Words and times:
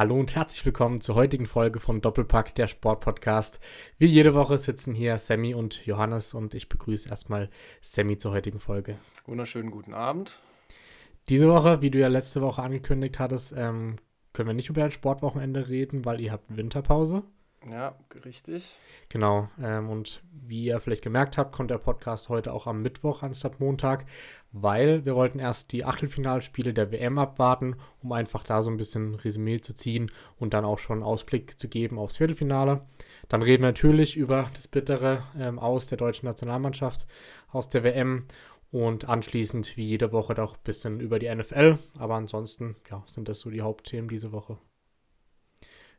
Hallo 0.00 0.18
und 0.18 0.34
herzlich 0.34 0.64
willkommen 0.64 1.02
zur 1.02 1.14
heutigen 1.14 1.44
Folge 1.44 1.78
vom 1.78 2.00
Doppelpack 2.00 2.54
der 2.54 2.68
Sportpodcast. 2.68 3.60
Wie 3.98 4.06
jede 4.06 4.32
Woche 4.32 4.56
sitzen 4.56 4.94
hier 4.94 5.18
Sammy 5.18 5.52
und 5.52 5.84
Johannes 5.84 6.32
und 6.32 6.54
ich 6.54 6.70
begrüße 6.70 7.10
erstmal 7.10 7.50
Sammy 7.82 8.16
zur 8.16 8.32
heutigen 8.32 8.60
Folge. 8.60 8.96
Wunderschönen 9.26 9.70
guten 9.70 9.92
Abend. 9.92 10.40
Diese 11.28 11.50
Woche, 11.50 11.82
wie 11.82 11.90
du 11.90 11.98
ja 11.98 12.08
letzte 12.08 12.40
Woche 12.40 12.62
angekündigt 12.62 13.18
hattest, 13.18 13.52
ähm, 13.54 13.96
können 14.32 14.48
wir 14.48 14.54
nicht 14.54 14.70
über 14.70 14.82
ein 14.82 14.90
Sportwochenende 14.90 15.68
reden, 15.68 16.06
weil 16.06 16.22
ihr 16.22 16.32
habt 16.32 16.56
Winterpause. 16.56 17.22
Ja, 17.68 17.94
richtig. 18.24 18.78
Genau. 19.10 19.50
Ähm, 19.62 19.90
und 19.90 20.22
wie 20.32 20.64
ihr 20.64 20.80
vielleicht 20.80 21.04
gemerkt 21.04 21.36
habt, 21.36 21.52
kommt 21.52 21.70
der 21.70 21.76
Podcast 21.76 22.30
heute 22.30 22.54
auch 22.54 22.66
am 22.66 22.80
Mittwoch 22.80 23.22
anstatt 23.22 23.60
Montag, 23.60 24.06
weil 24.52 25.04
wir 25.04 25.14
wollten 25.14 25.38
erst 25.38 25.72
die 25.72 25.84
Achtelfinalspiele 25.84 26.74
der 26.74 26.90
WM 26.90 27.18
abwarten, 27.18 27.76
um 28.02 28.12
einfach 28.12 28.42
da 28.42 28.62
so 28.62 28.70
ein 28.70 28.76
bisschen 28.76 29.14
Resümee 29.14 29.60
zu 29.60 29.74
ziehen 29.74 30.10
und 30.38 30.54
dann 30.54 30.64
auch 30.64 30.78
schon 30.78 31.02
Ausblick 31.02 31.58
zu 31.58 31.68
geben 31.68 31.98
aufs 31.98 32.16
Viertelfinale. 32.16 32.82
Dann 33.28 33.42
reden 33.42 33.62
wir 33.62 33.68
natürlich 33.68 34.16
über 34.16 34.50
das 34.54 34.66
Bittere 34.66 35.22
ähm, 35.38 35.58
aus 35.58 35.86
der 35.86 35.98
deutschen 35.98 36.26
Nationalmannschaft, 36.26 37.06
aus 37.48 37.68
der 37.68 37.84
WM 37.84 38.26
und 38.72 39.08
anschließend 39.08 39.76
wie 39.76 39.84
jede 39.84 40.12
Woche 40.12 40.34
doch 40.34 40.54
ein 40.54 40.64
bisschen 40.64 41.00
über 41.00 41.18
die 41.18 41.32
NFL. 41.32 41.78
Aber 41.98 42.14
ansonsten 42.14 42.76
ja, 42.90 43.02
sind 43.06 43.28
das 43.28 43.40
so 43.40 43.50
die 43.50 43.62
Hauptthemen 43.62 44.08
diese 44.08 44.32
Woche. 44.32 44.58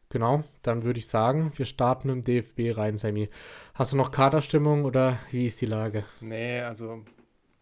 Genau, 0.09 0.43
dann 0.61 0.83
würde 0.83 0.99
ich 0.99 1.07
sagen, 1.07 1.53
wir 1.55 1.65
starten 1.65 2.09
im 2.09 2.21
DFB 2.21 2.77
rein, 2.77 2.97
Sammy. 2.97 3.29
Hast 3.73 3.93
du 3.93 3.97
noch 3.97 4.11
Kaderstimmung 4.11 4.83
oder 4.83 5.19
wie 5.31 5.47
ist 5.47 5.61
die 5.61 5.65
Lage? 5.65 6.03
Nee, 6.19 6.59
also 6.59 7.05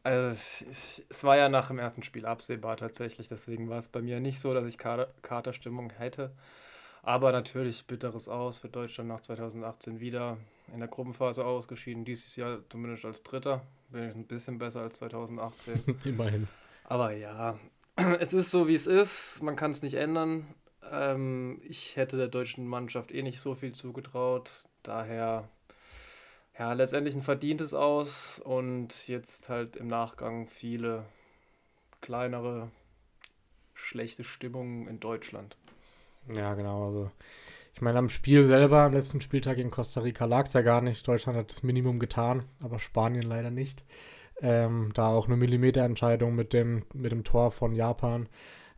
also 0.03 0.35
ich, 0.70 1.05
es 1.09 1.23
war 1.23 1.38
ja 1.38 1.50
nach 1.50 1.67
dem 1.67 1.80
ersten 1.80 2.03
Spiel 2.03 2.25
absehbar 2.25 2.78
tatsächlich, 2.78 3.28
deswegen 3.28 3.69
war 3.69 3.80
es 3.80 3.89
bei 3.89 4.02
mir 4.02 4.19
nicht 4.19 4.39
so, 4.39 4.53
dass 4.53 4.66
ich 4.66 4.78
Kader, 4.78 5.09
Katerstimmung 5.22 5.91
hätte. 5.91 6.31
Aber 7.02 7.31
natürlich 7.31 7.88
bitteres 7.88 8.28
Aus 8.28 8.59
für 8.59 8.69
Deutschland 8.69 9.09
nach 9.09 9.22
2018 9.22 10.00
wieder 10.00 10.38
in 10.73 10.80
der 10.80 10.89
Gruppenphase 10.89 11.45
ausgeschieden. 11.45 12.06
Dieses 12.06 12.36
Jahr 12.36 12.59
zumindest 12.69 13.06
als 13.06 13.23
Dritter. 13.23 13.61
Bin 13.89 14.09
ich 14.09 14.16
ein 14.16 14.28
bisschen 14.28 14.58
besser 14.58 14.81
als 14.81 14.97
2018. 14.97 15.81
Immerhin. 16.03 16.47
Aber 16.84 17.13
ja, 17.13 17.58
es 18.19 18.34
ist 18.34 18.52
so, 18.52 18.67
wie 18.67 18.75
es 18.75 18.86
ist. 18.86 19.41
Man 19.41 19.56
kann 19.56 19.72
es 19.72 19.81
nicht 19.81 19.95
ändern. 19.95 20.53
Ähm, 20.91 21.61
ich 21.63 21.95
hätte 21.95 22.17
der 22.17 22.28
deutschen 22.28 22.67
Mannschaft 22.67 23.11
eh 23.11 23.22
nicht 23.22 23.39
so 23.39 23.56
viel 23.56 23.73
zugetraut. 23.73 24.67
Daher 24.84 25.47
ja, 26.59 26.73
letztendlich 26.73 27.15
ein 27.15 27.21
verdientes 27.21 27.73
Aus 27.73 28.39
und 28.43 29.07
jetzt 29.07 29.47
halt 29.47 29.77
im 29.77 29.88
Nachgang 29.88 30.47
viele 30.49 31.05
kleinere, 32.01 32.69
schlechte 33.73 34.25
Stimmungen 34.25 34.88
in 34.88 34.99
Deutschland. 34.99 35.55
Ja, 36.33 36.53
genau. 36.55 36.88
Also, 36.88 37.11
ich 37.73 37.81
meine, 37.81 37.97
am 37.97 38.09
Spiel 38.09 38.43
selber, 38.43 38.81
am 38.81 38.93
letzten 38.93 39.21
Spieltag 39.21 39.57
in 39.57 39.71
Costa 39.71 40.01
Rica 40.01 40.25
lag 40.25 40.47
es 40.47 40.53
ja 40.53 40.61
gar 40.61 40.81
nicht. 40.81 41.07
Deutschland 41.07 41.38
hat 41.38 41.49
das 41.49 41.63
Minimum 41.63 41.97
getan, 41.97 42.43
aber 42.61 42.77
Spanien 42.79 43.23
leider 43.23 43.51
nicht. 43.51 43.85
Ähm, 44.41 44.91
da 44.94 45.07
auch 45.07 45.27
eine 45.27 45.38
Millimeterentscheidung 45.38 46.35
mit 46.35 46.51
dem, 46.51 46.83
mit 46.94 47.13
dem 47.13 47.23
Tor 47.23 47.51
von 47.51 47.73
Japan. 47.73 48.27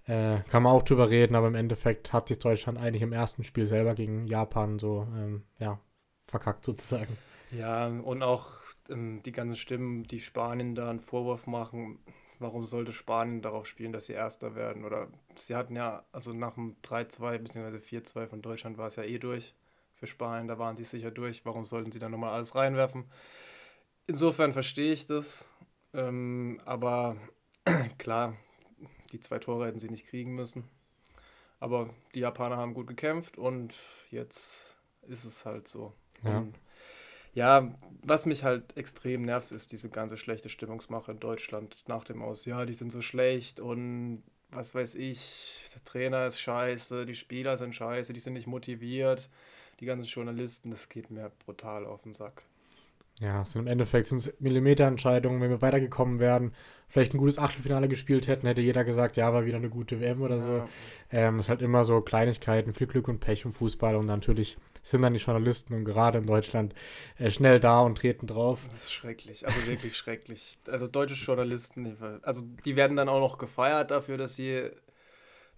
Äh, 0.05 0.39
kann 0.49 0.63
man 0.63 0.73
auch 0.73 0.83
drüber 0.83 1.09
reden, 1.09 1.35
aber 1.35 1.47
im 1.47 1.55
Endeffekt 1.55 2.13
hat 2.13 2.27
sich 2.27 2.37
Deutschland 2.37 2.77
eigentlich 2.77 3.01
im 3.01 3.13
ersten 3.13 3.43
Spiel 3.43 3.65
selber 3.65 3.95
gegen 3.95 4.27
Japan 4.27 4.77
so, 4.77 5.07
ähm, 5.15 5.43
ja, 5.59 5.79
verkackt 6.27 6.65
sozusagen. 6.65 7.17
Ja, 7.51 7.87
und 7.87 8.23
auch 8.23 8.49
ähm, 8.89 9.21
die 9.23 9.31
ganzen 9.31 9.57
Stimmen, 9.57 10.03
die 10.03 10.21
Spanien 10.21 10.75
da 10.75 10.89
einen 10.89 10.99
Vorwurf 10.99 11.47
machen, 11.47 11.99
warum 12.39 12.65
sollte 12.65 12.93
Spanien 12.93 13.41
darauf 13.41 13.67
spielen, 13.67 13.91
dass 13.91 14.05
sie 14.05 14.13
Erster 14.13 14.55
werden? 14.55 14.85
Oder 14.85 15.09
sie 15.35 15.55
hatten 15.55 15.75
ja, 15.75 16.03
also 16.11 16.33
nach 16.33 16.55
dem 16.55 16.75
3-2 16.83 17.37
bzw. 17.39 17.77
4-2 17.77 18.27
von 18.27 18.41
Deutschland 18.41 18.77
war 18.77 18.87
es 18.87 18.95
ja 18.95 19.03
eh 19.03 19.19
durch 19.19 19.53
für 19.95 20.07
Spanien, 20.07 20.47
da 20.47 20.57
waren 20.57 20.75
sie 20.75 20.83
sicher 20.83 21.11
durch. 21.11 21.45
Warum 21.45 21.63
sollten 21.63 21.91
sie 21.91 21.99
dann 21.99 22.11
nochmal 22.11 22.33
alles 22.33 22.55
reinwerfen? 22.55 23.05
Insofern 24.07 24.51
verstehe 24.53 24.93
ich 24.93 25.05
das. 25.05 25.49
Ähm, 25.93 26.59
aber 26.65 27.17
klar, 27.99 28.35
die 29.11 29.19
zwei 29.19 29.37
Tore 29.37 29.67
hätten 29.67 29.77
sie 29.77 29.89
nicht 29.89 30.07
kriegen 30.07 30.33
müssen. 30.33 30.63
Aber 31.59 31.93
die 32.15 32.21
Japaner 32.21 32.57
haben 32.57 32.73
gut 32.73 32.87
gekämpft 32.87 33.37
und 33.37 33.77
jetzt 34.09 34.75
ist 35.03 35.25
es 35.25 35.45
halt 35.45 35.67
so. 35.67 35.93
Ja. 36.23 36.39
Und 36.39 36.55
ja, 37.33 37.73
was 38.03 38.25
mich 38.25 38.43
halt 38.43 38.75
extrem 38.77 39.23
nervt, 39.23 39.51
ist 39.51 39.71
diese 39.71 39.89
ganze 39.89 40.17
schlechte 40.17 40.49
Stimmungsmache 40.49 41.11
in 41.11 41.19
Deutschland 41.19 41.83
nach 41.87 42.03
dem 42.03 42.21
Aus. 42.21 42.45
Ja, 42.45 42.65
die 42.65 42.73
sind 42.73 42.91
so 42.91 43.01
schlecht 43.01 43.59
und 43.59 44.23
was 44.49 44.75
weiß 44.75 44.95
ich, 44.95 45.63
der 45.73 45.83
Trainer 45.83 46.25
ist 46.25 46.39
scheiße, 46.39 47.05
die 47.05 47.15
Spieler 47.15 47.57
sind 47.57 47.73
scheiße, 47.73 48.13
die 48.13 48.19
sind 48.19 48.33
nicht 48.33 48.47
motiviert, 48.47 49.29
die 49.79 49.85
ganzen 49.85 50.09
Journalisten, 50.09 50.71
das 50.71 50.89
geht 50.89 51.09
mir 51.09 51.31
brutal 51.45 51.85
auf 51.85 52.01
den 52.01 52.13
Sack. 52.13 52.43
Ja, 53.21 53.43
es 53.43 53.51
sind 53.51 53.61
im 53.61 53.67
Endeffekt 53.67 54.07
sind 54.07 54.33
Millimeterentscheidungen, 54.41 55.39
wenn 55.41 55.51
wir 55.51 55.61
weitergekommen 55.61 56.19
wären, 56.19 56.53
vielleicht 56.89 57.13
ein 57.13 57.19
gutes 57.19 57.37
Achtelfinale 57.37 57.87
gespielt 57.87 58.27
hätten, 58.27 58.47
hätte 58.47 58.61
jeder 58.61 58.83
gesagt, 58.83 59.15
ja, 59.15 59.31
war 59.31 59.45
wieder 59.45 59.57
eine 59.57 59.69
gute 59.69 60.01
WM 60.01 60.23
oder 60.23 60.41
so. 60.41 60.57
Ja. 60.57 60.67
Ähm, 61.11 61.37
es 61.37 61.45
ist 61.45 61.49
halt 61.49 61.61
immer 61.61 61.85
so 61.85 62.01
Kleinigkeiten, 62.01 62.73
viel 62.73 62.87
Glück 62.87 63.07
und 63.07 63.19
Pech 63.19 63.45
im 63.45 63.53
Fußball 63.53 63.95
und 63.95 64.07
natürlich 64.07 64.57
sind 64.81 65.03
dann 65.03 65.13
die 65.13 65.19
Journalisten 65.19 65.75
und 65.75 65.85
gerade 65.85 66.17
in 66.17 66.25
Deutschland 66.25 66.73
äh, 67.19 67.29
schnell 67.29 67.59
da 67.59 67.81
und 67.81 67.99
treten 67.99 68.25
drauf. 68.25 68.59
Das 68.71 68.85
ist 68.85 68.91
schrecklich, 68.91 69.45
also 69.45 69.67
wirklich 69.67 69.95
schrecklich. 69.95 70.57
Also 70.67 70.87
deutsche 70.87 71.13
Journalisten, 71.13 71.97
also 72.23 72.41
die 72.65 72.75
werden 72.75 72.97
dann 72.97 73.07
auch 73.07 73.19
noch 73.19 73.37
gefeiert 73.37 73.91
dafür, 73.91 74.17
dass 74.17 74.35
sie 74.35 74.71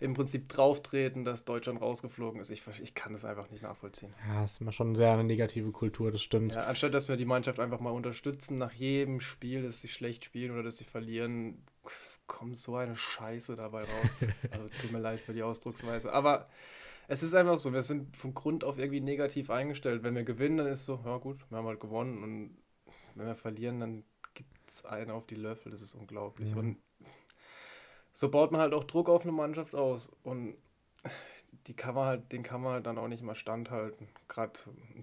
im 0.03 0.13
Prinzip 0.13 0.49
drauftreten, 0.49 1.23
dass 1.23 1.45
Deutschland 1.45 1.81
rausgeflogen 1.81 2.41
ist. 2.41 2.49
Ich, 2.49 2.61
ich 2.81 2.93
kann 2.93 3.13
das 3.13 3.23
einfach 3.23 3.49
nicht 3.49 3.63
nachvollziehen. 3.63 4.13
Ja, 4.27 4.41
das 4.41 4.53
ist 4.53 4.61
immer 4.61 4.73
schon 4.73 4.95
sehr 4.95 5.13
eine 5.13 5.23
negative 5.23 5.71
Kultur, 5.71 6.11
das 6.11 6.21
stimmt. 6.21 6.55
Ja, 6.55 6.65
anstatt 6.65 6.93
dass 6.93 7.07
wir 7.07 7.15
die 7.15 7.25
Mannschaft 7.25 7.59
einfach 7.59 7.79
mal 7.79 7.91
unterstützen, 7.91 8.57
nach 8.57 8.73
jedem 8.73 9.21
Spiel, 9.21 9.63
dass 9.63 9.79
sie 9.79 9.87
schlecht 9.87 10.25
spielen 10.25 10.51
oder 10.51 10.63
dass 10.63 10.77
sie 10.77 10.83
verlieren, 10.83 11.63
kommt 12.27 12.57
so 12.57 12.75
eine 12.75 12.95
Scheiße 12.95 13.55
dabei 13.55 13.83
raus. 13.83 14.15
also 14.51 14.67
tut 14.81 14.91
mir 14.91 14.99
leid 14.99 15.21
für 15.21 15.33
die 15.33 15.43
Ausdrucksweise. 15.43 16.11
Aber 16.11 16.49
es 17.07 17.23
ist 17.23 17.33
einfach 17.33 17.57
so, 17.57 17.71
wir 17.71 17.81
sind 17.81 18.15
von 18.17 18.33
Grund 18.33 18.63
auf 18.63 18.77
irgendwie 18.77 19.01
negativ 19.01 19.49
eingestellt. 19.49 20.03
Wenn 20.03 20.15
wir 20.15 20.23
gewinnen, 20.23 20.57
dann 20.57 20.67
ist 20.67 20.85
so, 20.85 21.01
ja 21.05 21.17
gut, 21.17 21.39
wir 21.49 21.57
haben 21.57 21.67
halt 21.67 21.79
gewonnen. 21.79 22.23
Und 22.23 22.57
wenn 23.15 23.27
wir 23.27 23.35
verlieren, 23.35 23.79
dann 23.79 24.03
gibt 24.33 24.69
es 24.69 24.83
einen 24.83 25.11
auf 25.11 25.27
die 25.27 25.35
Löffel. 25.35 25.71
Das 25.71 25.81
ist 25.81 25.95
unglaublich. 25.95 26.51
Mhm. 26.51 26.57
Und 26.57 26.77
so 28.13 28.29
baut 28.29 28.51
man 28.51 28.61
halt 28.61 28.73
auch 28.73 28.83
Druck 28.83 29.09
auf 29.09 29.23
eine 29.23 29.31
Mannschaft 29.31 29.75
aus. 29.75 30.09
Und 30.23 30.55
die 31.67 31.75
kann 31.75 31.95
man 31.95 32.05
halt, 32.05 32.31
den 32.31 32.43
kann 32.43 32.61
man 32.61 32.73
halt 32.73 32.85
dann 32.85 32.97
auch 32.97 33.07
nicht 33.07 33.23
mal 33.23 33.35
standhalten. 33.35 34.07
Gerade 34.27 34.53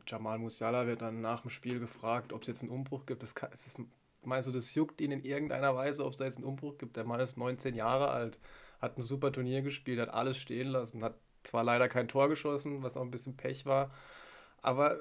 Jamal 0.06 0.38
Musiala 0.38 0.86
wird 0.86 1.02
dann 1.02 1.20
nach 1.20 1.42
dem 1.42 1.50
Spiel 1.50 1.80
gefragt, 1.80 2.32
ob 2.32 2.42
es 2.42 2.48
jetzt 2.48 2.62
einen 2.62 2.70
Umbruch 2.70 3.06
gibt. 3.06 3.22
Das, 3.22 3.34
kann, 3.34 3.50
das 3.50 3.76
meinst 4.22 4.48
du, 4.48 4.52
das 4.52 4.74
juckt 4.74 5.00
ihn 5.00 5.10
in 5.10 5.24
irgendeiner 5.24 5.74
Weise, 5.74 6.04
ob 6.04 6.12
es 6.12 6.16
da 6.16 6.24
jetzt 6.24 6.36
einen 6.36 6.46
Umbruch 6.46 6.78
gibt? 6.78 6.96
Der 6.96 7.04
Mann 7.04 7.20
ist 7.20 7.36
19 7.36 7.74
Jahre 7.74 8.08
alt, 8.10 8.38
hat 8.80 8.96
ein 8.96 9.02
super 9.02 9.32
Turnier 9.32 9.62
gespielt, 9.62 10.00
hat 10.00 10.10
alles 10.10 10.36
stehen 10.38 10.68
lassen, 10.68 11.02
hat 11.02 11.14
zwar 11.42 11.64
leider 11.64 11.88
kein 11.88 12.08
Tor 12.08 12.28
geschossen, 12.28 12.82
was 12.82 12.96
auch 12.96 13.02
ein 13.02 13.10
bisschen 13.10 13.36
Pech 13.36 13.66
war, 13.66 13.90
aber 14.62 14.98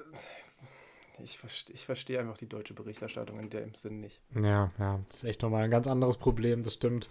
ich, 1.22 1.38
verstehe, 1.38 1.74
ich 1.74 1.84
verstehe 1.84 2.18
einfach 2.18 2.38
die 2.38 2.48
deutsche 2.48 2.72
Berichterstattung 2.74 3.38
in 3.38 3.50
dem 3.50 3.74
Sinn 3.74 4.00
nicht. 4.00 4.20
Ja, 4.34 4.72
ja, 4.78 5.00
das 5.06 5.16
ist 5.16 5.24
echt 5.24 5.42
nochmal 5.42 5.64
ein 5.64 5.70
ganz 5.70 5.86
anderes 5.86 6.16
Problem, 6.16 6.62
das 6.62 6.74
stimmt. 6.74 7.08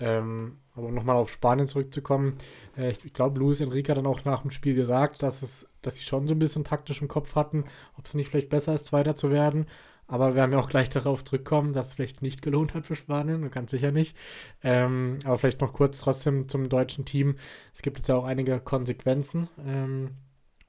Ähm, 0.00 0.58
aber 0.74 0.90
nochmal 0.90 1.16
auf 1.16 1.30
Spanien 1.30 1.66
zurückzukommen, 1.66 2.36
äh, 2.76 2.90
ich, 2.90 3.04
ich 3.04 3.12
glaube, 3.12 3.38
Luis 3.38 3.60
Enrique 3.60 3.88
hat 3.90 3.98
dann 3.98 4.06
auch 4.06 4.24
nach 4.24 4.42
dem 4.42 4.50
Spiel 4.50 4.74
gesagt, 4.74 5.22
dass 5.22 5.42
es, 5.42 5.70
dass 5.82 5.96
sie 5.96 6.02
schon 6.02 6.26
so 6.28 6.34
ein 6.34 6.38
bisschen 6.38 6.64
taktisch 6.64 7.00
im 7.00 7.08
Kopf 7.08 7.34
hatten, 7.34 7.64
ob 7.98 8.06
es 8.06 8.14
nicht 8.14 8.30
vielleicht 8.30 8.50
besser 8.50 8.74
ist, 8.74 8.86
Zweiter 8.86 9.16
zu 9.16 9.30
werden. 9.30 9.66
Aber 10.08 10.28
wir 10.28 10.34
werden 10.36 10.52
ja 10.52 10.58
auch 10.58 10.68
gleich 10.68 10.88
darauf 10.88 11.24
zurückkommen, 11.24 11.72
dass 11.72 11.88
es 11.88 11.94
vielleicht 11.94 12.22
nicht 12.22 12.40
gelohnt 12.40 12.74
hat 12.74 12.86
für 12.86 12.94
Spanien, 12.94 13.50
ganz 13.50 13.72
sicher 13.72 13.90
nicht. 13.90 14.16
Ähm, 14.62 15.18
aber 15.24 15.38
vielleicht 15.38 15.60
noch 15.60 15.72
kurz 15.72 15.98
trotzdem 15.98 16.48
zum 16.48 16.68
deutschen 16.68 17.04
Team. 17.04 17.36
Es 17.74 17.82
gibt 17.82 17.98
jetzt 17.98 18.08
ja 18.08 18.14
auch 18.16 18.24
einige 18.24 18.60
Konsequenzen. 18.60 19.48
Ähm, 19.66 20.10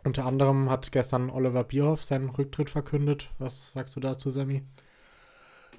unter 0.04 0.26
anderem 0.26 0.70
hat 0.70 0.92
gestern 0.92 1.30
Oliver 1.30 1.64
Bierhoff 1.64 2.04
seinen 2.04 2.30
Rücktritt 2.30 2.70
verkündet. 2.70 3.30
Was 3.38 3.74
sagst 3.74 3.96
du 3.96 4.00
dazu, 4.00 4.32
Sammy? 4.32 4.64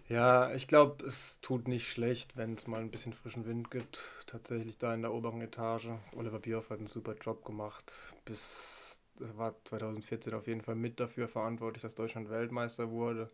Ja, 0.08 0.52
ich 0.54 0.66
glaube, 0.68 1.04
es 1.04 1.38
tut 1.42 1.68
nicht 1.68 1.90
schlecht, 1.90 2.36
wenn 2.36 2.54
es 2.54 2.66
mal 2.66 2.80
ein 2.80 2.90
bisschen 2.90 3.12
frischen 3.12 3.44
Wind 3.46 3.70
gibt. 3.70 4.02
Tatsächlich 4.26 4.78
da 4.78 4.94
in 4.94 5.02
der 5.02 5.12
oberen 5.12 5.42
Etage. 5.42 5.90
Oliver 6.16 6.38
Bierhoff 6.38 6.70
hat 6.70 6.78
einen 6.78 6.86
super 6.86 7.14
Job 7.14 7.44
gemacht. 7.44 7.92
Bis 8.24 9.02
war 9.18 9.54
2014 9.64 10.32
auf 10.32 10.46
jeden 10.46 10.62
Fall 10.62 10.76
mit 10.76 11.00
dafür 11.00 11.28
verantwortlich, 11.28 11.82
dass 11.82 11.94
Deutschland 11.94 12.30
Weltmeister 12.30 12.90
wurde. 12.90 13.30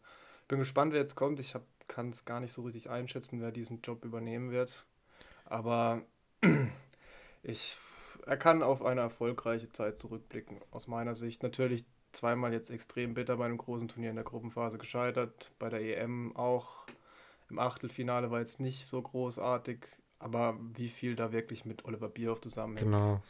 Bin 0.49 0.59
gespannt, 0.59 0.93
wer 0.93 1.01
jetzt 1.01 1.15
kommt. 1.15 1.39
Ich 1.39 1.55
kann 1.87 2.11
es 2.11 2.25
gar 2.25 2.41
nicht 2.41 2.53
so 2.53 2.63
richtig 2.63 2.91
einschätzen, 2.91 3.41
wer 3.41 3.53
diesen 3.53 3.81
Job 3.83 4.05
übernehmen 4.05 4.51
wird. 4.51 4.85
Aber 5.45 6.03
ich, 7.45 7.77
er 8.27 8.37
kann 8.37 8.63
auf 8.65 8.83
eine 8.83 9.03
erfolgreiche 9.03 9.69
Zeit 9.71 9.99
zurückblicken, 9.99 10.61
aus 10.73 10.89
meiner 10.89 11.15
Sicht. 11.15 11.43
Natürlich 11.45 11.85
zweimal 12.15 12.53
jetzt 12.53 12.71
extrem 12.71 13.15
bitter 13.15 13.37
bei 13.37 13.47
einem 13.47 13.59
großen 13.59 13.89
Turnier 13.89 14.11
in 14.11 14.17
der 14.17 14.25
Gruppenphase 14.25 14.79
gescheitert, 14.79 15.53
bei 15.59 15.69
der 15.69 15.81
EM 15.81 16.35
auch. 16.37 16.85
Im 17.51 17.59
Achtelfinale 17.59 18.31
war 18.31 18.41
jetzt 18.41 18.59
nicht 18.61 18.87
so 18.87 19.03
großartig, 19.03 19.87
aber 20.19 20.59
wie 20.75 20.89
viel 20.89 21.15
da 21.15 21.33
wirklich 21.33 21.65
mit 21.65 21.85
Oliver 21.85 22.09
Bierhoff 22.09 22.41
zusammenhängt. 22.41 22.91
Genau 22.91 23.21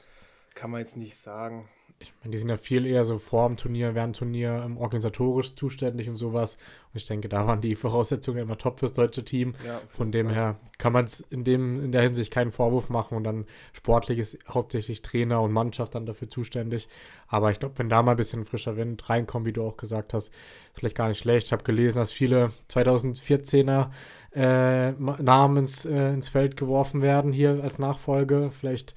Kann 0.55 0.71
man 0.71 0.81
jetzt 0.81 0.97
nicht 0.97 1.17
sagen. 1.17 1.69
Ich 2.01 2.13
meine, 2.21 2.33
die 2.33 2.39
sind 2.39 2.49
ja 2.49 2.57
viel 2.57 2.87
eher 2.87 3.05
so 3.05 3.19
vor 3.19 3.47
dem 3.49 3.57
Turnier, 3.57 3.95
während 3.95 4.17
Turnier 4.17 4.63
ähm, 4.65 4.77
organisatorisch 4.77 5.55
zuständig 5.55 6.09
und 6.09 6.17
sowas. 6.17 6.57
Und 6.93 7.01
ich 7.01 7.07
denke, 7.07 7.29
da 7.29 7.47
waren 7.47 7.61
die 7.61 7.77
Voraussetzungen 7.77 8.39
immer 8.39 8.59
top 8.59 8.81
fürs 8.81 8.93
deutsche 8.93 9.25
Team. 9.25 9.55
Ja, 9.65 9.81
Von 9.97 10.11
dem 10.11 10.29
her 10.29 10.59
kann 10.79 10.93
man 10.93 11.05
es 11.05 11.21
in, 11.21 11.45
in 11.45 11.93
der 11.93 12.03
Hinsicht 12.03 12.33
keinen 12.33 12.51
Vorwurf 12.51 12.89
machen 12.89 13.17
und 13.17 13.25
dann 13.25 13.47
sportlich 13.73 14.19
ist 14.19 14.39
hauptsächlich 14.49 15.03
Trainer 15.03 15.41
und 15.41 15.53
Mannschaft 15.53 15.95
dann 15.95 16.05
dafür 16.05 16.29
zuständig. 16.29 16.89
Aber 17.29 17.51
ich 17.51 17.61
glaube, 17.61 17.79
wenn 17.79 17.89
da 17.89 18.03
mal 18.03 18.13
ein 18.13 18.17
bisschen 18.17 18.45
frischer 18.45 18.77
Wind 18.77 19.09
reinkommt, 19.09 19.47
wie 19.47 19.53
du 19.53 19.65
auch 19.65 19.77
gesagt 19.77 20.15
hast, 20.15 20.33
vielleicht 20.73 20.97
gar 20.97 21.09
nicht 21.09 21.19
schlecht. 21.19 21.47
Ich 21.47 21.53
habe 21.53 21.65
gelesen, 21.65 21.99
dass 21.99 22.13
viele 22.13 22.51
2014er 22.71 23.91
äh, 24.35 24.91
Namen 24.93 25.59
ins, 25.59 25.85
äh, 25.85 26.13
ins 26.13 26.29
Feld 26.29 26.57
geworfen 26.57 27.03
werden 27.03 27.33
hier 27.33 27.61
als 27.63 27.79
Nachfolge. 27.79 28.51
Vielleicht 28.51 28.95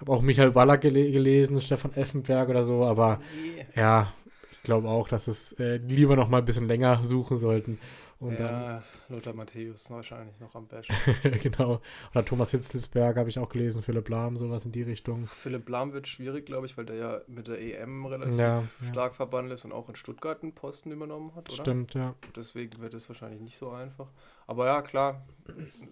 habe 0.00 0.12
auch 0.12 0.22
Michael 0.22 0.52
Ballack 0.52 0.82
gel 0.82 1.12
gelesen, 1.12 1.60
Stefan 1.60 1.94
Effenberg 1.94 2.48
oder 2.48 2.64
so, 2.64 2.84
aber 2.84 3.20
nee. 3.42 3.66
ja, 3.74 4.12
ich 4.52 4.62
glaube 4.62 4.88
auch, 4.88 5.08
dass 5.08 5.28
es 5.28 5.52
äh, 5.54 5.76
lieber 5.76 6.16
noch 6.16 6.28
mal 6.28 6.38
ein 6.38 6.44
bisschen 6.44 6.68
länger 6.68 7.04
suchen 7.04 7.38
sollten. 7.38 7.78
Und 8.20 8.32
ja, 8.32 8.48
dann, 8.48 8.82
Lothar 9.10 9.32
Matthäus 9.32 9.88
wahrscheinlich 9.90 10.40
noch 10.40 10.52
am 10.56 10.66
besten. 10.66 10.92
genau. 11.42 11.80
Oder 12.10 12.24
Thomas 12.24 12.50
Hitzelsberg 12.50 13.16
habe 13.16 13.28
ich 13.28 13.38
auch 13.38 13.48
gelesen, 13.48 13.80
Philipp 13.80 14.08
Lahm, 14.08 14.36
sowas 14.36 14.64
in 14.64 14.72
die 14.72 14.82
Richtung. 14.82 15.28
Philipp 15.28 15.68
Lahm 15.68 15.92
wird 15.92 16.08
schwierig, 16.08 16.44
glaube 16.44 16.66
ich, 16.66 16.76
weil 16.76 16.84
der 16.84 16.96
ja 16.96 17.20
mit 17.28 17.46
der 17.46 17.60
EM 17.60 18.06
relativ 18.06 18.36
ja, 18.36 18.64
stark 18.90 19.12
ja. 19.12 19.16
verbunden 19.16 19.52
ist 19.52 19.64
und 19.64 19.72
auch 19.72 19.88
in 19.88 19.94
Stuttgart 19.94 20.42
einen 20.42 20.52
Posten 20.52 20.90
übernommen 20.90 21.32
hat, 21.36 21.48
oder? 21.48 21.62
Stimmt, 21.62 21.94
ja. 21.94 22.16
Deswegen 22.34 22.80
wird 22.80 22.94
es 22.94 23.08
wahrscheinlich 23.08 23.40
nicht 23.40 23.56
so 23.56 23.70
einfach. 23.70 24.08
Aber 24.48 24.66
ja, 24.66 24.82
klar, 24.82 25.24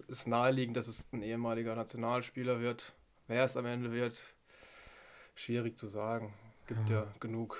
ist 0.09 0.27
naheliegend, 0.27 0.75
dass 0.75 0.89
es 0.89 1.07
ein 1.13 1.21
ehemaliger 1.21 1.75
Nationalspieler 1.75 2.59
wird. 2.59 2.93
Wer 3.27 3.43
es 3.43 3.57
am 3.57 3.65
Ende 3.65 3.91
wird, 3.91 4.33
schwierig 5.35 5.77
zu 5.77 5.87
sagen. 5.87 6.33
Gibt 6.67 6.89
ja, 6.89 7.01
ja 7.01 7.07
genug, 7.19 7.57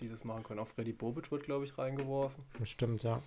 die 0.00 0.08
das 0.08 0.24
machen 0.24 0.42
können. 0.42 0.60
Auch 0.60 0.68
Freddy 0.68 0.92
Bobic 0.92 1.30
wird, 1.30 1.44
glaube 1.44 1.64
ich, 1.64 1.78
reingeworfen. 1.78 2.44
Stimmt, 2.64 3.02
ja. 3.02 3.22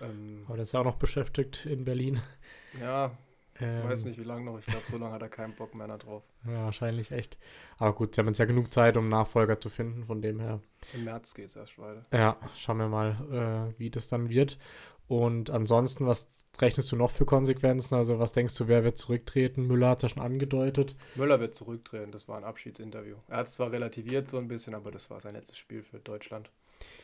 Ähm, 0.00 0.44
Aber 0.46 0.56
der 0.56 0.62
ist 0.62 0.74
auch 0.74 0.84
noch 0.84 0.96
beschäftigt 0.96 1.66
in 1.66 1.84
Berlin. 1.84 2.20
Ja, 2.80 3.16
ähm, 3.60 3.84
weiß 3.84 4.04
nicht, 4.06 4.18
wie 4.18 4.24
lange 4.24 4.44
noch. 4.44 4.58
Ich 4.58 4.66
glaube, 4.66 4.86
so 4.86 4.96
lange 4.96 5.12
hat 5.12 5.22
er 5.22 5.28
keinen 5.28 5.54
Bock 5.54 5.74
mehr 5.74 5.86
drauf. 5.98 6.22
Ja, 6.46 6.64
wahrscheinlich 6.64 7.12
echt. 7.12 7.38
Aber 7.78 7.94
gut, 7.94 8.14
sie 8.14 8.20
haben 8.20 8.28
jetzt 8.28 8.38
ja 8.38 8.46
genug 8.46 8.72
Zeit, 8.72 8.96
um 8.96 9.08
Nachfolger 9.08 9.60
zu 9.60 9.68
finden, 9.68 10.04
von 10.06 10.22
dem 10.22 10.40
her. 10.40 10.60
Im 10.94 11.04
März 11.04 11.34
geht 11.34 11.46
es 11.46 11.56
erst 11.56 11.78
weiter. 11.78 12.06
Ja, 12.12 12.36
schauen 12.56 12.78
wir 12.78 12.88
mal, 12.88 13.72
äh, 13.76 13.78
wie 13.78 13.90
das 13.90 14.08
dann 14.08 14.30
wird. 14.30 14.58
Und 15.10 15.50
ansonsten, 15.50 16.06
was 16.06 16.30
rechnest 16.60 16.92
du 16.92 16.94
noch 16.94 17.10
für 17.10 17.24
Konsequenzen? 17.24 17.96
Also, 17.96 18.20
was 18.20 18.30
denkst 18.30 18.54
du, 18.54 18.68
wer 18.68 18.84
wird 18.84 18.96
zurücktreten? 18.96 19.66
Müller 19.66 19.88
hat 19.88 19.98
es 19.98 20.02
ja 20.02 20.08
schon 20.10 20.22
angedeutet. 20.22 20.94
Müller 21.16 21.40
wird 21.40 21.52
zurücktreten, 21.52 22.12
das 22.12 22.28
war 22.28 22.36
ein 22.36 22.44
Abschiedsinterview. 22.44 23.16
Er 23.26 23.38
hat 23.38 23.46
es 23.46 23.54
zwar 23.54 23.72
relativiert 23.72 24.28
so 24.28 24.38
ein 24.38 24.46
bisschen, 24.46 24.72
aber 24.72 24.92
das 24.92 25.10
war 25.10 25.20
sein 25.20 25.34
letztes 25.34 25.58
Spiel 25.58 25.82
für 25.82 25.98
Deutschland. 25.98 26.48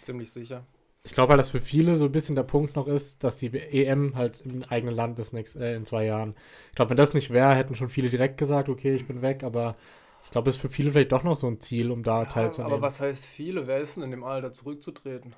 Ziemlich 0.03 0.31
sicher. 0.31 0.65
Ich 1.03 1.15
glaube 1.15 1.31
halt, 1.31 1.41
dass 1.41 1.49
für 1.49 1.61
viele 1.61 1.97
so 1.97 2.05
ein 2.05 2.13
bisschen 2.13 2.37
der 2.37 2.45
Punkt 2.45 2.77
noch 2.77 2.87
ist, 2.87 3.25
dass 3.25 3.39
die 3.39 3.53
EM 3.53 4.15
halt 4.15 4.41
im 4.43 4.63
eigenen 4.63 4.95
Land 4.95 5.19
ist 5.19 5.33
nächst, 5.33 5.57
äh, 5.57 5.75
in 5.75 5.85
zwei 5.85 6.05
Jahren. 6.05 6.37
Ich 6.69 6.77
glaube, 6.77 6.91
wenn 6.91 6.97
das 6.97 7.13
nicht 7.13 7.33
wäre, 7.33 7.57
hätten 7.57 7.75
schon 7.75 7.89
viele 7.89 8.09
direkt 8.09 8.39
gesagt, 8.39 8.69
okay, 8.69 8.95
ich 8.95 9.09
bin 9.09 9.21
weg, 9.21 9.43
aber 9.43 9.75
ich 10.23 10.31
glaube, 10.31 10.49
es 10.49 10.55
ist 10.55 10.63
für 10.63 10.69
viele 10.69 10.93
vielleicht 10.93 11.11
doch 11.11 11.25
noch 11.25 11.37
so 11.37 11.49
ein 11.49 11.61
Ziel, 11.61 11.91
um 11.91 12.05
da 12.05 12.23
ja, 12.23 12.29
teilzunehmen. 12.29 12.73
Aber 12.73 12.83
was 12.83 13.01
heißt 13.01 13.27
viele? 13.27 13.67
Wer 13.67 13.81
ist 13.81 13.97
denn 13.97 14.05
in 14.05 14.13
dem 14.13 14.23
Alter 14.23 14.53
zurückzutreten? 14.53 15.35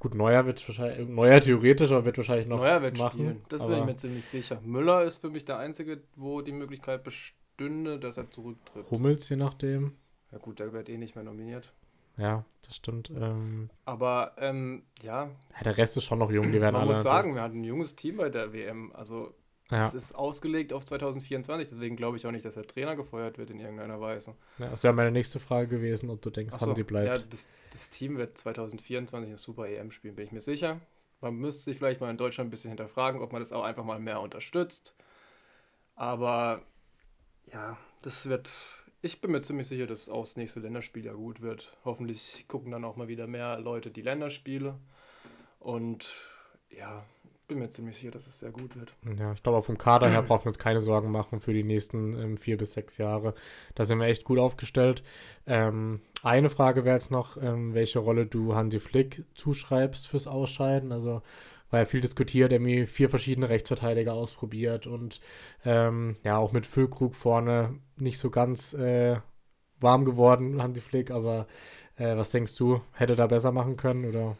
Gut, 0.00 0.14
Neuer 0.14 0.46
wird 0.46 0.66
wahrscheinlich, 0.68 1.08
Neuer 1.08 1.40
theoretischer 1.40 2.04
wird 2.04 2.16
wahrscheinlich 2.16 2.46
noch 2.46 2.58
Neuer 2.58 2.82
wird 2.82 2.98
machen, 2.98 3.20
spielen, 3.20 3.42
das 3.48 3.66
bin 3.66 3.78
ich 3.78 3.84
mir 3.84 3.96
ziemlich 3.96 4.26
sicher. 4.26 4.60
Müller 4.62 5.02
ist 5.04 5.20
für 5.20 5.30
mich 5.30 5.44
der 5.44 5.58
Einzige, 5.58 6.02
wo 6.16 6.42
die 6.42 6.52
Möglichkeit 6.52 7.04
bestünde, 7.04 7.98
dass 7.98 8.16
er 8.16 8.30
zurücktritt. 8.30 8.90
Hummels, 8.90 9.28
je 9.28 9.36
nachdem. 9.36 9.92
Ja 10.32 10.38
gut, 10.38 10.58
der 10.58 10.72
wird 10.72 10.88
eh 10.88 10.98
nicht 10.98 11.14
mehr 11.14 11.24
nominiert. 11.24 11.72
Ja, 12.16 12.44
das 12.62 12.76
stimmt. 12.76 13.10
Ähm, 13.10 13.70
Aber, 13.84 14.32
ähm, 14.38 14.82
ja. 15.02 15.24
ja. 15.24 15.62
Der 15.64 15.76
Rest 15.76 15.96
ist 15.96 16.04
schon 16.04 16.18
noch 16.18 16.30
jung, 16.30 16.52
die 16.52 16.60
werden 16.60 16.74
Man 16.74 16.82
alle... 16.82 16.88
muss 16.88 17.02
sagen, 17.02 17.34
wir 17.34 17.42
hatten 17.42 17.60
ein 17.60 17.64
junges 17.64 17.96
Team 17.96 18.18
bei 18.18 18.28
der 18.28 18.52
WM, 18.52 18.92
also 18.94 19.34
das 19.68 19.92
ja. 19.92 19.98
ist 19.98 20.14
ausgelegt 20.14 20.72
auf 20.74 20.84
2024, 20.84 21.68
deswegen 21.70 21.96
glaube 21.96 22.18
ich 22.18 22.26
auch 22.26 22.30
nicht, 22.30 22.44
dass 22.44 22.54
der 22.54 22.66
Trainer 22.66 22.96
gefeuert 22.96 23.38
wird 23.38 23.50
in 23.50 23.60
irgendeiner 23.60 23.98
Weise. 24.00 24.34
Ja, 24.58 24.68
das 24.68 24.82
wäre 24.82 24.92
meine 24.92 25.10
nächste 25.10 25.40
Frage 25.40 25.68
gewesen, 25.68 26.10
ob 26.10 26.20
du 26.20 26.30
denkst, 26.30 26.56
so, 26.58 26.66
Hansi 26.66 26.82
bleibt. 26.82 27.06
Ja, 27.06 27.18
das, 27.30 27.48
das, 27.72 27.88
Team 27.88 28.18
wird 28.18 28.36
2024 28.36 29.28
eine 29.28 29.38
super 29.38 29.66
EM 29.66 29.90
spielen, 29.90 30.16
bin 30.16 30.26
ich 30.26 30.32
mir 30.32 30.42
sicher. 30.42 30.80
Man 31.22 31.36
müsste 31.36 31.64
sich 31.64 31.78
vielleicht 31.78 32.02
mal 32.02 32.10
in 32.10 32.18
Deutschland 32.18 32.48
ein 32.48 32.50
bisschen 32.50 32.70
hinterfragen, 32.70 33.22
ob 33.22 33.32
man 33.32 33.40
das 33.40 33.52
auch 33.52 33.64
einfach 33.64 33.84
mal 33.84 33.98
mehr 33.98 34.20
unterstützt. 34.20 34.94
Aber 35.96 36.62
ja, 37.50 37.78
das 38.02 38.28
wird. 38.28 38.50
Ich 39.00 39.20
bin 39.20 39.30
mir 39.30 39.40
ziemlich 39.40 39.68
sicher, 39.68 39.86
dass 39.86 40.08
auch 40.08 40.24
das 40.24 40.36
nächste 40.36 40.60
Länderspiel 40.60 41.04
ja 41.04 41.12
gut 41.12 41.40
wird. 41.40 41.76
Hoffentlich 41.84 42.46
gucken 42.48 42.72
dann 42.72 42.84
auch 42.84 42.96
mal 42.96 43.08
wieder 43.08 43.26
mehr 43.26 43.58
Leute 43.60 43.90
die 43.90 44.02
Länderspiele. 44.02 44.78
Und 45.58 46.12
ja, 46.70 47.04
bin 47.46 47.58
mir 47.58 47.70
ziemlich 47.70 47.96
sicher, 47.96 48.10
dass 48.10 48.26
es 48.26 48.38
sehr 48.38 48.50
gut 48.50 48.76
wird. 48.76 48.94
Ja, 49.18 49.32
ich 49.32 49.42
glaube, 49.42 49.62
vom 49.62 49.78
Kader 49.78 50.08
her 50.08 50.22
brauchen 50.26 50.44
wir 50.44 50.48
uns 50.48 50.58
keine 50.58 50.80
Sorgen 50.80 51.10
machen 51.10 51.40
für 51.40 51.52
die 51.52 51.64
nächsten 51.64 52.12
ähm, 52.18 52.36
vier 52.36 52.56
bis 52.56 52.72
sechs 52.72 52.98
Jahre. 52.98 53.34
Da 53.74 53.84
sind 53.84 53.98
wir 53.98 54.06
echt 54.06 54.24
gut 54.24 54.38
aufgestellt. 54.38 55.02
Ähm, 55.46 56.00
eine 56.22 56.50
Frage 56.50 56.84
wäre 56.84 56.96
jetzt 56.96 57.10
noch, 57.10 57.36
ähm, 57.36 57.74
welche 57.74 57.98
Rolle 57.98 58.26
du 58.26 58.54
Hansi 58.54 58.80
Flick 58.80 59.24
zuschreibst 59.34 60.08
fürs 60.08 60.26
Ausscheiden. 60.26 60.92
Also, 60.92 61.22
war 61.70 61.80
ja 61.80 61.86
viel 61.86 62.00
diskutiert, 62.00 62.52
er 62.52 62.60
mir 62.60 62.86
vier 62.86 63.10
verschiedene 63.10 63.48
Rechtsverteidiger 63.48 64.14
ausprobiert 64.14 64.86
und 64.86 65.20
ähm, 65.64 66.16
ja, 66.22 66.38
auch 66.38 66.52
mit 66.52 66.66
Füllkrug 66.66 67.16
vorne 67.16 67.80
nicht 67.96 68.18
so 68.18 68.30
ganz 68.30 68.74
äh, 68.74 69.16
warm 69.80 70.04
geworden, 70.04 70.62
Hansi 70.62 70.80
Flick. 70.80 71.10
Aber 71.10 71.48
äh, 71.96 72.16
was 72.16 72.30
denkst 72.30 72.56
du, 72.56 72.80
hätte 72.92 73.16
da 73.16 73.26
besser 73.26 73.50
machen 73.50 73.76
können 73.76 74.04
oder? 74.04 74.36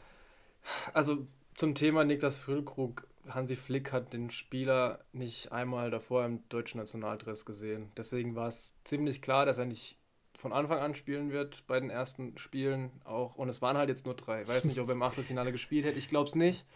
Also 0.92 1.26
zum 1.54 1.74
Thema 1.74 2.04
Niklas 2.04 2.38
Füllkrug. 2.38 3.06
Hansi 3.28 3.56
Flick 3.56 3.92
hat 3.92 4.12
den 4.12 4.30
Spieler 4.30 5.04
nicht 5.12 5.52
einmal 5.52 5.90
davor 5.90 6.24
im 6.26 6.46
deutschen 6.48 6.78
Nationaldress 6.78 7.46
gesehen. 7.46 7.90
Deswegen 7.96 8.34
war 8.36 8.48
es 8.48 8.74
ziemlich 8.84 9.22
klar, 9.22 9.46
dass 9.46 9.58
er 9.58 9.64
nicht 9.64 9.98
von 10.36 10.52
Anfang 10.52 10.80
an 10.80 10.94
spielen 10.94 11.30
wird 11.30 11.66
bei 11.66 11.80
den 11.80 11.90
ersten 11.90 12.36
Spielen 12.36 12.90
auch. 13.04 13.36
Und 13.36 13.48
es 13.48 13.62
waren 13.62 13.78
halt 13.78 13.88
jetzt 13.88 14.04
nur 14.04 14.14
drei. 14.14 14.42
Ich 14.42 14.48
weiß 14.48 14.64
nicht, 14.66 14.80
ob 14.80 14.88
er 14.88 14.94
im 14.94 15.02
Achtelfinale 15.02 15.52
gespielt 15.52 15.86
hätte. 15.86 15.98
Ich 15.98 16.08
glaube 16.08 16.28
es 16.28 16.34
nicht, 16.34 16.66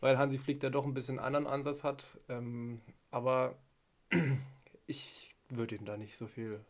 weil 0.00 0.16
Hansi 0.16 0.38
Flick 0.38 0.60
da 0.60 0.70
doch 0.70 0.86
ein 0.86 0.94
bisschen 0.94 1.18
anderen 1.18 1.46
Ansatz 1.46 1.84
hat. 1.84 2.18
Ähm, 2.28 2.80
aber 3.10 3.58
ich 4.86 5.34
würde 5.48 5.74
ihm 5.74 5.84
da 5.84 5.96
nicht 5.96 6.16
so 6.16 6.26
viel 6.26 6.64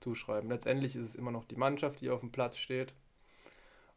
zuschreiben. 0.00 0.48
Letztendlich 0.48 0.96
ist 0.96 1.06
es 1.06 1.14
immer 1.16 1.32
noch 1.32 1.44
die 1.44 1.56
Mannschaft, 1.56 2.00
die 2.00 2.10
auf 2.10 2.20
dem 2.20 2.32
Platz 2.32 2.56
steht. 2.56 2.94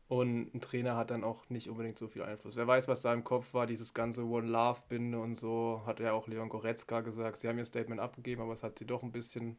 Und 0.09 0.53
ein 0.53 0.61
Trainer 0.61 0.95
hat 0.95 1.11
dann 1.11 1.25
auch 1.25 1.49
nicht 1.49 1.69
unbedingt 1.69 1.97
so 1.97 2.07
viel 2.07 2.23
Einfluss. 2.23 2.55
Wer 2.55 2.67
weiß, 2.67 2.87
was 2.87 3.01
da 3.01 3.13
im 3.13 3.25
Kopf 3.25 3.53
war, 3.53 3.67
dieses 3.67 3.93
ganze 3.93 4.23
One 4.23 4.47
Love-Binde 4.47 5.19
und 5.19 5.35
so, 5.35 5.81
hat 5.85 5.99
ja 5.99 6.13
auch 6.13 6.27
Leon 6.27 6.47
Goretzka 6.47 7.01
gesagt. 7.01 7.39
Sie 7.39 7.49
haben 7.49 7.57
ihr 7.57 7.65
Statement 7.65 7.99
abgegeben, 7.99 8.41
aber 8.41 8.53
es 8.53 8.63
hat 8.63 8.79
sie 8.79 8.85
doch 8.85 9.03
ein 9.03 9.11
bisschen, 9.11 9.57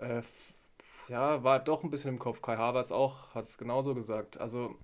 äh, 0.00 0.22
ja, 1.08 1.44
war 1.44 1.58
doch 1.58 1.84
ein 1.84 1.90
bisschen 1.90 2.14
im 2.14 2.18
Kopf. 2.18 2.40
Kai 2.40 2.56
Havertz 2.56 2.92
auch, 2.92 3.34
hat 3.34 3.44
es 3.44 3.58
genauso 3.58 3.94
gesagt. 3.94 4.40
Also 4.40 4.74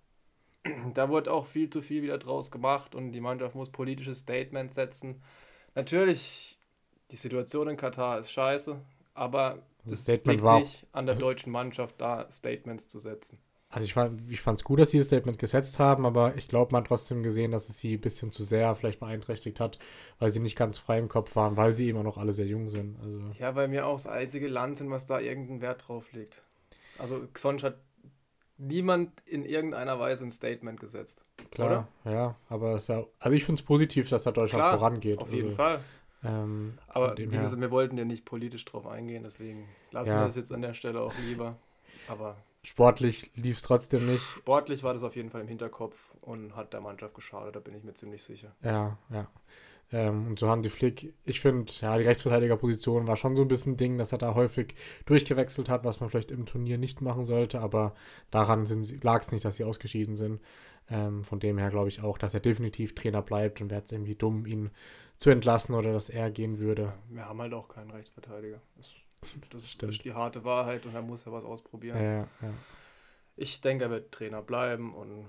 da 0.94 1.09
wurde 1.09 1.32
auch 1.32 1.47
viel 1.47 1.71
zu 1.71 1.80
viel 1.80 2.02
wieder 2.02 2.18
draus 2.18 2.50
gemacht 2.50 2.94
und 2.94 3.12
die 3.12 3.23
Mannschaft 3.23 3.54
muss 3.54 3.71
politische 3.71 4.14
Statements 4.14 4.75
setzen. 4.75 5.23
Natürlich, 5.75 6.59
die 7.11 7.16
Situation 7.16 7.68
in 7.68 7.78
Katar 7.78 8.18
ist 8.18 8.30
scheiße, 8.30 8.78
aber 9.14 9.61
es 9.87 10.06
liegt 10.06 10.26
nicht 10.42 10.87
an 10.92 11.06
der 11.06 11.14
deutschen 11.14 11.52
Mannschaft, 11.52 12.00
da 12.02 12.30
Statements 12.30 12.88
zu 12.88 13.00
setzen. 13.00 13.38
Also 13.75 13.87
ich, 13.87 13.95
fand, 13.95 14.31
ich 14.31 14.43
fand 14.43 14.61
es 14.61 14.64
gut, 14.64 14.79
dass 14.81 14.91
sie 14.91 14.99
das 14.99 15.07
Statement 15.07 15.38
gesetzt 15.38 15.79
haben, 15.79 16.05
aber 16.05 16.37
ich 16.37 16.47
glaube, 16.47 16.73
man 16.73 16.83
hat 16.83 16.88
trotzdem 16.88 17.23
gesehen, 17.23 17.52
dass 17.52 17.71
es 17.71 17.79
sie 17.79 17.95
ein 17.95 18.00
bisschen 18.02 18.31
zu 18.31 18.43
sehr 18.43 18.75
vielleicht 18.75 19.00
beeinträchtigt 19.00 19.61
hat, 19.61 19.79
weil 20.19 20.31
sie 20.31 20.41
nicht 20.41 20.57
ganz 20.57 20.76
frei 20.76 20.99
im 20.99 21.09
Kopf 21.09 21.35
waren, 21.37 21.57
weil 21.57 21.73
sie 21.73 21.88
immer 21.88 22.02
noch 22.02 22.19
alle 22.19 22.35
sehr 22.35 22.45
jung 22.45 22.69
sind. 22.69 23.00
Also 23.00 23.23
ja, 23.38 23.50
bei 23.52 23.69
mir 23.69 23.87
auch 23.87 23.95
das 23.95 24.07
einzige 24.07 24.49
Land 24.49 24.76
sind, 24.76 24.91
was 24.91 25.07
da 25.07 25.21
irgendeinen 25.21 25.62
Wert 25.62 25.88
drauf 25.88 26.12
legt. 26.12 26.43
Also 26.99 27.26
sonst 27.35 27.62
hat 27.62 27.79
niemand 28.59 29.23
in 29.25 29.47
irgendeiner 29.47 29.99
Weise 29.99 30.25
ein 30.25 30.31
Statement 30.31 30.79
gesetzt. 30.79 31.25
Klar, 31.50 31.88
oder? 32.05 32.12
ja, 32.12 32.37
aber 32.50 32.75
es 32.75 32.88
ja, 32.88 33.07
also 33.21 33.35
ich 33.35 33.45
finde 33.47 33.59
es 33.59 33.64
positiv, 33.64 34.11
dass 34.11 34.25
da 34.25 34.33
Deutschland 34.33 34.64
Klar, 34.64 34.79
vorangeht. 34.79 35.19
Auf 35.19 35.33
jeden 35.33 35.47
also, 35.47 35.57
Fall. 35.57 35.81
Ähm, 36.23 36.79
aber 36.88 37.17
wie 37.17 37.26
gesagt, 37.26 37.59
wir 37.59 37.71
wollten 37.71 37.97
ja 37.97 38.05
nicht 38.05 38.26
politisch 38.26 38.67
drauf 38.67 38.87
eingehen, 38.87 39.23
deswegen 39.23 39.67
lassen 39.93 40.11
ja. 40.11 40.21
wir 40.21 40.25
das 40.26 40.37
jetzt 40.37 40.52
an 40.52 40.61
der 40.61 40.75
Stelle 40.75 41.00
auch 41.00 41.14
lieber. 41.26 41.57
Aber 42.07 42.37
Sportlich 42.64 43.31
lief 43.35 43.57
es 43.57 43.62
trotzdem 43.62 44.07
nicht. 44.07 44.23
Sportlich 44.23 44.83
war 44.85 44.92
das 44.92 45.02
auf 45.02 45.16
jeden 45.16 45.31
Fall 45.31 45.40
im 45.40 45.49
Hinterkopf 45.49 45.97
und 46.21 46.54
hat 46.54 46.73
der 46.73 46.81
Mannschaft 46.81 47.14
geschadet, 47.14 47.57
da 47.57 47.61
bin 47.61 47.75
ich 47.75 47.83
mir 47.83 47.95
ziemlich 47.95 48.23
sicher. 48.23 48.54
Ja, 48.62 48.99
ja. 49.11 49.26
Ähm, 49.92 50.28
und 50.28 50.38
so 50.38 50.49
haben 50.49 50.62
die 50.62 50.71
Flick, 50.71 51.12
ich 51.25 51.40
finde, 51.40 51.71
ja, 51.81 51.99
die 51.99 52.04
Rechtsverteidigerposition 52.04 53.07
war 53.07 53.16
schon 53.16 53.37
so 53.37 53.42
ein 53.42 53.49
bisschen 53.49 53.73
ein 53.73 53.76
Ding, 53.76 53.99
dass 53.99 54.12
er 54.12 54.19
da 54.19 54.35
häufig 54.35 54.75
durchgewechselt 55.04 55.69
hat, 55.69 55.85
was 55.85 56.00
man 56.00 56.09
vielleicht 56.09 56.31
im 56.31 56.47
Turnier 56.47 56.78
nicht 56.78 57.02
machen 57.02 57.25
sollte, 57.25 57.61
aber 57.61 57.95
daran 58.31 58.66
lag 59.02 59.21
es 59.23 59.33
nicht, 59.33 59.45
dass 59.45 59.57
sie 59.57 59.64
ausgeschieden 59.64 60.16
sind. 60.16 60.40
Ähm, 60.88 61.25
von 61.25 61.40
dem 61.40 61.59
her 61.59 61.71
glaube 61.71 61.88
ich 61.88 62.02
auch, 62.02 62.16
dass 62.16 62.35
er 62.35 62.40
definitiv 62.40 62.95
Trainer 62.95 63.23
bleibt 63.23 63.61
und 63.61 63.71
wäre 63.71 63.83
es 63.85 63.92
irgendwie 63.92 64.14
dumm, 64.14 64.47
ihn 64.47 64.71
zu 65.19 65.31
entlassen 65.31 65.75
oder 65.75 65.92
dass 65.92 66.11
er 66.11 66.31
gehen 66.31 66.59
würde. 66.59 66.95
Ja, 67.11 67.16
wir 67.16 67.28
haben 67.28 67.40
halt 67.40 67.54
auch 67.54 67.69
keinen 67.69 67.90
Rechtsverteidiger. 67.90 68.61
Das 68.76 68.92
Das 69.50 69.71
Stimmt. 69.71 69.93
ist 69.95 70.05
die 70.05 70.14
harte 70.14 70.45
Wahrheit 70.45 70.85
und 70.87 70.95
er 70.95 71.02
muss 71.02 71.25
ja 71.25 71.33
was 71.33 71.45
ausprobieren. 71.45 71.99
Ja, 71.99 72.19
ja. 72.41 72.55
Ich 73.37 73.61
denke, 73.61 73.85
er 73.85 73.91
wird 73.91 74.12
Trainer 74.12 74.43
bleiben 74.43 74.95
und 74.95 75.26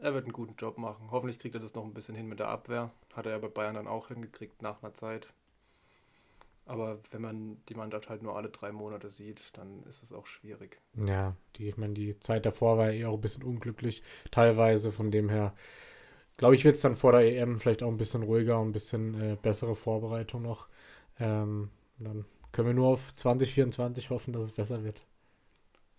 er 0.00 0.14
wird 0.14 0.24
einen 0.24 0.32
guten 0.32 0.56
Job 0.56 0.78
machen. 0.78 1.10
Hoffentlich 1.10 1.38
kriegt 1.38 1.54
er 1.54 1.60
das 1.60 1.74
noch 1.74 1.84
ein 1.84 1.94
bisschen 1.94 2.14
hin 2.14 2.26
mit 2.28 2.38
der 2.40 2.48
Abwehr. 2.48 2.90
Hat 3.14 3.26
er 3.26 3.32
ja 3.32 3.38
bei 3.38 3.48
Bayern 3.48 3.74
dann 3.74 3.88
auch 3.88 4.08
hingekriegt 4.08 4.62
nach 4.62 4.82
einer 4.82 4.94
Zeit. 4.94 5.32
Aber 6.66 6.98
wenn 7.12 7.22
man 7.22 7.56
die 7.68 7.74
Mannschaft 7.74 8.08
halt 8.10 8.22
nur 8.22 8.36
alle 8.36 8.50
drei 8.50 8.72
Monate 8.72 9.08
sieht, 9.10 9.56
dann 9.56 9.84
ist 9.84 10.02
es 10.02 10.12
auch 10.12 10.26
schwierig. 10.26 10.80
Ja, 10.94 11.36
die, 11.56 11.68
ich 11.68 11.76
meine, 11.76 11.94
die 11.94 12.18
Zeit 12.20 12.46
davor 12.46 12.78
war 12.78 12.90
ja 12.90 13.08
auch 13.08 13.14
ein 13.14 13.20
bisschen 13.20 13.42
unglücklich, 13.42 14.02
teilweise. 14.30 14.90
Von 14.92 15.10
dem 15.10 15.28
her, 15.28 15.54
glaube 16.38 16.56
ich, 16.56 16.64
wird 16.64 16.76
es 16.76 16.82
dann 16.82 16.96
vor 16.96 17.12
der 17.12 17.22
EM 17.22 17.60
vielleicht 17.60 17.82
auch 17.82 17.88
ein 17.90 17.98
bisschen 17.98 18.22
ruhiger 18.24 18.60
und 18.60 18.70
ein 18.70 18.72
bisschen 18.72 19.14
äh, 19.20 19.36
bessere 19.40 19.76
Vorbereitung 19.76 20.42
noch. 20.42 20.68
Ähm, 21.20 21.70
dann 21.98 22.26
können 22.56 22.68
wir 22.68 22.74
nur 22.74 22.88
auf 22.88 23.14
2024 23.14 24.08
hoffen, 24.08 24.32
dass 24.32 24.44
es 24.44 24.52
besser 24.52 24.82
wird. 24.82 25.04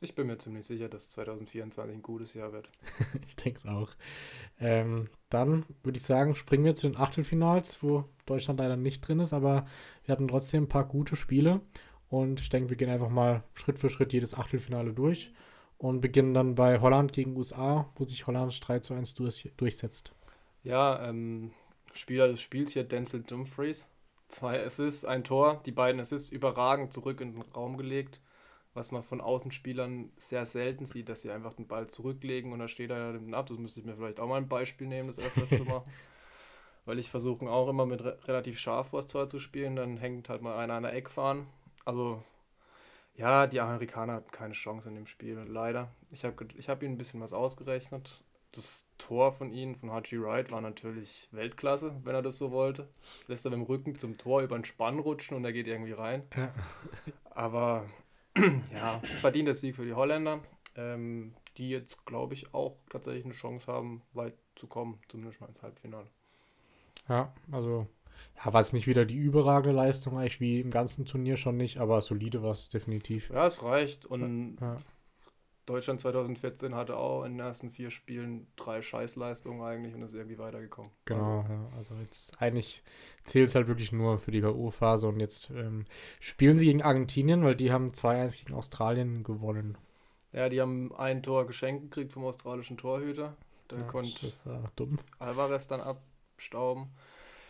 Ich 0.01 0.15
bin 0.15 0.25
mir 0.25 0.39
ziemlich 0.39 0.65
sicher, 0.65 0.89
dass 0.89 1.11
2024 1.11 1.95
ein 1.95 2.01
gutes 2.01 2.33
Jahr 2.33 2.51
wird. 2.51 2.67
ich 3.27 3.35
denke 3.35 3.59
es 3.59 3.67
auch. 3.67 3.91
Ähm, 4.59 5.05
dann 5.29 5.65
würde 5.83 5.97
ich 5.97 6.03
sagen, 6.03 6.33
springen 6.33 6.65
wir 6.65 6.73
zu 6.73 6.89
den 6.89 6.97
Achtelfinals, 6.97 7.83
wo 7.83 8.05
Deutschland 8.25 8.59
leider 8.59 8.75
nicht 8.75 9.01
drin 9.01 9.19
ist, 9.19 9.33
aber 9.33 9.67
wir 10.03 10.11
hatten 10.11 10.27
trotzdem 10.27 10.63
ein 10.63 10.69
paar 10.69 10.87
gute 10.87 11.15
Spiele 11.15 11.61
und 12.09 12.39
ich 12.39 12.49
denke, 12.49 12.71
wir 12.71 12.77
gehen 12.77 12.89
einfach 12.89 13.09
mal 13.09 13.43
Schritt 13.53 13.77
für 13.77 13.91
Schritt 13.91 14.11
jedes 14.11 14.33
Achtelfinale 14.33 14.93
durch 14.93 15.31
und 15.77 16.01
beginnen 16.01 16.33
dann 16.33 16.55
bei 16.55 16.81
Holland 16.81 17.13
gegen 17.13 17.37
USA, 17.37 17.87
wo 17.97 18.05
sich 18.05 18.25
Holland 18.25 18.67
3 18.67 18.79
zu 18.79 18.95
1 18.95 19.13
durch, 19.13 19.51
durchsetzt. 19.57 20.11
Ja, 20.63 21.07
ähm, 21.07 21.51
Spieler 21.93 22.27
des 22.27 22.41
Spiels 22.41 22.73
hier 22.73 22.83
Denzel 22.83 23.21
Dumfries. 23.21 23.87
Zwei 24.27 24.63
Assists, 24.65 25.05
ein 25.05 25.23
Tor, 25.23 25.61
die 25.65 25.71
beiden 25.71 26.01
Assists 26.01 26.31
überragend 26.31 26.91
zurück 26.91 27.21
in 27.21 27.33
den 27.33 27.41
Raum 27.53 27.77
gelegt 27.77 28.19
was 28.77 28.91
man 28.91 29.03
von 29.03 29.19
Außenspielern 29.19 30.11
sehr 30.15 30.45
selten 30.45 30.85
sieht, 30.85 31.09
dass 31.09 31.21
sie 31.21 31.31
einfach 31.31 31.53
den 31.53 31.67
Ball 31.67 31.87
zurücklegen 31.87 32.53
und 32.53 32.59
da 32.59 32.67
steht 32.67 32.91
er 32.91 33.15
ja 33.15 33.37
ab. 33.37 33.47
Das 33.47 33.57
müsste 33.57 33.79
ich 33.79 33.85
mir 33.85 33.95
vielleicht 33.95 34.19
auch 34.19 34.27
mal 34.27 34.37
ein 34.37 34.47
Beispiel 34.47 34.87
nehmen, 34.87 35.07
das 35.07 35.19
öfters 35.19 35.49
zu 35.49 35.65
machen. 35.65 35.91
Weil 36.85 36.99
ich 36.99 37.09
versuche 37.09 37.49
auch 37.49 37.67
immer 37.67 37.85
mit 37.85 38.01
re 38.01 38.17
relativ 38.25 38.59
scharf 38.59 38.89
vors 38.89 39.07
Tor 39.07 39.27
zu 39.27 39.39
spielen, 39.39 39.75
dann 39.75 39.97
hängt 39.97 40.29
halt 40.29 40.41
mal 40.41 40.57
einer 40.57 40.75
an 40.75 40.83
der 40.83 40.93
Eckfahne. 40.93 41.47
Also, 41.83 42.23
ja, 43.15 43.47
die 43.47 43.59
Amerikaner 43.59 44.13
hatten 44.13 44.31
keine 44.31 44.53
Chance 44.53 44.87
in 44.87 44.95
dem 44.95 45.07
Spiel, 45.07 45.37
leider. 45.47 45.89
Ich 46.11 46.23
habe 46.23 46.47
ich 46.55 46.69
hab 46.69 46.83
ihnen 46.83 46.93
ein 46.93 46.97
bisschen 46.97 47.19
was 47.19 47.33
ausgerechnet. 47.33 48.23
Das 48.57 48.87
Tor 48.97 49.31
von 49.31 49.51
ihnen, 49.51 49.75
von 49.75 49.91
Haji 49.91 50.19
Wright, 50.19 50.49
war 50.49 50.61
natürlich 50.61 51.27
Weltklasse, 51.31 51.95
wenn 52.03 52.15
er 52.15 52.23
das 52.23 52.39
so 52.39 52.49
wollte. 52.49 52.89
Lässt 53.27 53.45
er 53.45 53.51
mit 53.51 53.59
dem 53.59 53.65
Rücken 53.65 53.95
zum 53.95 54.17
Tor 54.17 54.41
über 54.41 54.57
den 54.57 54.65
Spann 54.65 54.97
rutschen 54.97 55.37
und 55.37 55.45
er 55.45 55.53
geht 55.53 55.67
irgendwie 55.67 55.91
rein. 55.91 56.23
Ja. 56.35 56.51
Aber 57.29 57.85
ja, 58.73 58.99
verdienter 59.19 59.53
Sieg 59.53 59.75
für 59.75 59.85
die 59.85 59.93
Holländer, 59.93 60.39
ähm, 60.75 61.35
die 61.57 61.69
jetzt, 61.69 62.03
glaube 62.07 62.33
ich, 62.33 62.51
auch 62.55 62.77
tatsächlich 62.89 63.25
eine 63.25 63.35
Chance 63.35 63.71
haben, 63.71 64.01
weit 64.13 64.33
zu 64.55 64.65
kommen, 64.65 64.99
zumindest 65.07 65.39
mal 65.39 65.47
ins 65.47 65.61
Halbfinale. 65.61 66.07
Ja, 67.07 67.31
also 67.51 67.85
ja, 68.43 68.51
war 68.51 68.61
es 68.61 68.73
nicht 68.73 68.87
wieder 68.87 69.05
die 69.05 69.17
überragende 69.17 69.75
Leistung, 69.75 70.17
eigentlich 70.17 70.39
wie 70.39 70.61
im 70.61 70.71
ganzen 70.71 71.05
Turnier 71.05 71.37
schon 71.37 71.57
nicht, 71.57 71.77
aber 71.77 72.01
solide 72.01 72.41
war 72.41 72.53
es 72.53 72.69
definitiv. 72.69 73.29
Ja, 73.29 73.45
es 73.45 73.61
reicht. 73.61 74.05
Und 74.05 74.57
ja. 74.59 74.77
Deutschland 75.67 75.99
2014 75.99 76.73
hatte 76.73 76.95
auch 76.95 77.25
in 77.25 77.33
den 77.33 77.41
ersten 77.41 77.71
vier 77.71 77.91
Spielen 77.91 78.47
drei 78.55 78.81
Scheißleistungen 78.81 79.61
eigentlich 79.61 79.93
und 79.93 80.01
ist 80.01 80.13
irgendwie 80.13 80.39
weitergekommen. 80.39 80.91
Genau, 81.03 81.41
also, 81.41 81.53
ja. 81.53 81.69
Also 81.75 81.95
jetzt 81.95 82.41
eigentlich 82.41 82.83
zählt 83.23 83.49
es 83.49 83.55
halt 83.55 83.67
wirklich 83.67 83.91
nur 83.91 84.17
für 84.17 84.31
die 84.31 84.39
K.O.-Phase 84.39 85.07
und 85.07 85.19
jetzt 85.19 85.49
ähm, 85.49 85.83
spielen 86.21 86.57
sie 86.57 86.65
gegen 86.65 86.81
Argentinien, 86.81 87.43
weil 87.43 87.55
die 87.55 87.73
haben 87.73 87.91
2-1 87.91 88.39
gegen 88.39 88.53
Australien 88.53 89.23
gewonnen. 89.23 89.77
Ja, 90.31 90.47
die 90.47 90.61
haben 90.61 90.95
ein 90.95 91.21
Tor 91.21 91.45
geschenkt 91.45 91.83
gekriegt 91.83 92.13
vom 92.13 92.23
australischen 92.23 92.77
Torhüter. 92.77 93.35
Der 93.69 93.79
ja, 93.79 93.83
konnte 93.83 94.25
das 94.25 94.45
war 94.45 94.71
dumm. 94.77 94.97
Alvarez 95.19 95.67
dann 95.67 95.81
abstauben. 95.81 96.87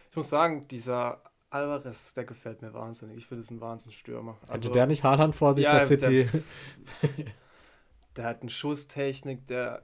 Ich 0.10 0.18
muss 0.18 0.30
sagen, 0.30 0.68
dieser 0.70 1.22
Alvarez, 1.52 2.16
der 2.16 2.26
gefällt 2.26 2.64
mir 2.64 2.74
wahnsinnig. 2.74 3.18
Ich 3.18 3.28
finde, 3.28 3.44
es 3.44 3.52
ein 3.52 3.62
Wahnsinnsstürmer. 3.62 4.38
Also, 4.42 4.54
Hatte 4.54 4.72
der 4.72 4.88
nicht 4.88 5.04
Haaland 5.04 5.36
vor 5.36 5.54
sich 5.54 5.66
ja, 5.66 5.74
bei 5.74 5.86
City? 5.86 6.28
Der, 7.04 7.26
Der 8.18 8.26
hat 8.26 8.42
eine 8.42 8.50
Schusstechnik, 8.50 9.46
der 9.48 9.84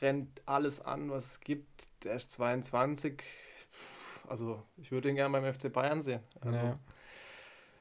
rennt 0.00 0.40
alles 0.46 0.80
an, 0.80 1.10
was 1.10 1.32
es 1.32 1.40
gibt. 1.40 1.88
Der 2.04 2.14
ist 2.14 2.30
22. 2.32 3.22
Also, 4.28 4.62
ich 4.76 4.90
würde 4.92 5.08
ihn 5.08 5.16
gerne 5.16 5.38
beim 5.38 5.52
FC 5.52 5.72
Bayern 5.72 6.00
sehen. 6.00 6.20
Also, 6.40 6.58
ja. 6.58 6.78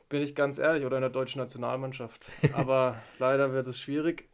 Bin 0.10 0.22
ich 0.22 0.36
ganz 0.36 0.58
ehrlich, 0.58 0.86
oder 0.86 0.98
in 0.98 1.02
der 1.02 1.10
deutschen 1.10 1.40
Nationalmannschaft. 1.40 2.32
Aber 2.54 3.02
leider 3.20 3.54
wird 3.54 3.68
es 3.68 3.80
schwierig. 3.80 4.28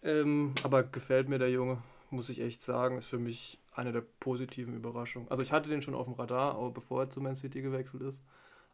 Ähm, 0.00 0.54
aber 0.62 0.84
gefällt 0.84 1.28
mir 1.28 1.38
der 1.38 1.50
Junge, 1.50 1.82
muss 2.10 2.28
ich 2.28 2.40
echt 2.40 2.60
sagen. 2.60 2.98
Ist 2.98 3.08
für 3.08 3.18
mich 3.18 3.58
eine 3.74 3.90
der 3.90 4.04
positiven 4.20 4.74
Überraschungen. 4.74 5.28
Also, 5.28 5.42
ich 5.42 5.50
hatte 5.50 5.68
den 5.68 5.82
schon 5.82 5.94
auf 5.94 6.06
dem 6.06 6.14
Radar, 6.14 6.56
auch 6.56 6.70
bevor 6.70 7.02
er 7.02 7.10
zu 7.10 7.20
Man 7.20 7.34
City 7.34 7.62
gewechselt 7.62 8.02
ist. 8.04 8.22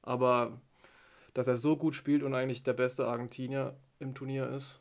Aber 0.02 0.60
dass 1.32 1.48
er 1.48 1.56
so 1.56 1.76
gut 1.76 1.94
spielt 1.94 2.22
und 2.22 2.34
eigentlich 2.34 2.62
der 2.62 2.74
beste 2.74 3.06
Argentinier 3.06 3.74
im 3.98 4.14
Turnier 4.14 4.48
ist, 4.50 4.78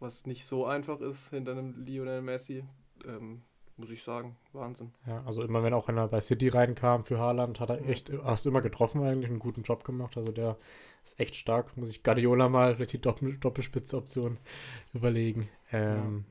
was 0.00 0.26
nicht 0.26 0.44
so 0.44 0.64
einfach 0.66 1.00
ist 1.00 1.30
hinter 1.30 1.52
einem 1.52 1.84
Lionel 1.84 2.22
Messi. 2.22 2.64
Ähm, 3.04 3.42
muss 3.76 3.90
ich 3.90 4.02
sagen, 4.02 4.36
Wahnsinn. 4.52 4.92
Ja, 5.06 5.22
also 5.24 5.42
immer 5.42 5.62
wenn 5.62 5.72
auch 5.72 5.88
einer 5.88 6.08
bei 6.08 6.20
City 6.20 6.48
reinkam 6.48 7.04
für 7.04 7.18
Haaland, 7.18 7.60
hat 7.60 7.70
er 7.70 7.88
echt, 7.88 8.10
hast 8.24 8.44
du 8.44 8.50
immer 8.50 8.60
getroffen 8.60 9.02
eigentlich, 9.04 9.30
einen 9.30 9.38
guten 9.38 9.62
Job 9.62 9.84
gemacht. 9.84 10.16
Also 10.16 10.32
der 10.32 10.56
ist 11.04 11.20
echt 11.20 11.36
stark. 11.36 11.76
Muss 11.76 11.88
ich 11.88 12.02
Guardiola 12.02 12.48
mal 12.48 12.74
vielleicht 12.74 12.94
die 12.94 13.00
Doppel 13.00 13.38
Doppelspitze-Option 13.38 14.38
überlegen. 14.94 15.48
Ähm, 15.70 16.24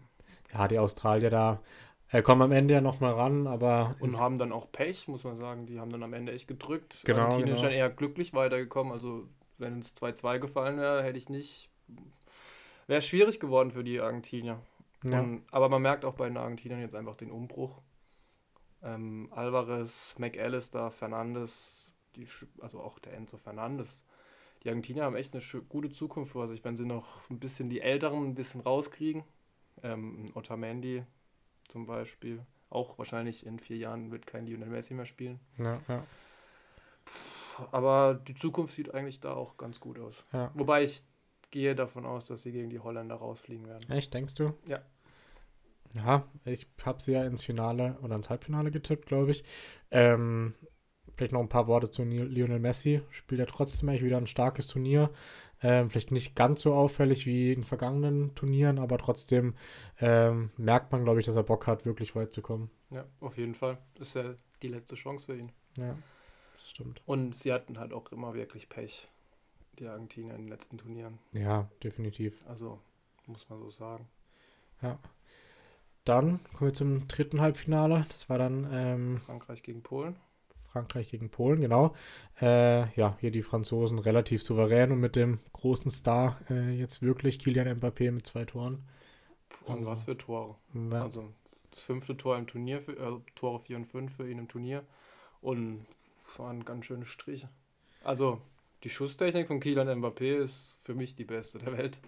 ja. 0.52 0.60
ja. 0.60 0.68
die 0.68 0.80
Australier 0.80 1.30
da 1.30 1.62
äh, 2.12 2.22
kommen 2.22 2.42
am 2.42 2.52
Ende 2.52 2.74
ja 2.74 2.82
nochmal 2.82 3.14
ran, 3.14 3.48
aber. 3.48 3.96
Und 4.00 4.20
haben 4.20 4.38
dann 4.38 4.52
auch 4.52 4.72
Pech, 4.72 5.08
muss 5.08 5.24
man 5.24 5.38
sagen. 5.38 5.66
Die 5.66 5.80
haben 5.80 5.92
dann 5.92 6.04
am 6.04 6.14
Ende 6.14 6.32
echt 6.32 6.48
gedrückt. 6.48 7.02
Genau. 7.06 7.20
Argentinien 7.20 7.46
genau. 7.48 7.56
ist 7.56 7.64
dann 7.64 7.72
eher 7.72 7.90
glücklich 7.90 8.34
weitergekommen. 8.34 8.94
Also, 8.94 9.28
wenn 9.58 9.80
es 9.80 9.96
2-2 9.96 10.40
gefallen 10.40 10.78
wäre, 10.80 11.04
hätte 11.04 11.18
ich 11.18 11.30
nicht 11.30 11.70
Wäre 12.88 13.02
schwierig 13.02 13.40
geworden 13.40 13.72
für 13.72 13.84
die 13.84 14.00
Argentinier. 14.00 14.62
Ja. 15.04 15.20
Und, 15.20 15.44
aber 15.52 15.70
man 15.70 15.82
merkt 15.82 16.06
auch 16.06 16.16
bei 16.16 16.28
den 16.28 16.38
Argentiniern 16.38 16.82
jetzt 16.82 16.96
einfach 16.96 17.16
den 17.16 17.32
Umbruch. 17.32 17.82
Ähm, 18.82 19.28
Alvarez, 19.32 20.16
McAllister, 20.18 20.92
Fernandes, 20.92 21.94
die, 22.16 22.28
also 22.62 22.80
auch 22.80 23.00
der 23.00 23.14
Enzo 23.14 23.38
Fernandes. 23.38 24.06
Die 24.64 24.70
Argentinier 24.70 25.04
haben 25.04 25.16
echt 25.16 25.36
eine 25.36 25.44
gute 25.64 25.92
Zukunft 25.92 26.32
vor 26.32 26.48
sich, 26.48 26.64
wenn 26.64 26.76
sie 26.76 26.86
noch 26.86 27.30
ein 27.30 27.40
bisschen 27.40 27.70
die 27.70 27.82
Älteren 27.82 28.24
ein 28.24 28.36
bisschen 28.36 28.62
rauskriegen. 28.62 29.24
Ähm, 29.84 30.32
Otamendi 30.34 31.04
zum 31.68 31.86
Beispiel. 31.86 32.46
Auch 32.70 32.98
wahrscheinlich 32.98 33.46
in 33.46 33.60
vier 33.60 33.78
Jahren 33.78 34.12
wird 34.12 34.26
kein 34.26 34.46
Lionel 34.46 34.70
Messi 34.70 34.94
mehr 34.94 35.06
spielen. 35.06 35.40
Ja, 35.58 35.80
ja. 35.88 36.04
Aber 37.72 38.16
die 38.16 38.36
Zukunft 38.36 38.74
sieht 38.74 38.94
eigentlich 38.94 39.20
da 39.20 39.34
auch 39.34 39.58
ganz 39.58 39.80
gut 39.80 40.00
aus. 40.00 40.24
Wobei 40.54 40.84
ich 40.84 41.04
gehe 41.52 41.76
davon 41.76 42.06
aus, 42.06 42.26
dass 42.26 42.42
sie 42.42 42.52
gegen 42.52 42.70
die 42.70 42.80
Holländer 42.80 43.16
rausfliegen 43.16 43.68
werden. 43.68 43.90
Echt, 43.90 44.14
denkst 44.14 44.36
du? 44.36 44.54
Ja. 44.68 44.82
Ja, 45.94 46.28
ich 46.46 46.68
habe 46.84 47.02
sie 47.02 47.14
ja 47.14 47.26
ins 47.26 47.44
Finale 47.44 47.98
oder 48.02 48.16
ins 48.16 48.30
Halbfinale 48.30 48.72
getippt, 48.72 49.06
glaube 49.06 49.32
ich. 49.32 49.44
Ähm, 49.90 50.54
vielleicht 51.16 51.32
noch 51.32 51.40
ein 51.40 51.50
paar 51.50 51.68
Worte 51.68 51.90
zu 51.90 52.04
Lionel 52.04 52.60
Messi. 52.60 53.02
Spielt 53.10 53.40
er 53.40 53.48
trotzdem 53.48 53.90
eigentlich 53.90 54.04
wieder 54.04 54.18
ein 54.18 54.28
starkes 54.28 54.68
Turnier. 54.68 55.12
Ähm, 55.64 55.90
vielleicht 55.90 56.12
nicht 56.12 56.36
ganz 56.36 56.62
so 56.62 56.74
auffällig 56.74 57.26
wie 57.26 57.52
in 57.52 57.64
vergangenen 57.64 58.36
Turnieren, 58.36 58.78
aber 58.78 59.00
trotzdem 59.00 59.56
ähm, 60.00 60.52
merkt 60.56 60.92
man, 60.92 61.04
glaube 61.04 61.20
ich, 61.20 61.26
dass 61.26 61.36
er 61.36 61.44
Bock 61.44 61.66
hat, 61.66 61.86
wirklich 61.86 62.16
weit 62.16 62.32
zu 62.32 62.44
kommen. 62.44 62.70
Ja, 62.92 63.06
auf 63.22 63.38
jeden 63.38 63.56
Fall. 63.56 63.80
Das 63.96 64.10
ist 64.10 64.14
ja 64.14 64.36
die 64.62 64.68
letzte 64.68 64.96
Chance 64.96 65.26
für 65.26 65.36
ihn. 65.36 65.52
Ja, 65.78 65.96
das 66.58 66.70
stimmt. 66.70 67.02
Und 67.08 67.34
sie 67.34 67.52
hatten 67.52 67.80
halt 67.80 67.92
auch 67.92 68.12
immer 68.12 68.36
wirklich 68.36 68.70
Pech 68.70 69.10
die 69.80 69.88
Argentinier 69.88 70.34
in 70.36 70.44
den 70.44 70.48
letzten 70.48 70.78
Turnieren. 70.78 71.20
Ja, 71.34 71.70
definitiv. 71.84 72.42
Also, 72.48 72.80
muss 73.26 73.50
man 73.50 73.60
so 73.60 73.70
sagen. 73.70 74.08
Ja. 74.82 75.00
Dann 76.06 76.40
kommen 76.54 76.70
wir 76.70 76.74
zum 76.74 77.08
dritten 77.08 77.42
Halbfinale. 77.42 78.06
Das 78.10 78.30
war 78.30 78.38
dann 78.38 78.68
ähm, 78.72 79.18
Frankreich 79.26 79.62
gegen 79.62 79.84
Polen. 79.84 80.16
Frankreich 80.72 81.10
gegen 81.10 81.30
Polen, 81.30 81.60
genau. 81.60 81.96
Äh, 82.40 82.94
ja, 82.94 83.18
hier 83.20 83.32
die 83.32 83.44
Franzosen 83.44 84.00
relativ 84.00 84.44
souverän 84.44 84.92
und 84.92 85.00
mit 85.00 85.16
dem 85.16 85.40
großen 85.54 85.92
Star 85.92 86.40
äh, 86.50 86.70
jetzt 86.72 87.02
wirklich 87.02 87.40
Kylian 87.40 87.80
Mbappé 87.80 88.12
mit 88.12 88.26
zwei 88.26 88.46
Toren. 88.46 88.84
Und 89.66 89.86
was 89.86 90.04
für 90.04 90.18
Tore. 90.18 90.56
Ja. 90.74 91.04
Also 91.04 91.34
das 91.72 91.84
fünfte 91.84 92.16
Tor 92.16 92.38
im 92.38 92.48
Turnier, 92.48 92.82
für, 92.82 92.94
äh, 92.94 93.20
Tore 93.36 93.60
4 93.60 93.78
und 93.78 93.86
5 93.86 94.16
für 94.16 94.30
ihn 94.30 94.40
im 94.40 94.48
Turnier. 94.48 94.84
Und 95.42 95.86
es 96.28 96.40
waren 96.40 96.64
ganz 96.66 96.86
schöne 96.86 97.06
Striche. 97.06 97.50
Also 98.04 98.42
die 98.84 98.90
Schusstechnik 98.90 99.48
von 99.48 99.60
Kylian 99.60 99.88
Mbappé 100.02 100.36
ist 100.36 100.80
für 100.82 100.94
mich 100.94 101.16
die 101.16 101.26
beste 101.26 101.60
der 101.60 101.78
Welt. 101.78 102.00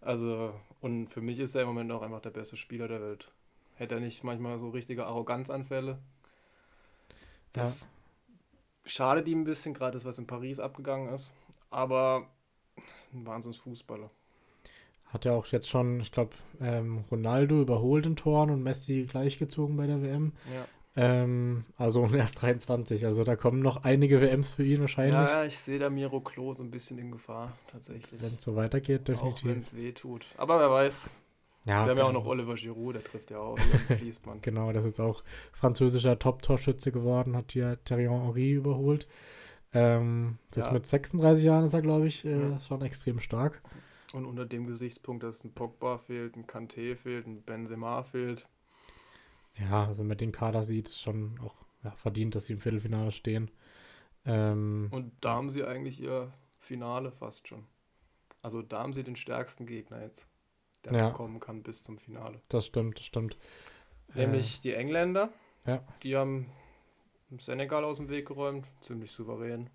Also, 0.00 0.54
und 0.80 1.08
für 1.08 1.20
mich 1.20 1.38
ist 1.38 1.54
er 1.54 1.62
im 1.62 1.68
Moment 1.68 1.90
auch 1.90 2.02
einfach 2.02 2.20
der 2.20 2.30
beste 2.30 2.56
Spieler 2.56 2.88
der 2.88 3.00
Welt. 3.00 3.32
Hätte 3.74 3.96
er 3.96 4.00
nicht 4.00 4.24
manchmal 4.24 4.58
so 4.58 4.70
richtige 4.70 5.06
Arroganzanfälle. 5.06 5.98
Das 7.52 7.90
ja. 8.28 8.90
schadet 8.90 9.28
ihm 9.28 9.40
ein 9.40 9.44
bisschen, 9.44 9.74
gerade 9.74 9.92
das, 9.92 10.04
was 10.04 10.18
in 10.18 10.26
Paris 10.26 10.60
abgegangen 10.60 11.12
ist. 11.12 11.34
Aber 11.70 12.28
ein 13.12 13.26
Wahnsinnsfußballer. 13.26 14.10
Hat 15.06 15.24
ja 15.24 15.32
auch 15.32 15.46
jetzt 15.46 15.68
schon, 15.68 16.00
ich 16.00 16.12
glaube, 16.12 16.34
ähm, 16.60 17.04
Ronaldo 17.10 17.62
überholt 17.62 18.06
in 18.06 18.16
Toren 18.16 18.50
und 18.50 18.62
Messi 18.62 19.06
gleichgezogen 19.08 19.76
bei 19.76 19.86
der 19.86 20.02
WM. 20.02 20.32
Ja. 20.52 20.66
Ähm, 20.96 21.64
also 21.76 22.06
erst 22.06 22.40
23. 22.42 23.04
Also 23.06 23.22
da 23.24 23.36
kommen 23.36 23.60
noch 23.60 23.84
einige 23.84 24.20
WMs 24.20 24.50
für 24.52 24.64
ihn 24.64 24.80
wahrscheinlich. 24.80 25.12
Ja, 25.14 25.44
ich 25.44 25.58
sehe 25.58 25.78
da 25.78 25.90
Miro 25.90 26.20
Klo 26.20 26.52
so 26.54 26.62
ein 26.62 26.70
bisschen 26.70 26.98
in 26.98 27.10
Gefahr, 27.12 27.52
tatsächlich. 27.70 28.20
Wenn 28.22 28.34
es 28.34 28.42
so 28.42 28.56
weitergeht, 28.56 29.08
Auch 29.10 29.22
wenn 29.22 29.30
definitiv. 29.32 29.62
es 29.62 29.76
weh 29.76 29.92
tut. 29.92 30.26
Aber 30.38 30.58
wer 30.58 30.70
weiß. 30.70 31.10
Ja, 31.66 31.82
Sie 31.82 31.90
haben 31.90 31.98
ja 31.98 32.04
auch 32.04 32.12
noch 32.12 32.24
Oliver 32.26 32.54
Giroud, 32.54 32.94
der 32.94 33.02
trifft 33.04 33.30
ja 33.30 33.38
auch 33.38 33.58
Fließband. 33.98 34.42
Genau, 34.42 34.72
das 34.72 34.84
ist 34.84 35.00
auch 35.00 35.22
französischer 35.52 36.18
Top-Torschütze 36.18 36.92
geworden, 36.92 37.36
hat 37.36 37.52
hier 37.52 37.78
Thierry 37.84 38.04
Henry 38.06 38.52
überholt. 38.52 39.08
Ähm, 39.74 40.38
das 40.52 40.66
Ja. 40.66 40.72
mit 40.72 40.86
36 40.86 41.44
Jahren 41.44 41.64
ist 41.64 41.74
er, 41.74 41.82
glaube 41.82 42.06
ich, 42.06 42.24
äh, 42.24 42.50
Ja. 42.52 42.60
schon 42.60 42.82
extrem 42.82 43.18
stark. 43.20 43.60
Und 44.14 44.24
unter 44.24 44.46
dem 44.46 44.66
Gesichtspunkt, 44.68 45.24
dass 45.24 45.42
ein 45.44 45.52
Pogba 45.52 45.98
fehlt, 45.98 46.36
ein 46.36 46.46
Kanté 46.46 46.94
fehlt, 46.94 47.26
ein 47.26 47.42
Benzema 47.42 48.04
fehlt. 48.04 48.46
Ja, 49.58 49.86
also 49.86 50.00
wenn 50.00 50.08
man 50.08 50.18
den 50.18 50.32
Kader 50.32 50.62
sieht, 50.62 50.88
ist 50.88 51.00
schon 51.00 51.38
auch 51.40 51.54
ja, 51.82 51.90
verdient, 51.92 52.34
dass 52.34 52.46
sie 52.46 52.52
im 52.54 52.60
Viertelfinale 52.60 53.12
stehen. 53.12 53.50
Ähm, 54.24 54.88
Und 54.90 55.12
da 55.20 55.34
haben 55.34 55.50
sie 55.50 55.64
eigentlich 55.64 56.00
ihr 56.00 56.32
Finale 56.58 57.10
fast 57.12 57.48
schon. 57.48 57.64
Also 58.42 58.62
da 58.62 58.80
haben 58.80 58.92
sie 58.92 59.02
den 59.04 59.16
stärksten 59.16 59.66
Gegner 59.66 60.02
jetzt, 60.02 60.28
der 60.84 60.92
Ja. 60.94 61.10
kommen 61.10 61.40
kann 61.40 61.62
bis 61.62 61.82
zum 61.82 61.98
Finale. 61.98 62.40
das 62.48 62.66
stimmt, 62.66 62.98
das 62.98 63.06
stimmt. 63.06 63.36
Nämlich 64.14 64.60
die 64.60 64.72
Engländer. 64.74 65.30
ja. 65.64 65.82
Die 66.02 66.16
haben 66.16 66.50
Senegal 67.38 67.84
aus 67.84 67.96
dem 67.96 68.08
Weg 68.08 68.28
geräumt, 68.28 68.68
ziemlich 68.80 69.10
souverän. 69.10 69.68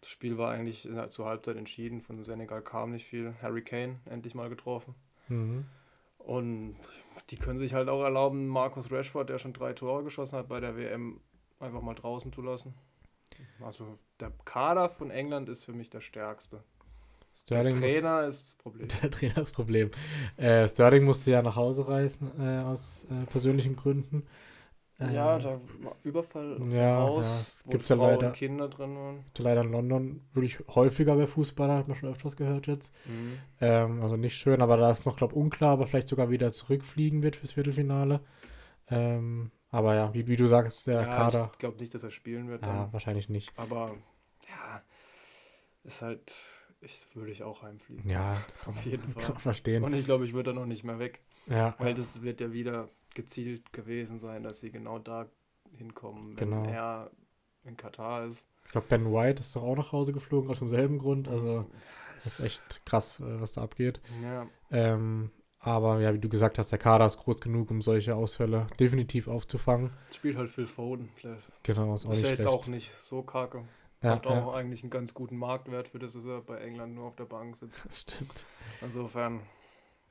Das 0.00 0.08
Spiel 0.08 0.36
war 0.38 0.50
eigentlich 0.50 0.82
der, 0.82 1.10
zur 1.10 1.26
Halbzeit 1.26 1.56
entschieden. 1.56 2.00
Von 2.00 2.24
Senegal 2.24 2.62
kam 2.62 2.90
nicht 2.92 3.04
viel. 3.06 3.34
Harry 3.42 3.62
Kane 3.62 4.00
endlich 4.06 4.34
mal 4.34 4.48
getroffen. 4.48 4.94
Äh, 5.28 5.32
mhm. 5.34 5.66
Und 6.24 6.76
die 7.30 7.36
können 7.36 7.58
sich 7.58 7.74
halt 7.74 7.88
auch 7.88 8.02
erlauben, 8.02 8.48
Marcus 8.48 8.90
Rashford, 8.90 9.28
der 9.28 9.38
schon 9.38 9.52
drei 9.52 9.72
Tore 9.72 10.04
geschossen 10.04 10.38
hat, 10.38 10.48
bei 10.48 10.60
der 10.60 10.76
WM 10.76 11.20
einfach 11.58 11.82
mal 11.82 11.94
draußen 11.94 12.32
zu 12.32 12.42
lassen. 12.42 12.74
Also 13.60 13.98
der 14.18 14.32
Kader 14.44 14.88
von 14.88 15.10
England 15.10 15.48
ist 15.48 15.64
für 15.64 15.72
mich 15.72 15.90
der 15.90 16.00
stärkste. 16.00 16.62
Sterling 17.34 17.72
der 17.72 17.80
muss, 17.80 17.92
Trainer 17.92 18.24
ist 18.24 18.46
das 18.46 18.54
Problem. 18.56 18.88
der 19.02 19.10
Trainer 19.10 19.32
ist 19.32 19.40
das 19.40 19.52
Problem. 19.52 19.90
Äh, 20.36 20.68
Sterling 20.68 21.04
musste 21.04 21.30
ja 21.30 21.42
nach 21.42 21.56
Hause 21.56 21.86
reisen, 21.86 22.30
äh, 22.40 22.62
aus 22.62 23.06
äh, 23.10 23.26
persönlichen 23.26 23.76
Gründen. 23.76 24.26
Ja, 25.00 25.38
da 25.38 25.58
war 25.80 25.96
Überfall 26.04 26.58
aufs 26.60 26.74
ja, 26.74 26.82
ja, 26.82 26.96
Haus, 26.98 27.26
es 27.26 27.62
wo 27.66 27.70
gibt's 27.70 27.88
ja 27.88 27.96
leider. 27.96 28.28
und 28.28 28.32
Kinder 28.34 28.68
drin 28.68 28.96
waren. 28.96 29.24
leider 29.38 29.62
in 29.62 29.72
London 29.72 30.20
wirklich 30.34 30.58
häufiger 30.68 31.16
bei 31.16 31.26
Fußballern, 31.26 31.78
hat 31.78 31.88
man 31.88 31.96
schon 31.96 32.10
öfters 32.10 32.36
gehört 32.36 32.66
jetzt. 32.66 32.94
Mhm. 33.06 33.38
Ähm, 33.60 34.02
also 34.02 34.16
nicht 34.16 34.36
schön, 34.36 34.60
aber 34.60 34.76
da 34.76 34.90
ist 34.90 35.06
noch, 35.06 35.16
glaube 35.16 35.34
unklar, 35.34 35.70
aber 35.72 35.86
vielleicht 35.86 36.08
sogar 36.08 36.28
wieder 36.30 36.52
zurückfliegen 36.52 37.22
wird 37.22 37.36
fürs 37.36 37.52
Viertelfinale. 37.52 38.20
Ähm, 38.88 39.50
aber 39.70 39.94
ja, 39.94 40.12
wie, 40.12 40.26
wie 40.26 40.36
du 40.36 40.46
sagst, 40.46 40.86
der 40.86 41.02
ja, 41.02 41.06
Kader. 41.06 41.50
ich 41.52 41.58
glaube 41.58 41.78
nicht, 41.78 41.94
dass 41.94 42.02
er 42.02 42.10
spielen 42.10 42.48
wird. 42.48 42.62
Ja, 42.62 42.84
Dann. 42.84 42.92
wahrscheinlich 42.92 43.28
nicht. 43.28 43.52
Aber 43.56 43.94
ja, 44.48 44.82
ist 45.84 46.02
halt, 46.02 46.34
ich 46.80 47.06
würde 47.14 47.30
ich 47.30 47.42
auch 47.42 47.62
heimfliegen. 47.62 48.08
Ja, 48.08 48.34
das 48.46 48.58
kann 48.58 48.74
Auf 48.74 48.84
man, 48.84 48.84
jeden 48.84 49.02
kann 49.14 49.22
Fall. 49.22 49.28
man 49.30 49.38
verstehen. 49.38 49.84
Und 49.84 49.94
ich 49.94 50.04
glaube, 50.04 50.24
ich 50.24 50.32
würde 50.34 50.50
dann 50.50 50.56
noch 50.56 50.66
nicht 50.66 50.84
mehr 50.84 50.98
weg. 50.98 51.22
Ja, 51.46 51.74
Weil 51.78 51.94
das 51.94 52.20
wird 52.22 52.40
ja 52.40 52.52
wieder 52.52 52.90
gezielt 53.14 53.72
gewesen 53.72 54.18
sein, 54.18 54.42
dass 54.42 54.60
sie 54.60 54.70
genau 54.70 54.98
da 54.98 55.26
hinkommen, 55.76 56.28
wenn 56.38 56.50
Genau. 56.50 56.64
er 56.64 57.10
in 57.64 57.76
Katar 57.76 58.24
ist. 58.26 58.48
ich 58.64 58.72
glaube, 58.72 58.86
Ben 58.88 59.12
White 59.12 59.40
ist 59.40 59.54
doch 59.54 59.62
auch 59.62 59.76
nach 59.76 59.92
Hause 59.92 60.12
geflogen 60.12 60.50
aus 60.50 60.58
demselben 60.60 60.98
Grund. 60.98 61.28
Also, 61.28 61.66
das 62.14 62.26
ist 62.38 62.44
echt 62.46 62.84
krass, 62.86 63.20
äh, 63.20 63.40
was 63.40 63.52
da 63.54 63.62
abgeht. 63.62 64.00
Ja, 64.22 64.46
Ähm, 64.70 65.30
aber 65.58 66.00
ja, 66.00 66.14
wie 66.14 66.18
du 66.18 66.28
gesagt 66.28 66.58
hast, 66.58 66.70
der 66.72 66.78
Kader 66.78 67.04
ist 67.06 67.18
groß 67.18 67.40
genug, 67.40 67.70
um 67.70 67.82
solche 67.82 68.14
Ausfälle 68.14 68.66
definitiv 68.78 69.28
aufzufangen. 69.28 69.90
es 70.08 70.16
spielt 70.16 70.36
halt 70.38 70.50
Phil 70.50 70.66
Foden. 70.66 71.10
Der 71.22 71.36
Genau, 71.62 71.94
ist 71.94 72.06
auch 72.06 72.12
ist 72.12 72.18
nicht 72.22 72.30
ja 72.30 72.36
jetzt 72.36 72.46
auch 72.46 72.66
nicht 72.66 72.90
so 72.94 73.22
kacke. 73.22 73.64
ja, 74.02 74.14
Hat 74.14 74.24
ja, 74.24 74.30
auch 74.42 74.54
eigentlich 74.54 74.82
einen 74.82 74.90
ganz 74.90 75.12
guten 75.12 75.36
Marktwert 75.36 75.88
für 75.88 75.98
das, 75.98 76.14
dass 76.14 76.24
er 76.24 76.40
bei 76.40 76.58
England 76.60 76.94
nur 76.94 77.04
auf 77.06 77.16
der 77.16 77.26
Bank 77.26 77.56
sitzt. 77.58 77.82
das 77.86 78.00
stimmt. 78.00 78.46
Insofern. 78.80 79.40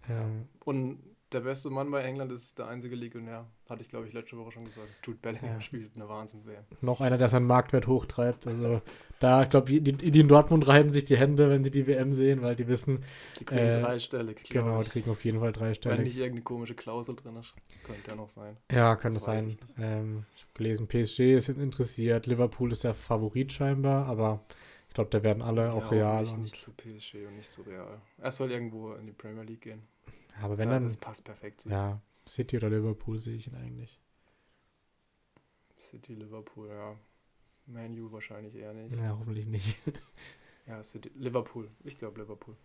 Ähm, 0.08 0.48
Und 0.66 1.00
der 1.32 1.42
beste 1.42 1.70
Mann 1.70 1.92
bei 1.92 2.02
England 2.04 2.32
ist 2.32 2.58
der 2.60 2.68
einzige 2.68 2.96
Legionär. 2.96 3.46
Hatte 3.68 3.82
ich, 3.84 3.90
glaube 3.90 4.08
ich, 4.08 4.14
letzte 4.14 4.38
Woche 4.38 4.52
schon 4.54 4.66
gesagt. 4.66 4.88
Jude 5.06 5.20
Bellingham 5.22 5.50
Ja. 5.56 5.62
spielt 5.62 5.96
eine 5.96 6.08
Wahnsinns-WM. 6.10 6.64
noch 6.82 7.02
einer, 7.02 7.18
der 7.18 7.30
seinen 7.30 7.46
Marktwert 7.46 7.88
hochtreibt. 7.88 8.48
Also 8.48 8.82
da, 9.20 9.44
ich 9.44 9.50
glaube, 9.50 9.80
die, 9.80 9.94
die 9.94 10.20
in 10.20 10.28
Dortmund 10.28 10.68
reiben 10.68 10.90
sich 10.90 11.04
die 11.06 11.18
Hände, 11.18 11.50
wenn 11.50 11.64
sie 11.64 11.72
die 11.72 11.86
WM 11.88 12.14
sehen, 12.14 12.42
weil 12.42 12.56
die 12.56 12.68
wissen, 12.68 13.04
Die 13.40 13.46
kriegen 13.46 13.62
Äh, 13.62 13.74
dreistellig, 13.74 14.44
genau, 14.50 14.82
die 14.82 14.90
kriegen 14.90 15.10
auf 15.12 15.24
jeden 15.26 15.40
Fall 15.40 15.48
Wenn 15.54 15.62
dreistellig. 15.62 16.00
nicht 16.00 16.16
irgendeine 16.18 16.42
komische 16.44 16.74
Klausel 16.76 17.16
drin 17.16 17.36
ist. 17.36 17.54
Könnte 17.84 18.12
ja 18.12 18.16
noch 18.16 18.30
sein. 18.30 18.58
Ja, 18.72 18.96
könnte 18.96 19.16
Das 19.18 19.24
sein. 19.26 19.50
ich. 19.50 19.58
Ähm, 19.84 20.26
ich 20.36 20.44
habe 20.44 20.54
gelesen, 20.56 20.88
PSG 20.88 21.36
ist 21.36 21.50
interessiert, 21.50 22.28
Liverpool 22.28 22.72
ist 22.72 22.84
der 22.84 22.94
Favorit 22.96 23.52
scheinbar, 23.54 24.06
aber 24.08 24.44
ich 24.88 24.94
glaube, 24.96 25.10
da 25.12 25.22
werden 25.22 25.44
alle 25.44 25.72
auch 25.74 25.84
ja, 25.84 25.90
real. 25.90 26.26
hoffentlich 26.26 26.34
Und, 26.34 26.42
nicht 26.42 26.60
zu 26.62 26.72
PSG 26.72 27.28
und 27.28 27.36
nicht 27.36 27.52
zu 27.54 27.62
Real. 27.62 28.02
Er 28.18 28.32
soll 28.32 28.52
irgendwo 28.52 28.94
in 28.94 29.06
die 29.06 29.14
Premier 29.14 29.44
League 29.44 29.62
gehen. 29.62 29.84
Ja, 30.40 30.46
aber 30.46 30.58
wenn 30.58 30.70
da, 30.70 30.76
dann, 30.76 30.86
das 30.86 30.98
passt 30.98 31.26
perfekt 31.26 31.62
zu 31.62 31.70
ja, 31.70 32.02
City 32.28 32.58
oder 32.58 32.70
Liverpool 32.70 33.20
sehe 33.20 33.36
ich 33.36 33.48
ihn 33.48 33.56
eigentlich. 33.56 34.00
City, 35.78 36.14
Liverpool, 36.16 36.70
ja. 36.70 36.96
Man 37.66 38.00
U 38.00 38.12
wahrscheinlich 38.12 38.56
eher 38.56 38.74
nicht. 38.74 38.96
Ja, 38.96 39.18
hoffentlich 39.18 39.46
nicht. 39.46 39.76
Ja, 40.68 40.84
City, 40.84 41.10
Liverpool. 41.16 41.68
Ich 41.84 41.98
glaube 41.98 42.22
Liverpool. 42.22 42.56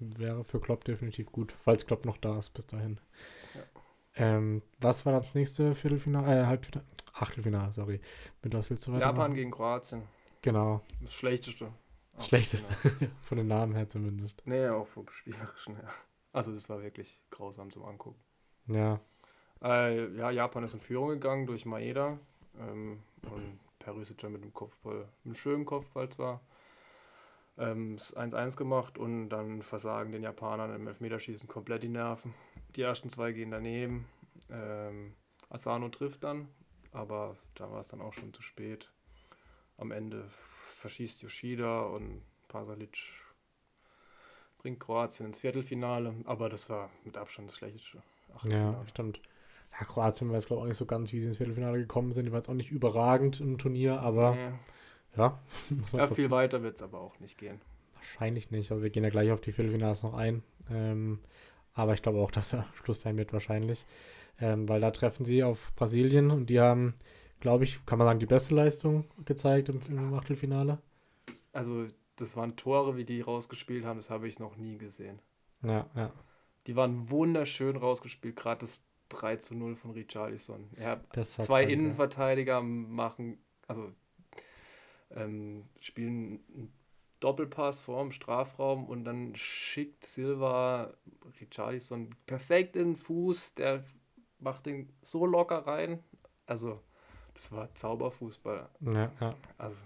Wäre 0.00 0.42
für 0.42 0.58
Klopp 0.58 0.82
definitiv 0.82 1.30
gut, 1.30 1.52
falls 1.62 1.86
Klopp 1.86 2.04
noch 2.04 2.16
da 2.16 2.36
ist 2.36 2.50
bis 2.50 2.66
dahin. 2.66 2.98
Ja. 3.54 3.62
Ähm, 4.16 4.62
was 4.80 5.06
war 5.06 5.12
dann 5.12 5.22
das 5.22 5.36
nächste 5.36 5.76
Viertelfinale, 5.76 6.42
äh, 6.42 6.46
Halbfinale, 6.46 6.84
Achtelfinale, 7.12 7.72
sorry. 7.72 8.00
Mit 8.42 8.54
was 8.54 8.70
willst 8.70 8.88
du 8.88 8.92
weitermachen? 8.92 9.16
Japan 9.16 9.34
gegen 9.34 9.50
Kroatien. 9.52 10.02
Genau, 10.42 10.82
Das 11.00 11.12
schlechteste. 11.12 11.72
Schlechteste. 12.18 12.74
Von 13.22 13.38
den 13.38 13.46
Namen 13.46 13.76
her 13.76 13.88
zumindest. 13.88 14.42
Nee, 14.46 14.66
auch 14.68 14.88
vom 14.88 15.08
Spielerischen 15.08 15.76
her. 15.76 15.90
Also 16.34 16.52
das 16.52 16.68
war 16.68 16.82
wirklich 16.82 17.22
grausam 17.30 17.70
zum 17.70 17.84
Angucken. 17.84 18.20
Ja, 18.66 19.00
Äh, 19.62 20.14
ja, 20.16 20.30
Japan 20.30 20.64
ist 20.64 20.74
in 20.74 20.80
Führung 20.80 21.08
gegangen 21.08 21.46
durch 21.46 21.64
Maeda. 21.64 22.18
Ähm, 22.58 23.02
und 23.30 23.60
Perisic 23.78 24.22
mit 24.24 24.42
dem 24.42 24.52
Kopfball, 24.52 25.08
einem 25.24 25.34
schönen 25.34 25.64
Kopfball 25.64 26.08
zwar. 26.08 26.40
Ähm, 27.56 27.96
das 27.96 28.16
1-1 28.16 28.56
gemacht 28.56 28.98
und 28.98 29.28
dann 29.28 29.62
versagen 29.62 30.10
den 30.10 30.22
Japanern 30.22 30.74
im 30.74 30.88
Elfmeterschießen 30.88 31.48
komplett 31.48 31.84
die 31.84 31.88
Nerven. 31.88 32.34
Die 32.74 32.82
ersten 32.82 33.08
zwei 33.10 33.30
gehen 33.32 33.52
daneben. 33.52 34.06
Ähm, 34.50 35.14
Asano 35.50 35.88
trifft 35.88 36.24
dann, 36.24 36.48
aber 36.92 37.36
da 37.54 37.70
war 37.70 37.78
es 37.78 37.88
dann 37.88 38.00
auch 38.00 38.12
schon 38.12 38.34
zu 38.34 38.42
spät. 38.42 38.90
Am 39.76 39.92
Ende 39.92 40.28
verschießt 40.64 41.22
Yoshida 41.22 41.82
und 41.82 42.22
Pasalic 42.48 42.98
bringt 44.64 44.80
Kroatien 44.80 45.26
ins 45.26 45.40
Viertelfinale, 45.40 46.14
aber 46.24 46.48
das 46.48 46.70
war 46.70 46.88
mit 47.04 47.18
Abstand 47.18 47.50
das 47.50 47.58
schlechteste. 47.58 48.02
ja, 48.44 48.82
stimmt. 48.88 49.20
Ja, 49.78 49.84
Kroatien 49.84 50.32
weiß, 50.32 50.46
glaube 50.46 50.60
ich, 50.60 50.64
auch 50.64 50.68
nicht 50.68 50.78
so 50.78 50.86
ganz, 50.86 51.12
wie 51.12 51.20
sie 51.20 51.26
ins 51.26 51.36
Viertelfinale 51.36 51.78
gekommen 51.78 52.12
sind. 52.12 52.24
Die 52.24 52.32
war 52.32 52.38
jetzt 52.38 52.48
auch 52.48 52.54
nicht 52.54 52.70
überragend 52.70 53.40
im 53.40 53.58
Turnier, 53.58 54.00
aber 54.00 54.38
ja. 55.16 55.38
Ja, 55.92 56.06
kurz- 56.06 56.16
viel 56.16 56.30
weiter 56.30 56.62
wird 56.62 56.76
es 56.76 56.82
aber 56.82 56.98
auch 57.00 57.20
nicht 57.20 57.36
gehen. 57.36 57.60
Wahrscheinlich 57.94 58.50
nicht. 58.50 58.70
Also 58.70 58.82
wir 58.82 58.90
gehen 58.90 59.04
ja 59.04 59.10
gleich 59.10 59.30
auf 59.30 59.40
die 59.42 59.52
Viertelfinals 59.52 60.02
noch 60.02 60.14
ein. 60.14 60.42
Ähm, 60.70 61.18
aber 61.74 61.94
ich 61.94 62.02
glaube 62.02 62.20
auch, 62.20 62.30
dass 62.30 62.50
da 62.50 62.66
Schluss 62.74 63.02
sein 63.02 63.16
wird 63.18 63.32
wahrscheinlich. 63.34 63.84
Ähm, 64.40 64.68
weil 64.68 64.80
da 64.80 64.90
treffen 64.90 65.24
sie 65.26 65.44
auf 65.44 65.72
Brasilien 65.76 66.30
und 66.30 66.50
die 66.50 66.60
haben, 66.60 66.94
glaube 67.40 67.64
ich, 67.64 67.84
kann 67.86 67.98
man 67.98 68.06
sagen, 68.08 68.18
die 68.18 68.26
beste 68.26 68.54
Leistung 68.54 69.04
gezeigt 69.24 69.68
im, 69.68 69.80
im 69.88 70.14
Achtelfinale. 70.14 70.78
Also, 71.52 71.86
das 72.16 72.36
waren 72.36 72.56
Tore, 72.56 72.96
wie 72.96 73.04
die 73.04 73.20
rausgespielt 73.20 73.84
haben, 73.84 73.98
das 73.98 74.10
habe 74.10 74.28
ich 74.28 74.38
noch 74.38 74.56
nie 74.56 74.78
gesehen. 74.78 75.20
Ja, 75.62 75.88
ja. 75.94 76.12
Die 76.66 76.76
waren 76.76 77.10
wunderschön 77.10 77.76
rausgespielt, 77.76 78.36
gerade 78.36 78.60
das 78.60 78.86
3 79.10 79.36
zu 79.36 79.54
0 79.54 79.76
von 79.76 79.90
Richarlison. 79.90 80.70
Hat 80.80 81.24
zwei 81.26 81.62
man. 81.62 81.70
Innenverteidiger 81.70 82.62
machen, 82.62 83.38
also 83.66 83.92
ähm, 85.10 85.64
spielen 85.80 86.40
einen 86.54 86.72
Doppelpass 87.20 87.80
vor 87.80 88.02
dem 88.02 88.12
Strafraum 88.12 88.84
und 88.86 89.04
dann 89.04 89.34
schickt 89.34 90.04
Silva 90.04 90.94
Richarlison 91.40 92.14
perfekt 92.26 92.76
in 92.76 92.90
den 92.90 92.96
Fuß, 92.96 93.54
der 93.54 93.84
macht 94.38 94.66
den 94.66 94.92
so 95.02 95.24
locker 95.24 95.66
rein. 95.66 96.02
Also, 96.46 96.80
das 97.32 97.50
war 97.52 97.74
Zauberfußball. 97.74 98.68
Ja, 98.80 99.12
ja. 99.20 99.34
Also, 99.56 99.76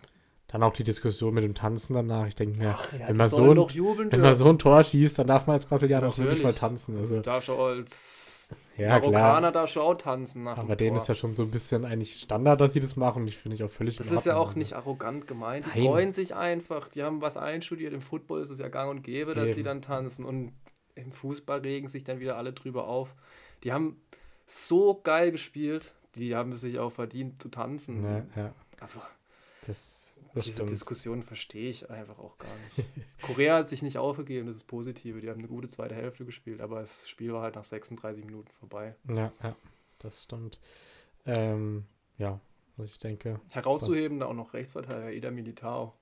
Dann 0.51 0.63
auch 0.63 0.73
die 0.73 0.85
Diskussion 0.85 1.35
mit 1.35 1.45
dem 1.45 1.55
Tanzen 1.55 1.93
danach. 1.93 2.27
Ich 2.27 2.35
denke 2.35 2.59
mir, 2.59 2.65
ja, 2.65 2.79
wenn, 2.93 3.07
die 3.09 3.13
man 3.15 3.29
so 3.29 3.51
ein, 3.51 4.11
wenn 4.13 4.21
man 4.21 4.35
so 4.35 4.49
ein 4.49 4.59
Tor 4.59 4.83
schießt, 4.83 5.19
dann 5.19 5.27
darf 5.27 5.47
man 5.47 5.55
als 5.55 5.67
Brasilianer 5.67 6.09
auch 6.09 6.17
wirklich 6.19 6.39
mal 6.43 6.49
Natürlich. 6.53 6.59
tanzen. 6.61 6.99
Also, 6.99 7.17
Du 7.17 7.23
darfst 7.23 7.51
auch 7.51 7.67
als 7.67 8.49
Ja, 8.79 8.89
Marokkaner 8.99 9.51
klar. 9.51 9.53
da 9.53 9.67
schon 9.67 9.83
auch 9.83 9.97
tanzen 9.99 10.45
nach 10.45 10.57
Aber 10.57 10.75
denen 10.75 10.95
Tor. 10.95 11.03
ist 11.03 11.09
ja 11.09 11.15
schon 11.15 11.35
so 11.35 11.43
ein 11.43 11.51
bisschen 11.51 11.85
eigentlich 11.85 12.15
Standard, 12.19 12.63
dass 12.63 12.73
sie 12.73 12.81
das 12.81 12.97
machen. 12.97 13.23
Und 13.23 13.29
ich 13.29 13.37
finde 13.37 13.57
ich 13.57 13.63
auch 13.63 13.71
völlig 13.71 13.97
Das 13.97 14.11
ist 14.11 14.25
ja 14.25 14.39
auch 14.39 14.55
nicht 14.55 14.73
arrogant 14.73 15.27
gemeint. 15.27 15.67
Die 15.75 15.81
Nein. 15.81 15.89
freuen 15.89 16.13
sich 16.13 16.35
einfach. 16.35 16.89
Die 16.89 17.03
haben 17.03 17.21
was 17.21 17.37
einstudiert. 17.37 17.93
Im 17.93 18.01
Football 18.01 18.41
ist 18.41 18.49
es 18.49 18.59
ja 18.59 18.69
gang 18.69 18.91
und 18.91 19.03
gäbe, 19.03 19.35
dass 19.35 19.51
die 19.51 19.61
Eben. 19.61 19.65
dann 19.65 19.83
tanzen. 19.83 20.25
Und 20.25 20.53
im 20.95 21.13
Fußball 21.13 21.59
regen 21.61 21.89
sich 21.89 22.05
dann 22.05 22.21
wieder 22.21 22.39
alle 22.39 22.55
drüber 22.55 22.89
auf. 22.89 23.15
Die 23.65 23.73
haben 23.75 24.01
so 24.47 24.99
geil 25.05 25.31
gespielt. 25.31 25.93
Die 26.15 26.35
haben 26.35 26.53
es 26.53 26.63
sich 26.63 26.79
auch 26.79 26.91
verdient 26.91 27.43
zu 27.43 27.51
tanzen. 27.51 28.03
Ja, 28.03 28.25
ja. 28.35 28.53
Also, 28.81 28.99
Das, 29.67 30.15
das 30.39 30.45
diese 30.45 30.57
stimmt. 30.57 30.71
Diskussion 30.71 31.23
verstehe 31.23 31.71
ich 31.71 31.91
einfach 31.91 32.19
auch 32.19 32.39
gar 32.39 32.51
nicht. 32.65 32.89
Korea 33.23 33.57
hat 33.59 33.69
sich 33.69 33.83
nicht 33.83 33.99
aufgegeben, 33.99 34.47
das 34.47 34.57
ist 34.57 34.65
Positive. 34.65 35.21
Die 35.21 35.29
haben 35.29 35.39
eine 35.39 35.49
gute 35.49 35.69
zweite 35.69 35.95
Hälfte 35.95 36.25
gespielt, 36.25 36.61
aber 36.61 36.81
das 36.81 37.09
Spiel 37.09 37.33
war 37.33 37.43
halt 37.43 37.55
nach 37.57 37.65
36 37.65 38.25
Minuten 38.25 38.51
vorbei. 38.59 38.95
Ja, 39.09 39.33
ja, 39.43 39.57
das 39.99 40.25
stimmt. 40.25 40.59
Ähm, 41.27 41.85
ja, 42.17 42.41
also 42.77 42.85
ich 42.85 42.99
denke, 42.99 43.41
Herauszuheben 43.51 44.21
da 44.21 44.27
auch 44.27 44.35
noch 44.35 44.55
Rechtsverteidiger 44.55 45.13
Eder 45.13 45.31
Militao. 45.31 45.95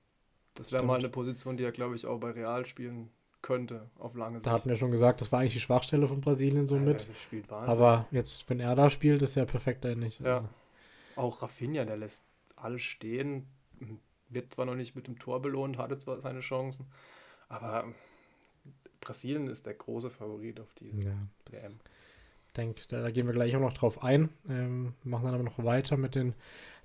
Das 0.53 0.71
wäre 0.71 0.83
mal 0.83 0.97
eine 0.97 1.09
Position, 1.09 1.57
die 1.57 1.63
er, 1.63 1.71
glaube 1.71 1.95
ich, 1.95 2.05
auch 2.07 2.19
bei 2.19 2.31
Real 2.31 2.65
spielen 2.65 3.11
könnte, 3.41 3.89
auf 3.99 4.15
lange 4.15 4.39
da 4.39 4.51
hatten 4.51 4.67
wir 4.67 4.75
schon 4.75 4.91
gesagt, 4.91 5.21
das 5.21 5.31
war 5.31 5.39
eigentlich 5.39 5.53
die 5.53 5.59
Schwachstelle 5.59 6.07
von 6.07 6.19
Brasilien 6.21 6.67
so 6.67 6.77
Ja. 6.77 6.95
Aber 7.49 8.07
jetzt, 8.11 8.49
wenn 8.49 8.59
er 8.59 8.75
da 8.75 8.89
spielt, 8.89 9.21
ist 9.21 9.37
er 9.37 9.45
perfekt 9.45 9.85
eigentlich. 9.85 10.19
Ja. 10.19 10.49
Auch 11.15 11.41
Rafinha, 11.41 11.85
der 11.85 11.97
lässt 11.97 12.25
alles 12.55 12.81
stehen. 12.81 13.47
Wird 14.29 14.53
zwar 14.53 14.65
noch 14.65 14.75
nicht 14.75 14.95
mit 14.95 15.07
dem 15.07 15.19
Tor 15.19 15.41
belohnt, 15.41 15.77
hatte 15.77 15.97
zwar 15.97 16.19
seine 16.21 16.41
Chancen, 16.41 16.87
aber 17.49 17.93
Brasilien 19.01 19.47
ist 19.47 19.65
der 19.65 19.73
große 19.75 20.09
Favorit 20.09 20.59
auf 20.59 20.73
diese 20.75 21.01
Ja, 21.03 21.13
WM. 21.49 21.79
denke, 22.55 22.81
da, 22.89 23.01
da 23.01 23.11
gehen 23.11 23.27
wir 23.27 23.33
gleich 23.33 23.55
auch 23.55 23.61
noch 23.61 23.73
drauf 23.73 24.03
ein. 24.03 24.29
Ähm, 24.49 24.93
machen 25.03 25.25
dann 25.25 25.35
aber 25.35 25.43
noch 25.43 25.63
weiter 25.63 25.97
mit 25.97 26.15
den 26.15 26.33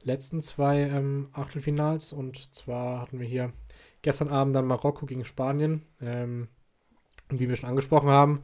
letzten 0.02 0.42
zwei 0.42 0.80
ähm, 0.82 1.28
Achtelfinals. 1.32 2.12
Und 2.12 2.54
zwar 2.54 3.00
hatten 3.00 3.18
wir 3.20 3.26
hier 3.26 3.52
gestern 4.02 4.28
Abend 4.28 4.54
dann 4.54 4.66
Marokko 4.66 5.06
gegen 5.06 5.24
Spanien. 5.24 5.82
Ähm, 6.00 6.48
und 7.30 7.40
wie 7.40 7.48
wir 7.48 7.56
schon 7.56 7.68
angesprochen 7.70 8.10
haben, 8.10 8.42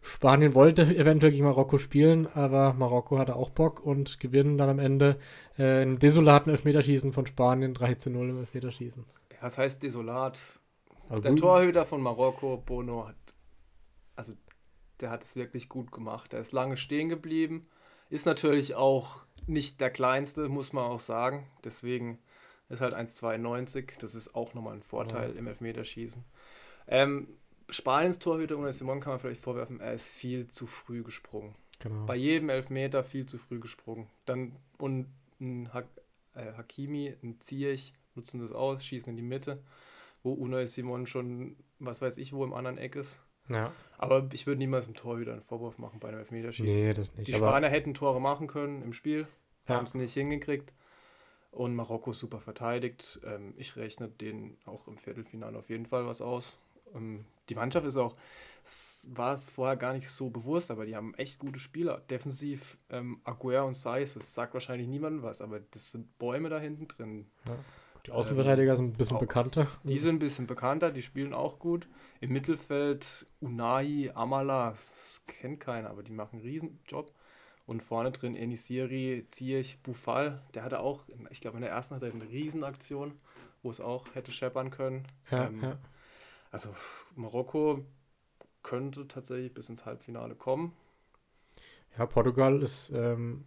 Spanien 0.00 0.54
wollte 0.54 0.82
eventuell 0.96 1.32
gegen 1.32 1.44
Marokko 1.44 1.78
spielen, 1.78 2.26
aber 2.28 2.72
Marokko 2.74 3.18
hatte 3.18 3.36
auch 3.36 3.50
Bock 3.50 3.80
und 3.84 4.20
gewinnen 4.20 4.56
dann 4.56 4.68
am 4.70 4.78
Ende 4.78 5.18
äh, 5.58 5.82
im 5.82 5.98
desolaten 5.98 6.50
Elfmeterschießen 6.52 7.12
von 7.12 7.26
Spanien 7.26 7.74
3 7.74 7.94
zu 7.94 8.10
0 8.10 8.30
im 8.30 8.38
Elfmeterschießen. 8.38 9.04
Ja, 9.32 9.38
das 9.42 9.58
heißt 9.58 9.82
desolat. 9.82 10.60
Aber 11.08 11.20
Der 11.20 11.32
gut- 11.32 11.40
Torhüter 11.40 11.84
von 11.86 12.00
Marokko, 12.00 12.58
Bono, 12.64 13.08
hat, 13.08 13.16
also 14.16 14.34
der 15.00 15.10
hat 15.10 15.22
es 15.22 15.36
wirklich 15.36 15.68
gut 15.68 15.90
gemacht. 15.92 16.32
Er 16.32 16.40
ist 16.40 16.52
lange 16.52 16.76
stehen 16.76 17.08
geblieben. 17.08 17.66
Ist 18.10 18.26
natürlich 18.26 18.74
auch 18.74 19.26
nicht 19.46 19.80
der 19.80 19.90
kleinste, 19.90 20.48
muss 20.48 20.72
man 20.72 20.84
auch 20.84 21.00
sagen. 21.00 21.46
Deswegen 21.64 22.18
ist 22.68 22.80
halt 22.80 22.94
1,92. 22.94 23.92
Das 24.00 24.14
ist 24.14 24.34
auch 24.34 24.54
nochmal 24.54 24.74
ein 24.74 24.82
Vorteil 24.82 25.32
im 25.36 25.46
Elfmeterschießen. 25.46 26.24
Ähm, 26.86 27.28
Spaniens 27.70 28.18
Torhüter 28.18 28.56
Unai 28.56 28.72
Simon 28.72 29.00
kann 29.00 29.12
man 29.12 29.20
vielleicht 29.20 29.40
vorwerfen, 29.40 29.80
er 29.80 29.92
ist 29.94 30.08
viel 30.10 30.48
zu 30.48 30.66
früh 30.66 31.02
gesprungen. 31.02 31.54
Genau. 31.80 32.06
Bei 32.06 32.16
jedem 32.16 32.48
Elfmeter 32.50 33.04
viel 33.04 33.26
zu 33.26 33.38
früh 33.38 33.60
gesprungen. 33.60 34.08
Dann 34.24 34.56
und 34.78 35.06
ein 35.40 35.72
ha 35.72 35.84
äh, 36.34 36.52
Hakimi, 36.56 37.14
ein 37.22 37.40
Ziyech 37.40 37.94
nutzen 38.14 38.40
das 38.40 38.52
aus, 38.52 38.84
schießen 38.84 39.10
in 39.10 39.16
die 39.16 39.22
Mitte, 39.22 39.62
wo 40.22 40.32
Unai 40.32 40.66
Simon 40.66 41.06
schon, 41.06 41.56
was 41.78 42.02
weiß 42.02 42.18
ich, 42.18 42.32
wo 42.32 42.44
im 42.44 42.52
anderen 42.52 42.78
Eck 42.78 42.96
ist. 42.96 43.22
Ja. 43.48 43.72
Aber 43.96 44.28
ich 44.32 44.46
würde 44.46 44.58
niemals 44.58 44.86
dem 44.86 44.94
Torhüter 44.94 45.32
einen 45.32 45.40
Vorwurf 45.40 45.78
machen 45.78 46.00
bei 46.00 46.08
einem 46.08 46.18
Elfmeterschießen. 46.18 46.72
Nee, 46.72 46.92
das 46.94 47.14
nicht. 47.14 47.28
Die 47.28 47.34
Spanier 47.34 47.68
hätten 47.70 47.94
Tore 47.94 48.20
machen 48.20 48.46
können 48.46 48.82
im 48.82 48.92
Spiel, 48.92 49.26
Ja. 49.68 49.76
haben 49.76 49.84
es 49.84 49.94
nicht 49.94 50.14
hingekriegt. 50.14 50.72
Und 51.50 51.74
Marokko 51.74 52.12
super 52.12 52.40
verteidigt. 52.40 53.20
Ähm, 53.24 53.54
ich 53.56 53.74
rechne 53.76 54.08
denen 54.08 54.58
auch 54.66 54.86
im 54.86 54.98
Viertelfinale 54.98 55.58
auf 55.58 55.70
jeden 55.70 55.86
Fall 55.86 56.06
was 56.06 56.20
aus. 56.20 56.58
Ähm, 56.94 57.24
die 57.48 57.54
Mannschaft 57.54 57.86
ist 57.86 57.96
auch, 57.96 58.16
war 59.14 59.32
es 59.32 59.48
vorher 59.48 59.76
gar 59.76 59.94
nicht 59.94 60.10
so 60.10 60.28
bewusst, 60.28 60.70
aber 60.70 60.84
die 60.84 60.94
haben 60.94 61.14
echt 61.14 61.38
gute 61.38 61.58
Spieler. 61.58 62.02
Defensiv 62.10 62.78
ähm, 62.90 63.20
Aguer 63.24 63.64
und 63.64 63.74
Saiz, 63.74 64.14
das 64.14 64.34
sagt 64.34 64.52
wahrscheinlich 64.54 64.88
niemandem 64.88 65.22
was, 65.22 65.40
aber 65.40 65.60
das 65.70 65.90
sind 65.90 66.18
Bäume 66.18 66.50
da 66.50 66.58
hinten 66.58 66.86
drin. 66.88 67.26
die 68.04 68.10
Außenverteidiger 68.12 68.76
sind 68.76 68.86
ein 68.94 68.98
bisschen 68.98 69.16
auch- 69.16 69.20
bekannter. 69.20 69.66
Die 69.84 69.96
sind 69.98 70.16
ein 70.16 70.18
bisschen 70.18 70.46
bekannter, 70.46 70.90
die 70.90 71.02
spielen 71.02 71.32
auch 71.32 71.58
gut. 71.58 71.88
Im 72.20 72.32
Mittelfeld 72.32 73.26
Unai, 73.40 74.10
Amala, 74.14 74.70
das, 74.70 74.90
das 74.90 75.24
kennt 75.26 75.60
keiner, 75.60 75.88
aber 75.88 76.02
die 76.02 76.12
machen 76.12 76.36
einen 76.40 76.42
Riesenjob. 76.42 77.12
Und 77.66 77.82
vorne 77.82 78.12
drin 78.12 78.34
Enisiri, 78.34 79.26
Ziyech, 79.30 79.78
Bufal, 79.82 80.42
der 80.54 80.62
hatte 80.64 80.80
auch, 80.80 81.04
ich 81.30 81.40
glaube 81.42 81.58
in 81.58 81.62
der 81.62 81.70
ersten 81.70 81.92
Halbzeit 81.94 82.14
eine 82.14 82.28
Riesenaktion, 82.30 83.12
wo 83.62 83.68
es 83.70 83.78
auch 83.80 84.06
hätte 84.14 84.32
scheppern 84.32 84.70
können. 84.70 85.04
ja, 85.30 85.46
ähm, 85.48 85.60
ja. 85.62 85.76
Also 86.50 86.70
Marokko 87.14 87.84
könnte 88.62 89.06
tatsächlich 89.08 89.54
bis 89.54 89.68
ins 89.68 89.86
Halbfinale 89.86 90.34
kommen. 90.34 90.72
Ja, 91.96 92.06
Portugal 92.06 92.62
ist, 92.62 92.90
ähm, 92.90 93.44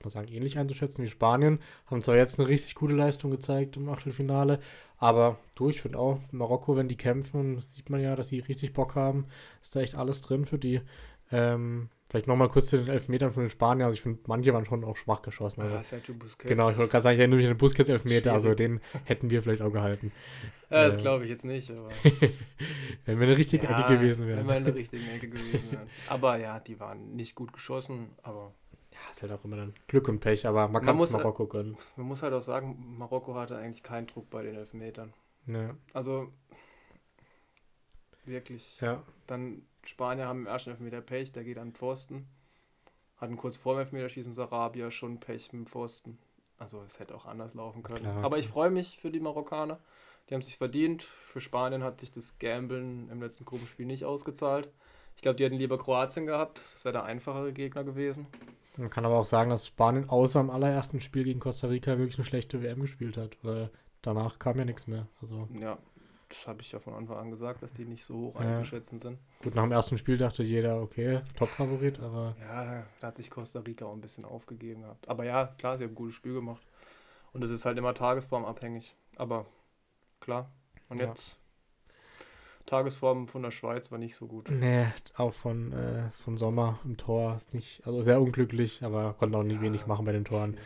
man 0.02 0.10
sagen, 0.10 0.28
ähnlich 0.32 0.58
einzuschätzen 0.58 1.04
wie 1.04 1.08
Spanien. 1.08 1.60
Haben 1.86 2.02
zwar 2.02 2.16
jetzt 2.16 2.38
eine 2.38 2.48
richtig 2.48 2.74
gute 2.74 2.94
Leistung 2.94 3.30
gezeigt 3.30 3.76
im 3.76 3.88
Achtelfinale, 3.88 4.60
aber 4.96 5.38
du, 5.54 5.68
ich 5.68 5.82
finde 5.82 5.98
auch, 5.98 6.20
Marokko, 6.32 6.76
wenn 6.76 6.88
die 6.88 6.96
kämpfen, 6.96 7.60
sieht 7.60 7.90
man 7.90 8.00
ja, 8.00 8.16
dass 8.16 8.28
sie 8.28 8.40
richtig 8.40 8.72
Bock 8.72 8.94
haben, 8.94 9.26
ist 9.62 9.76
da 9.76 9.80
echt 9.80 9.94
alles 9.94 10.22
drin 10.22 10.46
für 10.46 10.58
die. 10.58 10.80
Ähm, 11.30 11.90
vielleicht 12.10 12.26
nochmal 12.26 12.48
kurz 12.50 12.66
zu 12.66 12.76
den 12.76 12.88
Elfmetern 12.88 13.32
von 13.32 13.44
den 13.44 13.50
Spaniern. 13.50 13.86
Also 13.86 13.94
ich 13.94 14.02
finde, 14.02 14.20
manche 14.26 14.52
waren 14.52 14.66
schon 14.66 14.84
auch 14.84 14.96
schwach 14.96 15.22
geschossen. 15.22 15.62
Also, 15.62 15.76
Ah, 15.76 15.82
Sergio 15.82 16.14
Busquets. 16.14 16.48
genau, 16.48 16.68
ich 16.68 16.76
wollte 16.76 16.90
gerade 16.90 17.02
sagen, 17.04 17.14
ich 17.14 17.20
erinnere 17.20 17.36
mich 17.38 17.46
an 17.46 17.52
den 17.54 17.58
Busquets-Elfmeter, 17.58 18.32
also 18.32 18.54
den 18.54 18.80
hätten 19.04 19.30
wir 19.30 19.42
vielleicht 19.42 19.62
auch 19.62 19.72
gehalten. 19.72 20.12
Ja, 20.68 20.84
das 20.86 20.96
äh, 20.98 21.00
glaube 21.00 21.24
ich 21.24 21.30
jetzt 21.30 21.44
nicht, 21.44 21.70
aber 21.70 21.88
Wenn 23.06 23.18
wir 23.18 23.26
eine 23.28 23.36
richtige 23.38 23.66
Ja, 23.66 23.80
Ecke 23.80 23.96
gewesen 23.96 24.26
Wenn 24.26 24.36
wären. 24.36 24.48
wir 24.48 24.56
in 24.58 24.64
der 24.64 24.74
richtigen 24.74 25.08
Ecke 25.08 25.28
gewesen 25.28 25.70
wären. 25.72 25.88
Aber 26.08 26.36
ja, 26.36 26.60
die 26.60 26.78
waren 26.80 27.14
nicht 27.16 27.34
gut 27.34 27.52
geschossen, 27.52 28.10
aber 28.22 28.52
Ja, 28.92 28.98
ist 29.10 29.22
halt 29.22 29.32
auch 29.32 29.44
immer 29.44 29.56
dann 29.56 29.74
Glück 29.86 30.08
und 30.08 30.18
Pech, 30.20 30.46
aber 30.46 30.62
man 30.62 30.72
Man 30.72 30.84
kann 30.84 30.98
es 31.00 31.12
Marokko 31.12 31.46
gönnen. 31.46 31.76
man 31.96 32.06
muss 32.06 32.22
halt 32.22 32.34
auch 32.34 32.40
sagen, 32.40 32.96
Marokko 32.98 33.34
hatte 33.36 33.56
eigentlich 33.56 33.82
keinen 33.82 34.06
Druck 34.08 34.28
bei 34.30 34.42
den 34.42 34.54
Elfmetern. 34.56 35.12
Ja, 35.46 35.74
Also 35.92 36.32
wirklich. 38.24 38.80
ja. 38.80 39.02
Dann 39.26 39.62
Spanier 39.84 40.26
haben 40.26 40.40
im 40.40 40.46
ersten 40.46 40.70
Elfmeter 40.70 41.00
Pech, 41.00 41.32
der 41.32 41.44
geht 41.44 41.58
an 41.58 41.68
den 41.68 41.74
Pfosten. 41.74 42.28
Hatten 43.16 43.36
kurz 43.36 43.56
vor 43.56 43.74
dem 43.74 43.80
Elfmeterschießen 43.80 44.32
Sarabia 44.32 44.90
schon 44.90 45.20
Pech 45.20 45.52
mit 45.52 45.66
dem 45.66 45.66
Pfosten. 45.66 46.18
Also 46.58 46.82
es 46.86 47.00
hätte 47.00 47.14
auch 47.14 47.26
anders 47.26 47.54
laufen 47.54 47.82
können. 47.82 48.02
Klar. 48.02 48.24
Aber 48.24 48.38
ich 48.38 48.48
freue 48.48 48.70
mich 48.70 48.98
für 48.98 49.10
die 49.10 49.20
Marokkaner. 49.20 49.78
Die 50.28 50.34
haben 50.34 50.42
sich 50.42 50.58
verdient. 50.58 51.02
Für 51.02 51.40
Spanien 51.40 51.82
hat 51.82 52.00
sich 52.00 52.10
das 52.10 52.38
Gambeln 52.38 53.08
im 53.10 53.20
letzten 53.20 53.44
Gruppenspiel 53.44 53.86
nicht 53.86 54.04
ausgezahlt. 54.04 54.70
Ich 55.16 55.22
glaube, 55.22 55.36
die 55.36 55.44
hätten 55.44 55.56
lieber 55.56 55.78
Kroatien 55.78 56.26
gehabt. 56.26 56.62
Das 56.72 56.84
wäre 56.84 56.92
der 56.92 57.04
einfachere 57.04 57.52
Gegner 57.52 57.84
gewesen. 57.84 58.26
Man 58.76 58.90
kann 58.90 59.04
aber 59.04 59.18
auch 59.18 59.26
sagen, 59.26 59.50
dass 59.50 59.66
Spanien 59.66 60.08
außer 60.08 60.40
im 60.40 60.50
allerersten 60.50 61.00
Spiel 61.00 61.24
gegen 61.24 61.40
Costa 61.40 61.66
Rica 61.66 61.98
wirklich 61.98 62.16
eine 62.16 62.24
schlechte 62.24 62.62
WM 62.62 62.80
gespielt 62.80 63.16
hat, 63.16 63.36
weil 63.42 63.70
danach 64.02 64.38
kam 64.38 64.58
ja 64.58 64.64
nichts 64.64 64.86
mehr. 64.86 65.08
Also 65.20 65.48
Ja, 65.58 65.78
das 66.30 66.46
habe 66.46 66.62
ich 66.62 66.72
ja 66.72 66.78
von 66.78 66.94
Anfang 66.94 67.18
an 67.18 67.30
gesagt, 67.30 67.62
dass 67.62 67.72
die 67.74 67.84
nicht 67.84 68.04
so 68.04 68.16
hoch 68.16 68.36
Ja. 68.36 68.42
einzuschätzen 68.48 68.98
sind. 68.98 69.18
gut, 69.42 69.54
nach 69.54 69.62
dem 69.64 69.72
ersten 69.72 69.98
Spiel 69.98 70.16
dachte 70.16 70.42
jeder, 70.42 70.80
okay, 70.80 71.20
Top-Favorit, 71.36 72.00
aber 72.00 72.34
Ja, 72.40 72.86
da 73.00 73.06
hat 73.08 73.16
sich 73.16 73.30
Costa 73.30 73.60
Rica 73.60 73.84
auch 73.84 73.92
ein 73.92 74.00
bisschen 74.00 74.24
aufgegeben 74.24 74.82
gehabt. 74.82 75.08
Aber 75.08 75.24
ja, 75.24 75.46
klar, 75.58 75.76
sie 75.76 75.84
haben 75.84 75.92
ein 75.92 75.96
gutes 75.96 76.14
Spiel 76.14 76.34
gemacht. 76.34 76.62
Und 77.32 77.44
es 77.44 77.50
ist 77.50 77.64
halt 77.66 77.78
immer 77.78 77.94
tagesformabhängig. 77.94 78.96
Aber 79.16 79.46
klar. 80.20 80.50
Und 80.88 80.98
Ja. 81.00 81.06
jetzt 81.08 81.36
Tagesform 82.66 83.26
von 83.26 83.42
der 83.42 83.50
Schweiz 83.50 83.90
war 83.90 83.98
nicht 83.98 84.14
so 84.16 84.26
gut. 84.26 84.50
nee, 84.50 84.86
auch 85.16 85.32
von, 85.32 85.72
äh, 85.72 86.10
von 86.12 86.36
Sommer 86.36 86.78
im 86.84 86.96
Tor 86.96 87.34
ist 87.36 87.52
nicht, 87.54 87.84
also 87.86 88.02
sehr 88.02 88.20
unglücklich, 88.20 88.82
aber 88.84 89.14
konnte 89.14 89.38
auch 89.38 89.42
nicht 89.42 89.56
Ja. 89.56 89.62
wenig 89.62 89.86
machen 89.86 90.04
bei 90.04 90.12
den 90.12 90.24
Toren. 90.24 90.56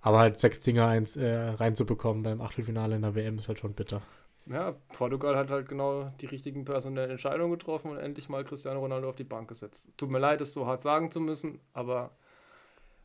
Aber 0.00 0.18
halt 0.18 0.38
sechs 0.38 0.58
Dinger 0.60 0.86
eins 0.88 1.16
äh, 1.16 1.32
reinzubekommen 1.50 2.24
beim 2.24 2.40
Achtelfinale 2.40 2.96
in 2.96 3.02
der 3.02 3.14
WM 3.14 3.38
ist 3.38 3.46
halt 3.48 3.60
schon 3.60 3.74
bitter. 3.74 4.02
Ja, 4.46 4.72
Portugal 4.92 5.36
hat 5.36 5.50
halt 5.50 5.68
genau 5.68 6.12
die 6.20 6.26
richtigen 6.26 6.64
personellen 6.64 7.10
Entscheidungen 7.10 7.52
getroffen 7.52 7.90
und 7.92 7.98
endlich 7.98 8.28
mal 8.28 8.44
Cristiano 8.44 8.80
Ronaldo 8.80 9.08
auf 9.08 9.16
die 9.16 9.24
Bank 9.24 9.48
gesetzt. 9.48 9.90
Tut 9.96 10.10
mir 10.10 10.18
leid, 10.18 10.40
es 10.40 10.52
so 10.52 10.66
hart 10.66 10.82
sagen 10.82 11.10
zu 11.10 11.20
müssen, 11.20 11.60
aber 11.72 12.10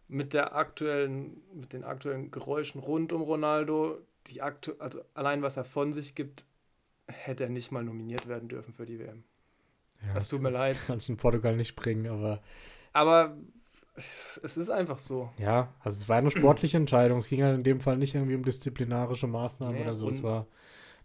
mit 0.07 0.33
der 0.33 0.55
aktuellen, 0.55 1.41
mit 1.53 1.73
den 1.73 1.83
aktuellen 1.83 2.31
Geräuschen 2.31 2.81
rund 2.81 3.13
um 3.13 3.21
Ronaldo, 3.21 3.99
die 4.27 4.41
aktu 4.41 4.73
also 4.79 5.01
allein 5.13 5.41
was 5.41 5.57
er 5.57 5.65
von 5.65 5.93
sich 5.93 6.15
gibt, 6.15 6.45
hätte 7.07 7.43
er 7.43 7.49
nicht 7.49 7.71
mal 7.71 7.83
nominiert 7.83 8.27
werden 8.27 8.49
dürfen 8.49 8.73
für 8.73 8.85
die 8.85 8.99
WM. 8.99 9.23
Ja, 10.05 10.13
Das 10.15 10.29
tut 10.29 10.41
mir 10.41 10.49
leid. 10.49 10.77
Kann 10.87 10.97
es 10.97 11.09
in 11.09 11.17
Portugal 11.17 11.55
nicht 11.55 11.75
bringen, 11.75 12.07
aber 12.07 12.41
Aber 12.93 13.37
es 13.95 14.57
ist 14.57 14.69
einfach 14.69 14.99
so. 14.99 15.29
ja, 15.37 15.73
also 15.79 16.01
es 16.01 16.09
war 16.09 16.17
eine 16.17 16.31
sportliche 16.31 16.77
Entscheidung. 16.77 17.19
Es 17.19 17.29
ging 17.29 17.39
ja 17.39 17.53
in 17.53 17.63
dem 17.63 17.79
Fall 17.79 17.97
nicht 17.97 18.15
irgendwie 18.15 18.35
um 18.35 18.43
disziplinarische 18.43 19.27
Maßnahmen 19.27 19.75
Nee, 19.75 19.83
oder 19.83 19.95
so. 19.95 20.09
Es 20.09 20.23
war 20.23 20.45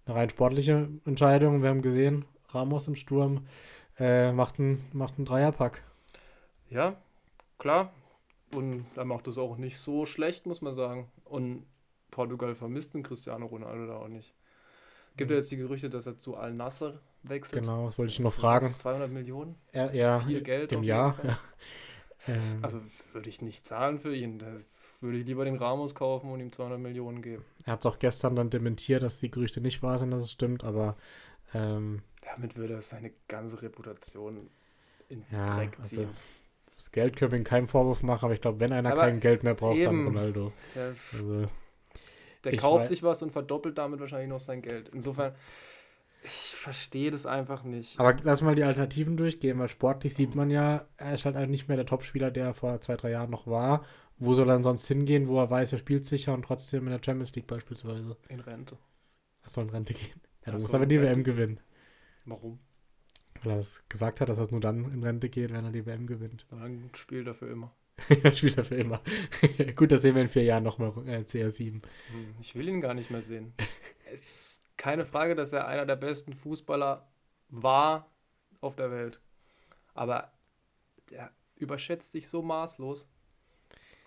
eine 0.06 0.16
rein 0.16 0.30
sportliche 0.30 0.88
Entscheidung. 1.04 1.62
Wir 1.62 1.70
haben 1.70 1.82
gesehen, 1.82 2.24
Ramos 2.48 2.88
im 2.88 2.96
Sturm 2.96 3.46
äh, 3.98 4.32
macht 4.32 4.58
einen 4.58 4.84
macht 4.92 5.14
einen 5.16 5.26
Dreierpack. 5.26 5.82
Ja, 6.68 6.96
klar. 7.58 7.92
Und 8.54 8.86
er 8.96 9.04
macht 9.04 9.26
das 9.26 9.38
auch 9.38 9.56
nicht 9.56 9.78
so 9.78 10.04
schlecht, 10.04 10.46
muss 10.46 10.60
man 10.60 10.74
sagen. 10.74 11.10
Und 11.24 11.64
Portugal 12.10 12.54
vermisst 12.54 12.94
den 12.94 13.02
Cristiano 13.02 13.46
Ronaldo 13.46 13.86
da 13.86 13.96
auch 13.96 14.08
nicht. 14.08 14.34
Gibt 15.16 15.30
ja 15.30 15.36
jetzt 15.36 15.50
die 15.50 15.56
Gerüchte, 15.56 15.90
dass 15.90 16.06
er 16.06 16.18
zu 16.18 16.36
Al-Nasser 16.36 17.00
wechselt. 17.22 17.62
Genau, 17.62 17.86
das 17.86 17.98
wollte 17.98 18.12
ich 18.12 18.20
noch 18.20 18.32
fragen. 18.32 18.66
200 18.66 19.10
Millionen? 19.10 19.56
Ja, 19.72 19.90
ja 19.90 20.20
Viel 20.20 20.42
Geld 20.42 20.72
im 20.72 20.82
Jahr. 20.82 21.16
Ja. 21.22 21.38
Ähm. 22.28 22.58
Also 22.62 22.80
würde 23.12 23.28
ich 23.28 23.42
nicht 23.42 23.66
zahlen 23.66 23.98
für 23.98 24.14
ihn. 24.14 24.38
Da 24.38 24.46
würde 25.00 25.18
ich 25.18 25.26
lieber 25.26 25.44
den 25.44 25.56
Ramos 25.56 25.96
kaufen 25.96 26.30
und 26.30 26.38
ihm 26.38 26.52
200 26.52 26.78
Millionen 26.78 27.20
geben. 27.20 27.44
Er 27.64 27.74
hat 27.74 27.80
es 27.80 27.86
auch 27.86 27.98
gestern 27.98 28.34
dann 28.36 28.50
dementiert, 28.50 29.02
dass 29.02 29.20
die 29.20 29.30
Gerüchte 29.30 29.60
nicht 29.60 29.82
wahr 29.82 29.98
sind, 29.98 30.10
dass 30.10 30.24
es 30.24 30.32
stimmt, 30.32 30.64
aber 30.64 30.96
ähm, 31.54 32.02
Damit 32.24 32.56
würde 32.56 32.74
er 32.74 32.82
seine 32.82 33.12
ganze 33.28 33.62
Reputation 33.62 34.48
in 35.08 35.24
Ja, 35.30 35.56
Dreck 35.56 35.78
also 35.80 35.96
ziehen. 35.96 36.08
das 36.76 36.90
Geld 36.90 37.16
können 37.16 37.32
wir 37.32 37.38
ihm 37.38 37.44
keinen 37.44 37.68
Vorwurf 37.68 38.02
machen, 38.02 38.24
aber 38.24 38.34
ich 38.34 38.40
glaube, 38.40 38.60
wenn 38.60 38.72
einer 38.72 38.90
Aber 38.90 39.02
kein 39.02 39.20
Geld 39.20 39.42
mehr 39.44 39.54
braucht, 39.54 39.86
dann 39.86 39.94
eben. 39.94 40.06
Ronaldo. 40.06 40.52
Der, 40.74 40.94
Also, 41.12 41.46
der 42.44 42.56
kauft 42.56 42.84
wei- 42.84 42.88
sich 42.88 43.02
was 43.02 43.22
und 43.22 43.30
verdoppelt 43.30 43.78
damit 43.78 44.00
wahrscheinlich 44.00 44.28
noch 44.28 44.40
sein 44.40 44.62
Geld. 44.62 44.88
Insofern, 44.88 45.34
ich 46.24 46.54
verstehe 46.54 47.10
das 47.10 47.26
einfach 47.26 47.64
nicht. 47.64 47.98
aber 48.00 48.16
lass 48.22 48.42
mal 48.42 48.54
die 48.54 48.62
Alternativen 48.64 49.16
durchgehen, 49.16 49.58
weil 49.58 49.68
sportlich 49.68 50.14
sieht 50.14 50.34
man 50.34 50.50
ja, 50.50 50.86
er 50.96 51.14
ist 51.14 51.24
halt 51.24 51.36
einfach 51.36 51.50
nicht 51.50 51.68
mehr 51.68 51.76
der 51.76 51.86
Topspieler, 51.86 52.30
der 52.30 52.46
er 52.46 52.54
vor 52.54 52.80
zwei, 52.80 52.96
drei 52.96 53.10
Jahren 53.10 53.30
noch 53.30 53.46
war. 53.46 53.84
Wo 54.24 54.34
soll 54.34 54.48
er 54.48 54.54
dann 54.54 54.62
sonst 54.62 54.86
hingehen, 54.86 55.26
wo 55.28 55.38
er 55.40 55.50
weiß, 55.50 55.72
er 55.72 55.78
spielt 55.78 56.06
sicher 56.06 56.32
und 56.34 56.44
trotzdem 56.44 56.86
in 56.86 56.92
der 56.92 57.00
Champions 57.04 57.34
League 57.34 57.46
beispielsweise? 57.46 58.16
In 58.28 58.40
Rente. 58.40 58.78
Er 59.42 59.50
soll 59.50 59.64
in 59.64 59.70
Rente 59.70 59.94
gehen. 59.94 60.20
Ja, 60.46 60.52
so, 60.52 60.58
musst 60.62 60.74
aber 60.74 60.86
die 60.86 61.00
WM 61.00 61.24
gewinnen. 61.24 61.60
Warum? 62.24 62.58
Weil 63.42 63.52
er 63.52 63.56
das 63.56 63.82
gesagt 63.88 64.20
hat, 64.20 64.28
dass 64.28 64.38
er 64.38 64.50
nur 64.50 64.60
dann 64.60 64.92
in 64.92 65.02
Rente 65.02 65.28
geht, 65.28 65.52
wenn 65.52 65.64
er 65.64 65.72
die 65.72 65.84
WM 65.86 66.06
gewinnt. 66.06 66.46
Dann 66.50 66.90
spielt 66.94 67.26
er 67.26 67.34
für 67.34 67.46
immer. 67.46 67.72
er 68.22 68.34
spielt 68.34 68.56
das 68.56 68.68
für 68.68 68.76
immer. 68.76 69.00
Gut, 69.76 69.92
das 69.92 70.02
sehen 70.02 70.14
wir 70.14 70.22
in 70.22 70.28
vier 70.28 70.44
Jahren 70.44 70.62
nochmal 70.62 70.92
äh, 71.06 71.24
CR7. 71.24 71.82
Hm, 72.12 72.34
Ich 72.40 72.54
will 72.54 72.68
ihn 72.68 72.80
gar 72.80 72.94
nicht 72.94 73.10
mehr 73.10 73.22
sehen. 73.22 73.52
es 74.12 74.20
ist 74.20 74.62
keine 74.76 75.04
Frage, 75.04 75.34
dass 75.34 75.52
er 75.52 75.66
einer 75.66 75.86
der 75.86 75.96
besten 75.96 76.32
Fußballer 76.32 77.08
war 77.48 78.10
auf 78.60 78.76
der 78.76 78.90
Welt. 78.90 79.20
Aber 79.94 80.32
der 81.10 81.32
überschätzt 81.56 82.12
sich 82.12 82.28
so 82.28 82.42
maßlos. 82.42 83.06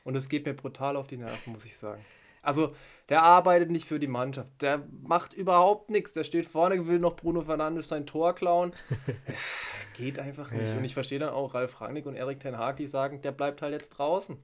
Und 0.06 0.16
es 0.16 0.30
geht 0.30 0.46
mir 0.46 0.54
brutal 0.54 0.96
auf 0.96 1.08
die 1.08 1.18
Nerven, 1.18 1.52
muss 1.52 1.66
ich 1.66 1.76
sagen. 1.76 2.06
Also, 2.44 2.76
der 3.10 3.24
arbeitet 3.24 3.72
nicht 3.72 3.88
für 3.88 4.00
die 4.00 4.08
Mannschaft. 4.08 4.62
Der 4.62 4.88
macht 5.02 5.34
überhaupt 5.34 5.90
nichts. 5.90 6.14
Der 6.14 6.24
steht 6.24 6.46
vorne, 6.46 6.88
will 6.88 7.00
noch 7.00 7.16
Bruno 7.16 7.42
Fernandes 7.42 7.88
sein 7.88 8.06
Tor 8.06 8.36
klauen. 8.36 8.72
es 9.26 9.88
geht 9.98 10.20
einfach 10.20 10.52
nicht. 10.52 10.72
Ja. 10.72 10.78
Und 10.78 10.84
ich 10.84 10.94
verstehe 10.94 11.18
dann 11.18 11.34
auch 11.34 11.56
Ralf 11.56 11.82
Rangnick 11.82 12.06
und 12.06 12.16
Erik 12.16 12.40
Ten 12.40 12.58
Hag, 12.58 12.78
die 12.78 12.86
sagen, 12.86 13.20
der 13.22 13.32
bleibt 13.32 13.64
halt 13.64 13.74
jetzt 13.74 13.90
draußen. 13.90 14.38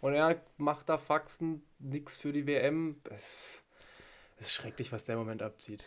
Und 0.00 0.12
er 0.12 0.40
macht 0.58 0.90
da 0.90 0.98
Faxen, 0.98 1.62
nichts 1.78 2.18
für 2.18 2.32
die 2.32 2.46
WM. 2.46 3.00
Es 3.10 3.64
ist 4.36 4.52
schrecklich, 4.52 4.92
was 4.92 5.06
der 5.06 5.14
im 5.14 5.20
Moment 5.20 5.42
abzieht. 5.42 5.84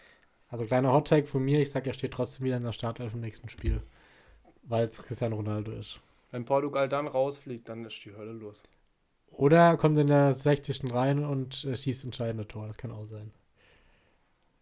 Also 0.50 0.66
kleiner 0.66 0.92
Hottake 0.92 1.28
von 1.28 1.44
mir, 1.44 1.60
ich 1.60 1.70
sag, 1.70 1.86
er 1.86 1.94
steht 1.94 2.14
trotzdem 2.14 2.48
wieder 2.48 2.58
in 2.58 2.64
der 2.64 2.74
Startelf 2.74 3.14
im 3.14 3.22
nächsten 3.22 3.48
Spiel. 3.50 3.84
Weil 4.64 4.88
es 4.88 5.04
Cristiano 5.04 5.36
Ronaldo 5.36 5.72
ist. 5.72 6.00
Wenn 6.32 6.46
Portugal 6.46 6.90
dann 6.90 7.08
rausfliegt, 7.08 7.70
dann 7.70 7.86
ist 7.86 8.04
die 8.04 8.16
Hölle 8.16 8.34
los. 8.34 8.64
Oder 9.32 9.58
er 9.70 9.78
kommt 9.78 9.98
in 9.98 10.08
der 10.08 10.34
60. 10.34 10.94
rein 10.94 11.24
und 11.24 11.64
äh, 11.66 11.76
schießt 11.76 12.04
entscheidende 12.06 12.48
Tor. 12.48 12.68
Das 12.68 12.78
kann 12.78 12.92
auch 12.92 13.06
sein. 13.06 13.32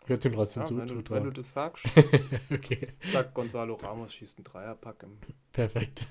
Würde 0.06 0.30
ihm 0.30 0.34
trotzdem 0.34 0.62
Ja, 0.62 0.68
zu, 0.68 0.78
wenn, 0.78 0.88
du, 0.88 1.04
wenn 1.14 1.24
du 1.26 1.32
das 1.32 1.52
sagst, 1.52 1.86
okay, 2.52 2.88
sagt 3.12 3.34
Gonzalo 3.34 3.76
Ramos, 3.76 4.14
schießt 4.14 4.38
einen 4.38 4.46
Dreierpack. 4.46 5.04
Im 5.04 5.18
perfekt. 5.52 6.06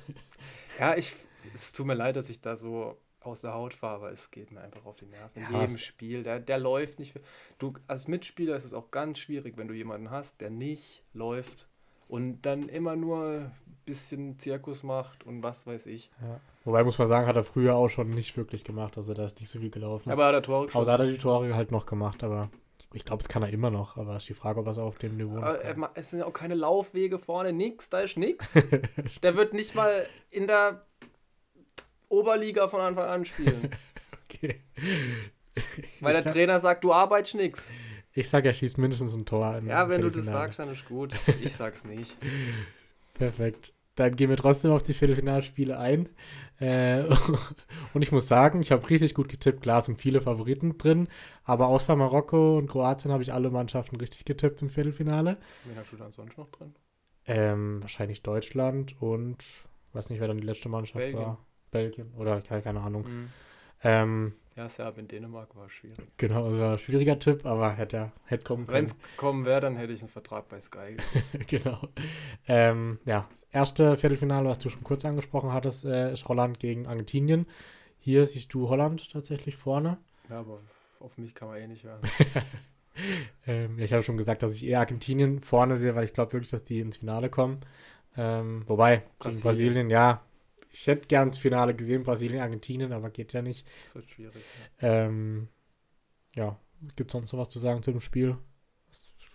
ja, 0.79 0.97
ich, 0.97 1.15
es 1.55 1.73
tut 1.73 1.87
mir 1.87 1.95
leid, 1.95 2.17
dass 2.17 2.29
ich 2.29 2.41
da 2.41 2.57
so 2.57 2.99
aus 3.21 3.41
der 3.41 3.55
Haut 3.55 3.75
fahre, 3.75 3.97
aber 3.97 4.13
es 4.13 4.31
geht 4.31 4.53
mir 4.53 4.61
einfach 4.61 4.85
auf 4.87 4.97
die 4.97 5.07
Nerven. 5.07 5.43
In 5.43 5.43
Ja, 5.43 5.61
jedem 5.61 5.75
es- 5.75 5.83
Spiel, 5.83 6.23
der, 6.23 6.41
der 6.41 6.59
läuft 6.59 6.99
nicht. 6.99 7.15
Du, 7.59 7.73
als 7.87 8.07
Mitspieler 8.09 8.55
ist 8.57 8.65
es 8.65 8.75
auch 8.75 8.91
ganz 8.91 9.19
schwierig, 9.19 9.57
wenn 9.57 9.69
du 9.69 9.75
jemanden 9.75 10.11
hast, 10.11 10.41
der 10.41 10.51
nicht 10.51 11.03
läuft 11.13 11.67
und 12.09 12.43
dann 12.43 12.69
immer 12.69 12.95
nur 12.97 13.27
ein 13.27 13.53
bisschen 13.85 14.39
Zirkus 14.39 14.83
macht 14.83 15.25
und 15.25 15.43
was 15.43 15.67
weiß 15.67 15.87
ich. 15.87 16.11
Ja. 16.21 16.41
Wobei 16.67 16.85
muss 16.85 16.99
man 16.99 17.09
sagen, 17.09 17.27
hat 17.27 17.37
er 17.37 17.45
früher 17.45 17.75
auch 17.77 17.89
schon 17.89 18.11
nicht 18.11 18.37
wirklich 18.37 18.65
gemacht. 18.65 18.99
Also 18.99 19.15
da 19.15 19.25
ist 19.25 19.41
nicht 19.41 19.49
so 19.49 19.59
viel 19.61 19.71
gelaufen. 19.71 20.11
Aber 20.11 20.25
er 20.25 20.29
hat 20.29 20.35
er 20.35 20.43
Tore 20.43 20.67
geschossen. 20.67 20.87
da 20.87 20.93
hat 20.93 21.01
er 21.01 21.07
die 21.07 21.17
Tore 21.17 21.55
halt 21.55 21.71
noch 21.71 21.87
gemacht. 21.87 22.23
Aber 22.25 22.51
ich 22.93 23.05
glaube, 23.05 23.23
es 23.23 23.29
kann 23.29 23.43
er 23.43 23.49
immer 23.51 23.71
noch. 23.71 23.97
Aber 23.97 24.17
ist 24.17 24.29
die 24.29 24.35
Frage, 24.35 24.61
ob 24.61 24.67
er 24.67 24.73
es 24.73 24.79
auf 24.79 24.99
dem 24.99 25.17
Niveau 25.17 25.39
Aber 25.39 25.61
er 25.63 25.71
kann. 25.73 25.81
ma- 25.81 25.91
es 25.95 26.11
sind 26.11 26.19
ja 26.19 26.27
auch 26.27 26.33
keine 26.35 26.55
Laufwege 26.55 27.19
vorne, 27.19 27.53
nix, 27.55 27.89
da 27.89 28.01
ist 28.01 28.17
nix. 28.19 28.53
Der 29.23 29.37
wird 29.37 29.55
nicht 29.55 29.75
mal 29.75 30.07
in 30.31 30.47
der 30.47 30.83
Oberliga 32.09 32.69
von 32.69 32.81
Anfang 32.81 33.07
an 33.09 33.25
spielen. 33.25 33.71
Okay. 34.29 34.61
Weil 36.01 36.13
der 36.13 36.23
sag- 36.23 36.33
Trainer 36.35 36.61
sagt, 36.61 36.85
du 36.85 36.93
arbeitest 36.93 37.37
nix. 37.37 37.71
Ich 38.13 38.29
sage, 38.29 38.49
er 38.49 38.55
schießt 38.55 38.77
mindestens 38.77 39.15
ein 39.15 39.25
Tor. 39.25 39.63
Ja, 39.67 39.89
wenn 39.89 40.03
du 40.03 40.11
das 40.11 40.27
sagst, 40.27 40.59
dann 40.59 40.69
ist 40.71 40.85
gut. 40.85 41.15
Ich 41.41 41.55
sag's 41.55 41.85
nicht. 41.85 42.17
Perfekt. 43.15 43.73
Dann 43.95 44.15
gehen 44.15 44.29
wir 44.29 44.37
trotzdem 44.37 44.73
auf 44.73 44.83
die 44.83 44.93
Viertelfinalspiele 44.93 45.79
ein. 45.79 46.11
Äh, 46.59 47.05
und 47.95 48.03
ich 48.03 48.13
muss 48.13 48.29
sagen, 48.29 48.61
ich 48.63 48.73
habe 48.73 48.89
richtig 48.89 49.15
gut 49.15 49.29
getippt. 49.29 49.63
Klar 49.63 49.83
sind 49.83 49.99
viele 49.99 50.21
Favoriten 50.21 50.79
drin, 50.79 51.09
aber 51.45 51.69
außer 51.69 51.97
Marokko 51.97 52.59
und 52.59 52.69
Kroatien 52.69 53.13
habe 53.13 53.23
ich 53.23 53.33
alle 53.33 53.51
Mannschaften 53.51 53.97
richtig 53.97 54.25
getippt 54.25 54.63
im 54.63 54.71
Viertelfinale. 54.71 55.37
Wen 55.65 55.77
hast 55.77 55.93
du 55.93 55.97
dann 55.97 56.13
sonst 56.13 56.39
noch 56.39 56.51
drin? 56.51 56.75
Ähm, 57.27 57.83
wahrscheinlich 57.83 58.23
Deutschland 58.23 59.01
und 59.01 59.45
weiß 59.93 60.11
nicht, 60.11 60.21
wer 60.21 60.29
dann 60.29 60.39
die 60.39 60.47
letzte 60.47 60.69
Mannschaft 60.69 60.99
Belgien. 60.99 61.21
war. 61.21 61.39
Belgien 61.71 62.13
oder 62.17 62.41
keine, 62.41 62.63
keine 62.63 62.81
Ahnung. 62.81 63.03
Mhm. 63.03 63.29
Ähm, 63.83 64.33
Ja, 64.57 64.71
Serbien, 64.71 65.07
Dänemark 65.07 65.55
war 65.55 65.69
schwierig. 65.69 65.99
genau, 66.17 66.51
das 66.51 66.59
war 66.59 66.73
ein 66.73 66.79
schwieriger 66.79 67.19
Tipp, 67.19 67.45
aber 67.45 67.73
hätte 67.73 67.97
er 67.97 68.13
hätte 68.25 68.45
kommen 68.45 68.67
können. 68.67 68.77
Wenn 68.79 68.85
es 68.87 68.97
kommen 69.19 69.45
wäre, 69.45 69.61
dann 69.61 69.77
hätte 69.77 69.93
ich 69.93 70.01
einen 70.01 70.09
Vertrag 70.09 70.49
bei 70.49 70.59
Sky. 70.61 70.97
genau. 71.47 71.89
Ähm, 72.49 72.99
ja, 73.05 73.29
das 73.31 73.43
erste 73.53 73.99
Viertelfinale, 73.99 74.49
was 74.49 74.59
du 74.59 74.71
schon 74.71 74.83
kurz 74.83 75.05
angesprochen 75.05 75.53
hattest, 75.53 75.85
äh, 75.85 76.11
ist 76.11 76.27
Holland 76.27 76.59
gegen 76.59 76.87
Argentinien. 76.87 77.47
Hier 77.99 78.25
siehst 78.25 78.55
du 78.55 78.71
Holland 78.71 79.13
tatsächlich 79.13 79.57
vorne. 79.57 79.99
Ja, 80.31 80.41
aber 80.41 80.61
auf 81.01 81.19
mich 81.19 81.35
kann 81.35 81.49
man 81.49 81.59
eh 81.59 81.67
nicht 81.67 81.85
hören. 81.85 82.01
Ähm, 83.47 83.79
ja, 83.79 83.85
ich 83.85 83.93
habe 83.93 84.03
schon 84.03 84.17
gesagt, 84.17 84.43
dass 84.43 84.55
ich 84.55 84.65
eher 84.65 84.81
Argentinien 84.81 85.41
vorne 85.43 85.77
sehe, 85.77 85.95
weil 85.95 86.07
ich 86.07 86.15
glaube 86.15 86.33
wirklich, 86.33 86.51
dass 86.51 86.65
die 86.65 86.81
ins 86.81 86.97
Finale 86.97 87.29
kommen. 87.29 87.61
Ähm, 88.17 88.63
wobei, 88.67 89.03
Brasilien. 89.19 89.43
Brasilien, 89.43 89.91
ja, 89.91 90.23
ich 90.79 90.87
hätte 90.87 91.09
gern 91.09 91.29
das 91.29 91.39
Finale 91.39 91.75
gesehen, 91.75 92.03
Brasilien, 92.03 92.41
Argentinien, 92.43 92.93
aber 92.93 93.11
geht 93.11 93.33
ja 93.33 93.41
nicht. 93.43 93.67
Das 93.87 93.95
wird 93.95 94.11
schwierig. 94.11 94.45
Ja. 94.81 94.89
Ähm, 95.07 95.49
ja, 96.35 96.61
gibt 96.97 97.11
es 97.11 97.13
sonst 97.13 97.33
noch 97.33 97.41
was 97.41 97.49
zu 97.49 97.59
sagen 97.59 97.83
zu 97.83 97.93
dem 97.93 98.01
Spiel? 98.03 98.37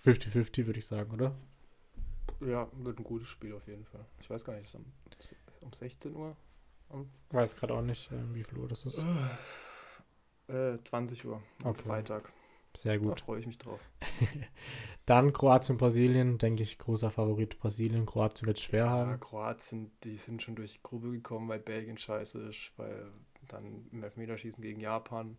50-50, 0.03 0.65
würde 0.67 0.79
ich 0.79 0.85
sagen, 0.85 1.11
oder? 1.11 1.35
ja, 2.41 2.67
wird 2.73 2.99
ein 2.99 3.03
gutes 3.03 3.27
Spiel 3.27 3.53
auf 3.53 3.67
jeden 3.67 3.85
Fall. 3.85 4.05
Ich 4.19 4.29
weiß 4.29 4.45
gar 4.45 4.53
nicht, 4.55 4.67
ist 4.67 4.75
um, 4.75 4.85
ist 5.19 5.35
um 5.61 5.73
16 5.73 6.15
Uhr? 6.15 6.35
Weiß 7.29 7.55
gerade 7.55 7.73
auch 7.73 7.81
nicht, 7.81 8.11
ähm, 8.11 8.33
wie 8.35 8.43
viel 8.43 8.57
Uhr 8.57 8.67
das 8.67 8.85
ist. 8.85 9.03
Äh, 10.47 10.77
20 10.83 11.25
Uhr 11.25 11.41
am 11.63 11.69
Okay. 11.69 11.83
Freitag. 11.83 12.31
Sehr 12.75 12.97
Da 12.99 13.05
gut. 13.05 13.19
freue 13.21 13.39
ich 13.39 13.47
mich 13.47 13.57
drauf. 13.57 13.79
Dann 15.05 15.33
Kroatien, 15.33 15.77
Brasilien, 15.77 16.37
denke 16.37 16.63
ich, 16.63 16.77
großer 16.77 17.11
Favorit 17.11 17.59
Brasilien. 17.59 18.05
Kroatien 18.05 18.47
wird 18.47 18.59
schwer 18.59 18.85
Ja, 18.85 18.89
haben. 18.91 19.19
Kroatien, 19.19 19.91
die 20.03 20.17
sind 20.17 20.41
schon 20.41 20.55
durch 20.55 20.73
die 20.73 20.83
Grube 20.83 21.11
gekommen, 21.11 21.49
weil 21.49 21.59
Belgien 21.59 21.97
scheiße 21.97 22.39
ist, 22.49 22.71
weil 22.77 23.11
dann 23.47 23.87
im 23.91 24.03
Elfmeterschießen 24.03 24.61
gegen 24.63 24.79
Japan. 24.79 25.37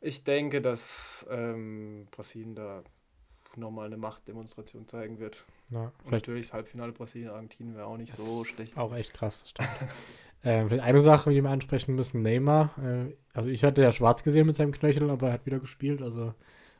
Ich 0.00 0.24
denke, 0.24 0.60
dass 0.60 1.26
ähm, 1.30 2.06
Brasilien 2.10 2.54
da 2.54 2.82
nochmal 3.56 3.86
eine 3.86 3.96
Machtdemonstration 3.96 4.86
zeigen 4.88 5.18
wird. 5.18 5.44
Ja, 5.70 5.92
Und 6.04 6.12
natürlich 6.12 6.46
das 6.48 6.52
Halbfinale 6.54 6.92
Brasilien-Argentinien 6.92 7.74
wäre 7.76 7.86
auch 7.86 7.96
nicht 7.96 8.12
so 8.14 8.44
schlecht. 8.44 8.76
auch 8.76 8.94
echt 8.94 9.14
krass, 9.14 9.40
das 9.40 9.50
stimmt. 9.50 9.68
ähm, 10.44 10.68
vielleicht 10.68 10.84
eine 10.84 11.00
Sache, 11.00 11.30
die 11.30 11.42
wir 11.42 11.50
ansprechen 11.50 11.94
müssen, 11.94 12.22
Neymar. 12.22 12.74
Äh, 12.78 13.14
also 13.32 13.48
ich 13.48 13.64
hatte 13.64 13.82
ja 13.82 13.92
schwarz 13.92 14.22
gesehen 14.22 14.46
mit 14.46 14.56
seinem 14.56 14.72
Knöchel, 14.72 15.10
aber 15.10 15.28
er 15.28 15.32
hat 15.34 15.46
wieder 15.46 15.60
gespielt, 15.60 16.02
also 16.02 16.34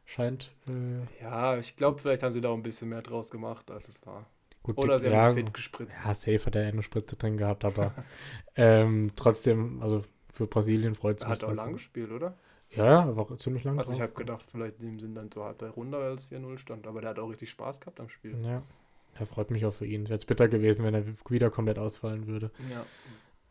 scheint 0.04 0.52
äh, 0.68 1.22
Ja, 1.22 1.56
ich 1.58 1.76
glaube, 1.76 1.98
vielleicht 2.00 2.22
haben 2.22 2.32
sie 2.32 2.40
da 2.40 2.50
auch 2.50 2.56
ein 2.56 2.62
bisschen 2.62 2.88
mehr 2.88 3.02
draus 3.02 3.30
gemacht, 3.30 3.70
als 3.70 3.88
es 3.88 4.04
war. 4.06 4.26
gut. 4.62 4.78
Oder 4.78 4.98
sie 4.98 5.08
ja, 5.08 5.22
haben 5.22 5.34
fit 5.34 5.54
gespritzt. 5.54 6.00
ja, 6.04 6.14
safe 6.14 6.44
hat 6.46 6.56
er 6.56 6.66
eine 6.68 6.82
Spritze 6.82 7.16
drin 7.16 7.36
gehabt, 7.36 7.64
aber 7.64 7.94
ähm, 8.56 9.12
trotzdem, 9.16 9.80
also 9.82 10.02
für 10.30 10.46
Brasilien 10.46 10.94
freut 10.94 11.18
es 11.18 11.24
mich. 11.24 11.30
hat 11.32 11.44
auch 11.44 11.52
lang 11.54 11.72
gespielt, 11.74 12.10
oder? 12.10 12.36
Ja, 12.70 13.06
ja, 13.06 13.16
war 13.16 13.38
ziemlich 13.38 13.64
lang 13.64 13.78
Also 13.78 13.92
ich 13.92 13.98
drauf. 13.98 14.08
habe 14.08 14.14
gedacht, 14.14 14.44
vielleicht 14.50 14.80
nehmen 14.80 14.98
sie 14.98 15.06
ihn 15.06 15.14
dann 15.14 15.30
so 15.30 15.44
hart 15.44 15.58
bei 15.58 15.68
runter, 15.68 16.00
weil 16.00 16.14
es 16.14 16.28
4-0 16.30 16.58
stand. 16.58 16.86
Aber 16.86 17.00
der 17.00 17.10
hat 17.10 17.18
auch 17.18 17.28
richtig 17.28 17.50
Spaß 17.50 17.80
gehabt 17.80 18.00
am 18.00 18.08
Spiel. 18.08 18.36
Ja, 18.42 18.62
er 19.14 19.26
freut 19.26 19.50
mich 19.50 19.64
auch 19.64 19.74
für 19.74 19.86
ihn. 19.86 20.04
Wäre 20.08 20.16
es 20.16 20.24
bitter 20.24 20.48
gewesen, 20.48 20.84
wenn 20.84 20.94
er 20.94 21.04
wieder 21.28 21.50
komplett 21.50 21.78
ausfallen 21.78 22.26
würde. 22.26 22.50
Ja. 22.72 22.84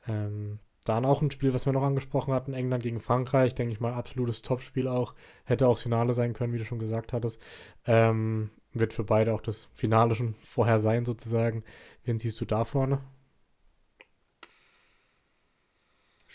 Ähm, 0.07 0.59
dann 0.83 1.05
auch 1.05 1.21
ein 1.21 1.31
Spiel, 1.31 1.53
was 1.53 1.65
wir 1.65 1.73
noch 1.73 1.83
angesprochen 1.83 2.33
hatten, 2.33 2.53
England 2.53 2.83
gegen 2.83 2.99
Frankreich, 2.99 3.55
denke 3.55 3.73
ich 3.73 3.79
mal, 3.79 3.93
absolutes 3.93 4.41
Topspiel 4.41 4.87
auch. 4.87 5.13
Hätte 5.45 5.67
auch 5.67 5.75
das 5.75 5.83
Finale 5.83 6.13
sein 6.13 6.33
können, 6.33 6.53
wie 6.53 6.59
du 6.59 6.65
schon 6.65 6.79
gesagt 6.79 7.13
hattest. 7.13 7.41
Ähm, 7.85 8.49
wird 8.73 8.93
für 8.93 9.03
beide 9.03 9.33
auch 9.33 9.41
das 9.41 9.69
Finale 9.75 10.15
schon 10.15 10.35
vorher 10.43 10.79
sein, 10.79 11.05
sozusagen. 11.05 11.63
Wen 12.03 12.19
siehst 12.19 12.41
du 12.41 12.45
da 12.45 12.65
vorne? 12.65 12.99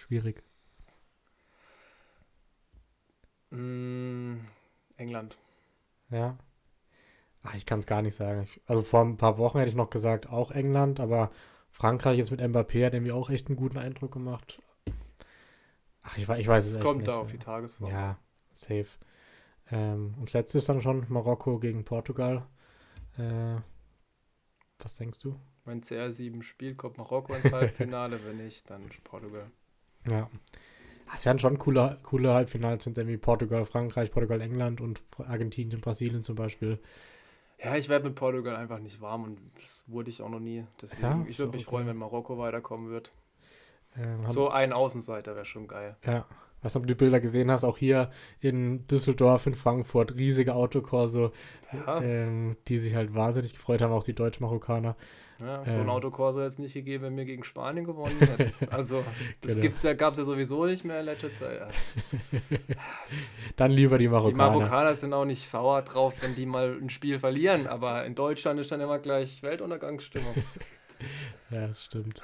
schwierig. 0.08 0.42
Mm, 3.50 4.36
England. 4.96 5.36
Ja. 6.10 6.38
Ach, 7.42 7.54
ich 7.54 7.66
kann 7.66 7.78
es 7.78 7.86
gar 7.86 8.02
nicht 8.02 8.14
sagen. 8.14 8.42
Ich, 8.42 8.60
also 8.66 8.82
vor 8.82 9.02
ein 9.02 9.16
paar 9.16 9.38
Wochen 9.38 9.58
hätte 9.58 9.70
ich 9.70 9.76
noch 9.76 9.90
gesagt, 9.90 10.28
auch 10.28 10.50
England, 10.50 11.00
aber 11.00 11.30
Frankreich 11.78 12.18
jetzt 12.18 12.32
mit 12.32 12.40
Mbappé 12.40 12.84
hat 12.86 12.94
irgendwie 12.94 13.12
auch 13.12 13.30
echt 13.30 13.46
einen 13.46 13.56
guten 13.56 13.78
Eindruck 13.78 14.10
gemacht. 14.12 14.60
Ach, 16.02 16.18
ich, 16.18 16.28
ich 16.28 16.48
weiß 16.48 16.64
es, 16.64 16.70
Es 16.72 16.76
echt 16.76 16.84
kommt 16.84 16.98
nicht. 16.98 17.08
da 17.08 17.18
auf 17.18 17.30
die 17.30 17.38
Tagesform. 17.38 17.90
Ja, 17.92 18.18
safe. 18.52 18.88
Ähm, 19.70 20.14
und 20.18 20.32
letztes 20.32 20.64
dann 20.64 20.80
schon 20.80 21.06
Marokko 21.08 21.60
gegen 21.60 21.84
Portugal. 21.84 22.44
Äh, 23.16 23.60
was 24.80 24.96
denkst 24.96 25.20
du? 25.20 25.38
Wenn 25.64 25.82
CR7 25.82 26.42
spielt, 26.42 26.78
kommt 26.78 26.98
Marokko 26.98 27.34
ins 27.34 27.52
Halbfinale. 27.52 28.18
Wenn 28.26 28.38
nicht, 28.38 28.68
dann 28.70 28.82
Portugal. 29.04 29.48
Ja. 30.08 30.28
Es 31.14 31.24
wären 31.26 31.38
schon 31.38 31.58
coole, 31.58 31.98
coole 32.02 32.32
Halbfinals, 32.32 32.84
wenn 32.84 32.92
es 32.92 32.98
irgendwie 32.98 33.16
Portugal, 33.18 33.64
Frankreich, 33.66 34.10
Portugal, 34.10 34.40
England 34.40 34.80
und 34.80 35.00
Argentinien, 35.18 35.80
Brasilien 35.80 36.22
zum 36.22 36.34
Beispiel. 36.34 36.80
Ja, 37.62 37.76
ich 37.76 37.88
werde 37.88 38.06
mit 38.06 38.14
Portugal 38.14 38.56
einfach 38.56 38.78
nicht 38.78 39.00
warm 39.00 39.24
und 39.24 39.40
das 39.60 39.84
wurde 39.88 40.10
ich 40.10 40.22
auch 40.22 40.28
noch 40.28 40.40
nie. 40.40 40.64
Deswegen, 40.80 41.02
Ja, 41.02 41.24
ich 41.28 41.38
würde 41.38 41.52
mich 41.52 41.62
okay. 41.66 41.70
freuen, 41.70 41.86
wenn 41.88 41.96
Marokko 41.96 42.38
weiterkommen 42.38 42.90
wird. 42.90 43.12
Ähm, 43.96 44.28
So 44.28 44.48
ein 44.50 44.72
Außenseiter 44.72 45.34
wäre 45.34 45.44
schon 45.44 45.66
geil. 45.66 45.96
Ja, 46.04 46.26
weißt 46.62 46.74
du, 46.74 46.78
ob 46.78 46.82
du 46.84 46.88
die 46.88 46.94
Bilder 46.94 47.20
gesehen 47.20 47.50
hast, 47.50 47.64
auch 47.64 47.78
hier 47.78 48.10
in 48.40 48.86
Düsseldorf, 48.86 49.46
in 49.46 49.54
Frankfurt, 49.54 50.14
riesige 50.16 50.54
Autokorso, 50.54 51.32
Ja, 51.72 52.00
ähm, 52.00 52.56
die 52.68 52.78
sich 52.78 52.94
halt 52.94 53.14
wahnsinnig 53.14 53.54
gefreut 53.54 53.82
haben, 53.82 53.92
auch 53.92 54.04
die 54.04 54.14
Deutsch-Marokkaner. 54.14 54.96
Ja 55.40 55.64
so 55.64 55.78
ähm. 55.78 55.82
ein 55.82 55.88
Autokorso 55.90 56.40
hätte 56.40 56.48
es 56.48 56.58
nicht 56.58 56.74
gegeben, 56.74 57.04
wenn 57.04 57.16
wir 57.16 57.24
gegen 57.24 57.44
Spanien 57.44 57.84
gewonnen 57.84 58.18
hätten. 58.20 58.68
Also, 58.70 59.04
das 59.40 59.52
Genau. 59.54 59.62
gibt's 59.62 59.82
ja, 59.82 59.94
gab 59.94 60.12
es 60.12 60.18
ja 60.18 60.24
sowieso 60.24 60.66
nicht 60.66 60.84
mehr 60.84 61.00
in 61.00 61.06
letzter 61.06 61.30
Zeit. 61.30 61.60
Dann 63.56 63.70
lieber 63.70 63.98
die 63.98 64.04
Die 64.04 64.08
Marokkaner. 64.08 64.52
Marokkaner 64.52 64.94
sind 64.94 65.12
auch 65.12 65.24
nicht 65.24 65.46
sauer 65.48 65.82
drauf, 65.82 66.14
wenn 66.20 66.34
die 66.34 66.46
mal 66.46 66.76
ein 66.80 66.90
Spiel 66.90 67.18
verlieren, 67.18 67.66
aber 67.66 68.04
in 68.04 68.14
Deutschland 68.14 68.60
ist 68.60 68.70
dann 68.72 68.80
immer 68.80 68.98
gleich 68.98 69.42
Weltuntergangsstimmung. 69.42 70.34
Ja, 71.50 71.68
das 71.68 71.84
stimmt. 71.84 72.20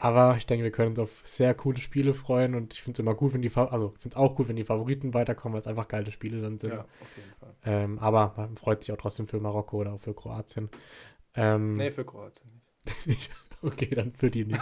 Aber 0.00 0.34
ich 0.36 0.46
denke, 0.46 0.64
wir 0.64 0.72
können 0.72 0.88
uns 0.90 0.98
auf 0.98 1.22
sehr 1.24 1.54
coole 1.54 1.78
Spiele 1.78 2.12
freuen 2.12 2.56
und 2.56 2.74
ich 2.74 2.82
finde 2.82 2.96
es 2.96 2.98
immer 2.98 3.14
gut, 3.14 3.34
wenn 3.34 3.40
die, 3.40 3.52
also 3.54 3.90
finde 4.00 4.08
es 4.08 4.16
auch 4.16 4.34
gut, 4.34 4.48
wenn 4.48 4.56
die 4.56 4.64
Favoriten 4.64 5.14
weiterkommen, 5.14 5.54
weil 5.54 5.60
es 5.60 5.68
einfach 5.68 5.86
geile 5.86 6.10
Spiele 6.10 6.42
dann 6.42 6.58
sind. 6.58 6.72
ja, 6.72 6.80
auf 6.80 7.16
jeden 7.16 7.32
Fall. 7.38 7.54
Ähm, 7.64 7.98
aber 8.00 8.34
man 8.36 8.56
freut 8.56 8.82
sich 8.82 8.92
auch 8.92 8.96
trotzdem 9.00 9.28
für 9.28 9.38
Marokko 9.38 9.76
oder 9.76 9.92
auch 9.92 10.00
für 10.00 10.12
Kroatien. 10.12 10.70
Ähm, 11.38 11.78
Nee, 11.78 11.90
für 11.90 12.04
Kroatien 12.04 12.50
nicht. 12.52 12.66
Okay, 13.62 13.90
dann 13.94 14.12
für 14.12 14.30
die 14.30 14.44
nicht. 14.44 14.60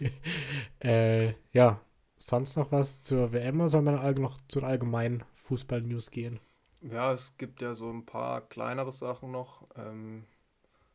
äh, 0.82 1.34
ja, 1.52 1.80
sonst 2.16 2.56
noch 2.56 2.72
was 2.72 3.02
zur 3.02 3.32
WM 3.32 3.60
oder 3.60 3.68
sollen 3.68 3.84
wir 3.84 4.00
allg- 4.00 4.18
noch 4.20 4.38
zu 4.48 4.60
den 4.60 4.68
allgemeinen 4.68 5.24
Fußball-News 5.36 6.10
gehen? 6.10 6.40
Ja, 6.82 7.12
es 7.12 7.36
gibt 7.36 7.62
ja 7.62 7.74
so 7.74 7.90
ein 7.90 8.06
paar 8.06 8.40
kleinere 8.42 8.92
Sachen 8.92 9.32
noch. 9.32 9.66
Ähm, 9.76 10.24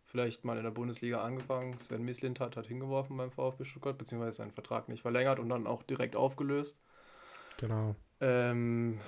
vielleicht 0.06 0.46
mal 0.46 0.58
in 0.58 0.64
der 0.66 0.72
Bundesliga 0.72 1.24
angefangen. 1.24 1.78
Sven 1.80 2.04
Mislintat 2.06 2.58
hat 2.58 2.68
hingeworfen 2.68 3.18
beim 3.18 3.32
VfB 3.32 3.66
Stuttgart, 3.66 3.98
beziehungsweise 3.98 4.38
seinen 4.38 4.52
Vertrag 4.54 4.90
nicht 4.90 5.02
verlängert 5.04 5.40
und 5.40 5.50
dann 5.50 5.68
auch 5.68 5.84
direkt 5.84 6.16
aufgelöst. 6.16 6.80
Genau. 7.58 7.96
Ähm, 8.22 9.00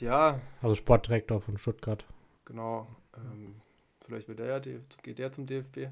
ja, 0.00 0.40
Also 0.62 0.74
Sportdirektor 0.74 1.42
von 1.42 1.58
Stuttgart. 1.58 2.06
genau. 2.44 2.86
Ähm, 3.16 3.60
vielleicht 4.04 4.28
wird 4.28 4.38
der 4.38 4.46
ja, 4.46 4.58
geht 5.02 5.18
der 5.18 5.32
zum 5.32 5.46
DFB. 5.46 5.88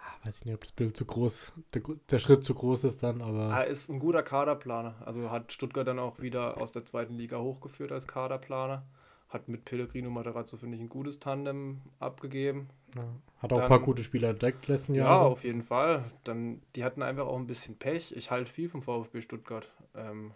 Ah, 0.00 0.26
weiß 0.26 0.38
ich 0.38 0.44
nicht, 0.46 0.54
ob 0.54 0.60
das 0.62 0.72
Bild 0.72 0.96
zu 0.96 1.04
groß, 1.04 1.52
der, 1.74 1.82
der 2.10 2.18
Schritt 2.18 2.44
zu 2.44 2.54
groß 2.54 2.84
ist 2.84 3.02
dann, 3.02 3.20
aber 3.20 3.50
Er 3.50 3.66
ist 3.66 3.88
ein 3.90 3.98
guter 3.98 4.22
Kaderplaner. 4.22 4.94
Also 5.04 5.30
hat 5.30 5.52
Stuttgart 5.52 5.86
dann 5.86 5.98
auch 5.98 6.18
wieder 6.20 6.58
aus 6.60 6.72
der 6.72 6.84
zweiten 6.84 7.14
Liga 7.14 7.38
hochgeführt 7.38 7.92
als 7.92 8.06
Kaderplaner. 8.08 8.84
Hat 9.28 9.46
mit 9.48 9.66
Pellegrino 9.66 10.08
Materazzo, 10.08 10.56
finde 10.56 10.76
ich, 10.76 10.82
ein 10.82 10.88
gutes 10.88 11.20
Tandem 11.20 11.82
abgegeben. 12.00 12.70
ja, 12.96 13.02
hat 13.42 13.52
auch 13.52 13.56
ein 13.56 13.60
dann- 13.60 13.68
paar 13.68 13.80
gute 13.80 14.02
Spieler 14.02 14.30
entdeckt 14.30 14.66
letzten 14.68 14.94
Ja, 14.94 15.04
Jahre. 15.04 15.26
auf 15.26 15.44
jeden 15.44 15.60
Fall. 15.60 16.10
Dann, 16.24 16.62
die 16.74 16.82
hatten 16.84 17.02
einfach 17.02 17.26
auch 17.26 17.36
ein 17.36 17.46
bisschen 17.46 17.76
Pech. 17.76 18.16
Ich 18.16 18.30
halte 18.30 18.50
viel 18.50 18.70
vom 18.70 18.80
VfB 18.80 19.20
Stuttgart. 19.20 19.70
Ähm, 19.94 20.32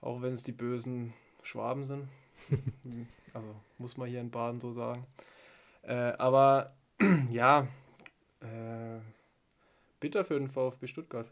auch 0.00 0.22
wenn 0.22 0.32
es 0.32 0.42
die 0.42 0.52
bösen 0.52 1.12
Schwaben 1.42 1.84
sind. 1.84 2.08
also 3.34 3.54
muss 3.76 3.98
man 3.98 4.08
hier 4.08 4.20
in 4.22 4.30
Baden 4.30 4.60
so 4.60 4.70
sagen. 4.72 5.06
Äh, 5.86 6.12
aber 6.18 6.76
ja, 7.30 7.68
äh, 8.40 9.00
bitter 10.00 10.24
für 10.24 10.38
den 10.38 10.48
VfB 10.48 10.86
Stuttgart, 10.86 11.30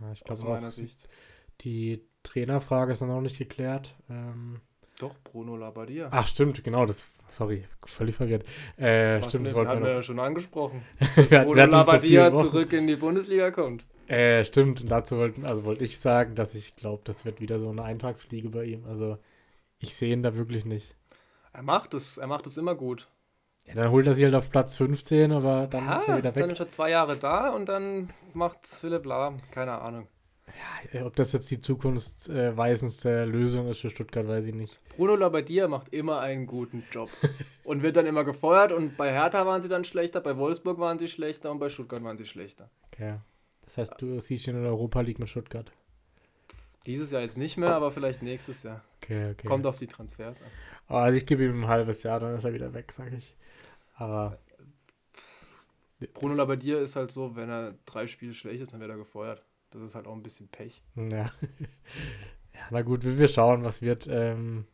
Ja, 0.00 0.12
ich 0.12 0.28
aus 0.28 0.40
glaube 0.40 0.54
meiner 0.54 0.68
auch, 0.68 0.72
Sicht. 0.72 1.08
die 1.60 2.02
Trainerfrage 2.22 2.92
ist 2.92 3.00
noch 3.02 3.20
nicht 3.20 3.38
geklärt. 3.38 3.94
Ähm, 4.10 4.60
Doch, 4.98 5.14
Bruno 5.22 5.56
Labbadia. 5.56 6.08
ach, 6.10 6.26
stimmt, 6.26 6.62
genau, 6.64 6.86
das, 6.86 7.06
sorry, 7.30 7.64
völlig 7.84 8.16
verwirrt. 8.16 8.44
Äh, 8.76 9.20
Was 9.20 9.28
stimmt, 9.30 9.46
das 9.46 9.54
wollten 9.54 9.70
haben 9.70 9.80
wir 9.82 9.88
noch. 9.90 9.94
ja 9.96 10.02
schon 10.02 10.18
angesprochen. 10.20 10.82
Wir 11.16 11.40
Bruno 11.44 11.64
Labbadia 11.66 12.32
zurück 12.32 12.72
in 12.72 12.86
die 12.86 12.96
Bundesliga 12.96 13.50
kommt. 13.50 13.84
Äh, 14.08 14.44
stimmt, 14.44 14.80
und 14.82 14.90
dazu 14.90 15.16
wollten, 15.16 15.44
also 15.44 15.64
wollte 15.64 15.84
ich 15.84 15.98
sagen, 15.98 16.34
dass 16.36 16.54
ich 16.54 16.76
glaube, 16.76 17.02
das 17.04 17.24
wird 17.24 17.40
wieder 17.40 17.58
so 17.58 17.70
eine 17.70 17.82
Eintagsfliege 17.82 18.50
bei 18.50 18.64
ihm. 18.64 18.84
Also 18.86 19.18
ich 19.78 19.94
sehe 19.96 20.12
ihn 20.12 20.22
da 20.22 20.36
wirklich 20.36 20.64
nicht. 20.64 20.94
Er 21.52 21.62
macht 21.62 21.92
es, 21.94 22.16
er 22.18 22.26
macht 22.28 22.46
es 22.46 22.56
immer 22.56 22.74
gut. 22.76 23.08
Ja, 23.66 23.74
dann 23.74 23.90
holt 23.90 24.06
er 24.06 24.14
sich 24.14 24.24
halt 24.24 24.34
auf 24.34 24.50
Platz 24.50 24.76
15, 24.76 25.32
aber 25.32 25.66
dann 25.66 25.82
ist 25.84 26.08
er 26.08 26.14
Ja, 26.14 26.18
wieder 26.18 26.32
dann 26.32 26.44
weg. 26.44 26.52
ist 26.52 26.60
er 26.60 26.68
zwei 26.68 26.90
Jahre 26.90 27.16
da 27.16 27.50
und 27.50 27.68
dann 27.68 28.10
macht's 28.32 28.78
Philipp 28.78 29.04
Lahm. 29.04 29.38
Keine 29.50 29.80
Ahnung. 29.80 30.06
Ja, 30.92 31.04
ob 31.04 31.16
das 31.16 31.32
jetzt 31.32 31.50
die 31.50 31.60
zukunftsweisendste 31.60 33.24
Lösung 33.24 33.68
ist 33.68 33.80
für 33.80 33.90
Stuttgart, 33.90 34.26
weiß 34.26 34.46
ich 34.46 34.54
nicht. 34.54 34.80
Bruno 34.96 35.16
Labbadia 35.16 35.68
macht 35.68 35.92
immer 35.92 36.20
einen 36.20 36.46
guten 36.46 36.84
Job 36.92 37.10
und 37.64 37.82
wird 37.82 37.96
dann 37.96 38.06
immer 38.06 38.24
gefeuert 38.24 38.72
und 38.72 38.96
bei 38.96 39.12
Hertha 39.12 39.44
waren 39.44 39.60
sie 39.62 39.68
dann 39.68 39.84
schlechter, 39.84 40.20
bei 40.20 40.36
Wolfsburg 40.36 40.78
waren 40.78 40.98
sie 40.98 41.08
schlechter 41.08 41.50
und 41.50 41.58
bei 41.58 41.68
Stuttgart 41.68 42.02
waren 42.04 42.16
sie 42.16 42.26
schlechter. 42.26 42.70
Okay. 42.92 43.16
Das 43.64 43.78
heißt, 43.78 43.94
du 43.98 44.20
siehst 44.20 44.46
ihn 44.46 44.54
in 44.56 44.62
der 44.62 44.70
Europa 44.70 45.00
League 45.00 45.18
mit 45.18 45.28
Stuttgart. 45.28 45.72
Dieses 46.86 47.10
Jahr 47.10 47.22
jetzt 47.22 47.36
nicht 47.36 47.56
mehr, 47.56 47.74
aber 47.74 47.90
vielleicht 47.90 48.22
nächstes 48.22 48.62
Jahr. 48.62 48.80
Okay, 49.02 49.32
okay. 49.32 49.48
Kommt 49.48 49.66
auf 49.66 49.76
die 49.76 49.88
Transfers 49.88 50.40
an. 50.40 50.46
Aber 50.86 51.00
also 51.00 51.18
ich 51.18 51.26
gebe 51.26 51.44
ihm 51.44 51.64
ein 51.64 51.66
halbes 51.68 52.04
Jahr, 52.04 52.20
dann 52.20 52.36
ist 52.36 52.44
er 52.44 52.52
wieder 52.54 52.72
weg, 52.74 52.92
sag 52.92 53.12
ich. 53.12 53.34
Aber 53.96 54.38
Bruno 56.14 56.34
Labbadia 56.34 56.78
ist 56.78 56.96
halt 56.96 57.10
so, 57.10 57.34
wenn 57.36 57.48
er 57.48 57.74
drei 57.86 58.06
Spiele 58.06 58.34
schlecht 58.34 58.60
ist, 58.60 58.72
dann 58.72 58.80
wird 58.80 58.90
er 58.90 58.96
gefeuert. 58.96 59.42
Das 59.70 59.82
ist 59.82 59.94
halt 59.94 60.06
auch 60.06 60.14
ein 60.14 60.22
bisschen 60.22 60.48
Pech. 60.48 60.82
Ja. 60.94 61.02
ja, 62.54 62.60
na 62.70 62.82
gut, 62.82 63.02
wir, 63.04 63.28
schauen, 63.28 63.64
was 63.64 63.82
wird. 63.82 64.06
Ähm, 64.06 64.66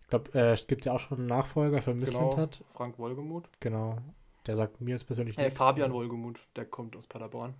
ich 0.00 0.06
glaube, 0.08 0.32
äh, 0.34 0.52
es 0.52 0.66
gibt 0.66 0.84
ja 0.84 0.92
auch 0.92 1.00
schon 1.00 1.18
einen 1.18 1.26
Nachfolger 1.26 1.82
für 1.82 1.90
Genau, 1.94 2.00
Misslintat. 2.00 2.62
Frank 2.68 2.98
Wolgemuth. 2.98 3.48
Genau. 3.60 3.98
Der 4.46 4.56
sagt 4.56 4.80
mir 4.80 4.92
jetzt 4.92 5.06
persönlich 5.06 5.36
Äh, 5.38 5.44
nichts. 5.44 5.58
Fabian 5.58 5.92
Wolgemuth, 5.92 6.40
der 6.54 6.66
kommt 6.66 6.96
aus 6.96 7.06
Paderborn. 7.06 7.54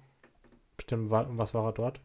Bestimmt, 0.76 1.10
wa- 1.10 1.22
und 1.22 1.38
was 1.38 1.54
war 1.54 1.64
er 1.66 1.72
dort? 1.72 2.00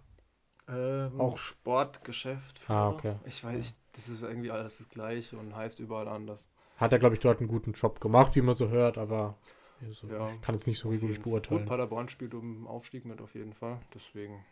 Ähm, 0.67 1.19
Auch. 1.19 1.37
Sportgeschäft. 1.37 2.61
Ah, 2.69 2.89
okay. 2.89 3.15
Ich 3.25 3.43
weiß, 3.43 3.65
ich, 3.65 3.73
das 3.93 4.07
ist 4.09 4.21
irgendwie 4.23 4.51
alles 4.51 4.77
das 4.77 4.89
gleiche 4.89 5.37
und 5.37 5.55
heißt 5.55 5.79
überall 5.79 6.07
anders. 6.07 6.49
Hat 6.79 6.93
er, 6.93 6.99
glaube 6.99 7.15
ich, 7.15 7.19
dort 7.19 7.39
einen 7.39 7.49
guten 7.49 7.73
Job 7.73 7.99
gemacht, 7.99 8.35
wie 8.35 8.41
man 8.41 8.53
so 8.55 8.69
hört, 8.69 8.97
aber 8.97 9.37
so, 9.91 10.07
Ja, 10.07 10.31
ich 10.33 10.41
kann 10.41 10.55
es 10.55 10.65
nicht 10.65 10.79
so 10.79 10.91
Fall. 10.91 10.99
beurteilen. 11.19 11.61
Gut, 11.61 11.67
Paderborn 11.69 12.07
spielt 12.09 12.33
um 12.33 12.55
den 12.59 12.67
Aufstieg 12.67 13.05
mit 13.05 13.21
auf 13.21 13.33
jeden 13.35 13.53
Fall. 13.53 13.79
Deswegen. 13.93 14.45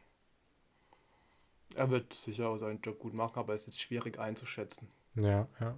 Er 1.75 1.89
wird 1.89 2.13
sicher 2.13 2.49
auch 2.49 2.57
seinen 2.57 2.81
Job 2.81 2.99
gut 2.99 3.13
machen, 3.13 3.39
aber 3.39 3.53
es 3.53 3.67
ist 3.67 3.79
schwierig 3.79 4.19
einzuschätzen. 4.19 4.87
Ja, 5.15 5.47
ja. 5.59 5.77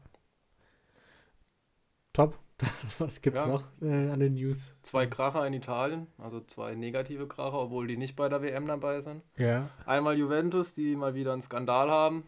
Top. 2.13 2.37
Was 2.99 3.21
gibt's 3.21 3.39
Ja. 3.41 3.47
noch 3.47 3.63
äh, 3.81 4.09
an 4.09 4.19
den 4.19 4.33
News? 4.33 4.73
Zwei 4.81 5.07
Kracher 5.07 5.45
in 5.47 5.53
Italien, 5.53 6.07
also 6.17 6.41
zwei 6.41 6.75
negative 6.75 7.27
Kracher, 7.27 7.59
obwohl 7.59 7.87
die 7.87 7.95
nicht 7.95 8.15
bei 8.17 8.27
der 8.27 8.41
WM 8.41 8.67
dabei 8.67 8.99
sind. 9.01 9.23
Ja. 9.37 9.69
Einmal 9.85 10.17
Juventus, 10.17 10.73
die 10.73 10.95
mal 10.95 11.13
wieder 11.15 11.31
einen 11.33 11.41
Skandal 11.41 11.89
haben. 11.89 12.23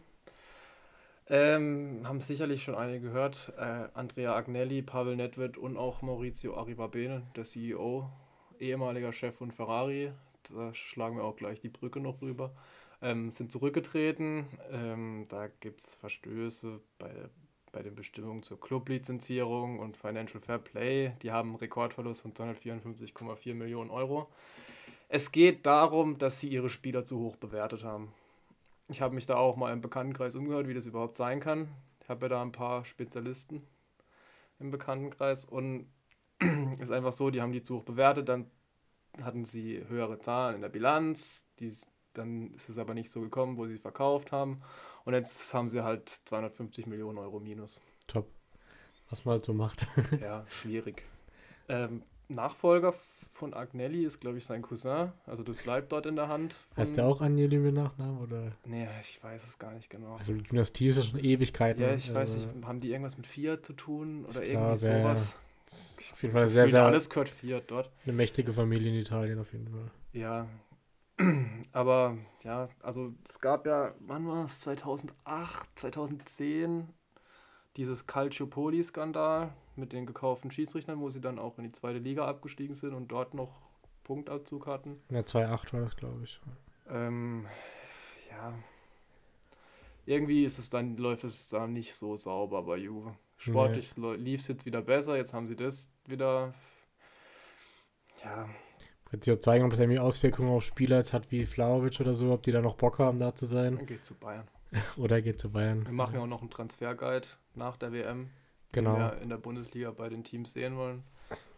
Ähm, 1.28 2.02
haben 2.04 2.20
sicherlich 2.20 2.64
schon 2.64 2.74
einige 2.74 3.00
gehört. 3.00 3.52
Äh, 3.56 3.88
Andrea 3.94 4.34
Agnelli, 4.34 4.82
Pavel 4.82 5.16
Nedved 5.16 5.56
und 5.56 5.76
auch 5.76 6.02
Maurizio 6.02 6.56
Arrivabene, 6.56 7.22
der 7.36 7.44
CEO, 7.44 8.10
ehemaliger 8.58 9.12
Chef 9.12 9.36
von 9.36 9.52
Ferrari. 9.52 10.12
Da 10.50 10.74
schlagen 10.74 11.16
wir 11.16 11.24
auch 11.24 11.36
gleich 11.36 11.60
die 11.60 11.68
Brücke 11.68 12.00
noch 12.00 12.20
rüber. 12.22 12.52
Ähm, 13.00 13.30
sind 13.30 13.52
zurückgetreten. 13.52 14.46
Ähm, 14.70 15.24
da 15.28 15.48
gibt 15.60 15.82
es 15.82 15.94
Verstöße 15.94 16.80
bei, 16.98 17.10
bei 17.70 17.82
den 17.82 17.94
Bestimmungen 17.94 18.42
zur 18.42 18.60
Clublizenzierung 18.60 19.78
und 19.78 19.96
Financial 19.96 20.40
Fair 20.40 20.58
Play. 20.58 21.12
Die 21.22 21.30
haben 21.30 21.50
einen 21.50 21.58
Rekordverlust 21.58 22.22
von 22.22 22.32
254,4 22.32 23.54
Millionen 23.54 23.90
Euro. 23.90 24.28
Es 25.08 25.30
geht 25.30 25.66
darum, 25.66 26.18
dass 26.18 26.40
sie 26.40 26.48
ihre 26.48 26.68
Spieler 26.68 27.04
zu 27.04 27.18
hoch 27.18 27.36
bewertet 27.36 27.84
haben. 27.84 28.12
Ich 28.92 29.00
habe 29.00 29.14
mich 29.14 29.26
da 29.26 29.36
auch 29.36 29.56
mal 29.56 29.72
im 29.72 29.80
Bekanntenkreis 29.80 30.34
umgehört, 30.34 30.68
wie 30.68 30.74
das 30.74 30.86
überhaupt 30.86 31.16
sein 31.16 31.40
kann. 31.40 31.68
Ich 32.02 32.08
habe 32.08 32.26
ja 32.26 32.28
da 32.28 32.42
ein 32.42 32.52
paar 32.52 32.84
Spezialisten 32.84 33.66
im 34.58 34.70
Bekanntenkreis 34.70 35.44
und 35.44 35.86
ist 36.78 36.92
einfach 36.92 37.12
so, 37.12 37.30
die 37.30 37.40
haben 37.40 37.52
die 37.52 37.62
zu 37.62 37.76
hoch 37.76 37.84
bewertet, 37.84 38.28
dann 38.28 38.50
hatten 39.22 39.44
sie 39.44 39.82
höhere 39.88 40.18
Zahlen 40.18 40.56
in 40.56 40.62
der 40.62 40.68
Bilanz, 40.68 41.48
die, 41.58 41.72
Dann 42.12 42.52
ist 42.52 42.68
es 42.68 42.78
aber 42.78 42.94
nicht 42.94 43.10
so 43.10 43.20
gekommen, 43.22 43.56
wo 43.56 43.66
sie 43.66 43.78
verkauft 43.78 44.30
haben. 44.30 44.62
Und 45.04 45.14
jetzt 45.14 45.52
haben 45.54 45.68
sie 45.68 45.82
halt 45.82 46.08
250 46.08 46.86
Millionen 46.86 47.18
Euro 47.18 47.40
minus. 47.40 47.80
Top. 48.06 48.28
Was 49.08 49.24
man 49.24 49.34
halt 49.34 49.44
so 49.44 49.54
macht. 49.54 49.86
ja, 50.20 50.44
schwierig. 50.48 51.04
Ähm, 51.68 52.02
Nachfolger 52.34 52.92
von 52.92 53.54
Agnelli 53.54 54.04
ist, 54.04 54.20
glaube 54.20 54.38
ich, 54.38 54.44
sein 54.44 54.62
Cousin. 54.62 55.12
Also 55.26 55.42
das 55.42 55.56
bleibt 55.56 55.90
dort 55.92 56.06
in 56.06 56.16
der 56.16 56.28
Hand. 56.28 56.54
Heißt 56.76 56.96
der 56.96 57.06
auch 57.06 57.20
Agnelli 57.20 57.58
mit 57.58 57.74
Nachnamen? 57.74 58.18
Oder? 58.18 58.52
Nee, 58.64 58.86
ich 59.00 59.22
weiß 59.22 59.44
es 59.46 59.58
gar 59.58 59.72
nicht 59.72 59.90
genau. 59.90 60.16
Also 60.16 60.32
die 60.32 60.42
Dynastie 60.42 60.88
ist 60.88 60.96
ja 60.96 61.02
schon 61.02 61.20
Ewigkeiten. 61.20 61.82
Ja, 61.82 61.94
ich 61.94 62.08
also, 62.08 62.14
weiß 62.14 62.36
nicht, 62.36 62.66
haben 62.66 62.80
die 62.80 62.90
irgendwas 62.90 63.16
mit 63.16 63.26
Fiat 63.26 63.64
zu 63.64 63.72
tun 63.72 64.24
oder 64.26 64.44
irgendwie 64.44 64.76
sowas? 64.76 65.38
Auf 66.12 66.22
jeden 66.22 66.34
Fall 66.34 66.46
sehr, 66.48 66.68
sehr. 66.68 66.84
Alles 66.84 67.08
gehört 67.08 67.28
Fiat 67.28 67.64
dort. 67.68 67.90
Eine 68.04 68.12
mächtige 68.12 68.52
Familie 68.52 68.90
in 68.90 68.98
Italien 68.98 69.38
auf 69.38 69.52
jeden 69.52 69.68
Fall. 69.68 69.90
Ja. 70.12 70.46
Aber 71.72 72.18
ja, 72.42 72.68
also 72.82 73.14
es 73.28 73.40
gab 73.40 73.66
ja, 73.66 73.94
wann 74.00 74.26
war 74.26 74.44
es? 74.44 74.60
2008, 74.60 75.68
2010 75.76 76.88
dieses 77.76 78.06
Calciopoli-Skandal 78.06 79.52
mit 79.76 79.92
den 79.92 80.06
gekauften 80.06 80.50
Schiedsrichtern, 80.50 81.00
wo 81.00 81.10
sie 81.10 81.20
dann 81.20 81.38
auch 81.38 81.58
in 81.58 81.64
die 81.64 81.72
zweite 81.72 81.98
Liga 81.98 82.26
abgestiegen 82.26 82.74
sind 82.74 82.94
und 82.94 83.08
dort 83.08 83.34
noch 83.34 83.62
Punktabzug 84.04 84.66
hatten. 84.66 85.00
Ja, 85.10 85.20
2,8 85.20 85.72
war 85.72 85.80
das, 85.80 85.96
glaube 85.96 86.20
ich. 86.24 86.40
Ähm, 86.88 87.46
ja. 88.30 88.54
Irgendwie 90.04 90.44
ist 90.44 90.58
es 90.58 90.70
dann, 90.70 90.96
läuft 90.96 91.24
es 91.24 91.48
da 91.48 91.66
nicht 91.66 91.94
so 91.94 92.16
sauber 92.16 92.62
bei 92.62 92.76
Juve. 92.76 93.14
Sportlich 93.36 93.96
nee. 93.96 94.14
lief 94.14 94.40
es 94.40 94.48
jetzt 94.48 94.66
wieder 94.66 94.82
besser, 94.82 95.16
jetzt 95.16 95.32
haben 95.32 95.46
sie 95.46 95.56
das 95.56 95.90
wieder. 96.06 96.54
Ja. 98.22 98.48
Wird 99.10 99.24
sich 99.24 99.34
auch 99.34 99.40
zeigen, 99.40 99.64
ob 99.64 99.72
es 99.72 99.78
irgendwie 99.78 100.00
Auswirkungen 100.00 100.50
auf 100.50 100.64
Spieler 100.64 100.98
jetzt 100.98 101.12
hat 101.12 101.30
wie 101.30 101.44
Flauwitsch 101.44 102.00
oder 102.00 102.14
so, 102.14 102.32
ob 102.32 102.42
die 102.42 102.52
da 102.52 102.60
noch 102.60 102.76
Bock 102.76 102.98
haben, 102.98 103.18
da 103.18 103.34
zu 103.34 103.46
sein. 103.46 103.84
Geht 103.86 104.04
zu 104.04 104.14
Bayern. 104.14 104.48
oder 104.96 105.20
geht 105.20 105.40
zu 105.40 105.50
Bayern. 105.50 105.84
Wir 105.84 105.92
machen 105.92 106.14
ja 106.14 106.22
auch 106.22 106.26
noch 106.26 106.40
einen 106.40 106.50
Transferguide 106.50 107.28
nach 107.54 107.76
der 107.76 107.92
WM 107.92 108.30
genau. 108.72 108.94
den 108.94 109.00
wir 109.00 109.22
in 109.22 109.28
der 109.28 109.36
Bundesliga 109.38 109.90
bei 109.90 110.08
den 110.08 110.24
Teams 110.24 110.52
sehen 110.52 110.76
wollen. 110.76 111.02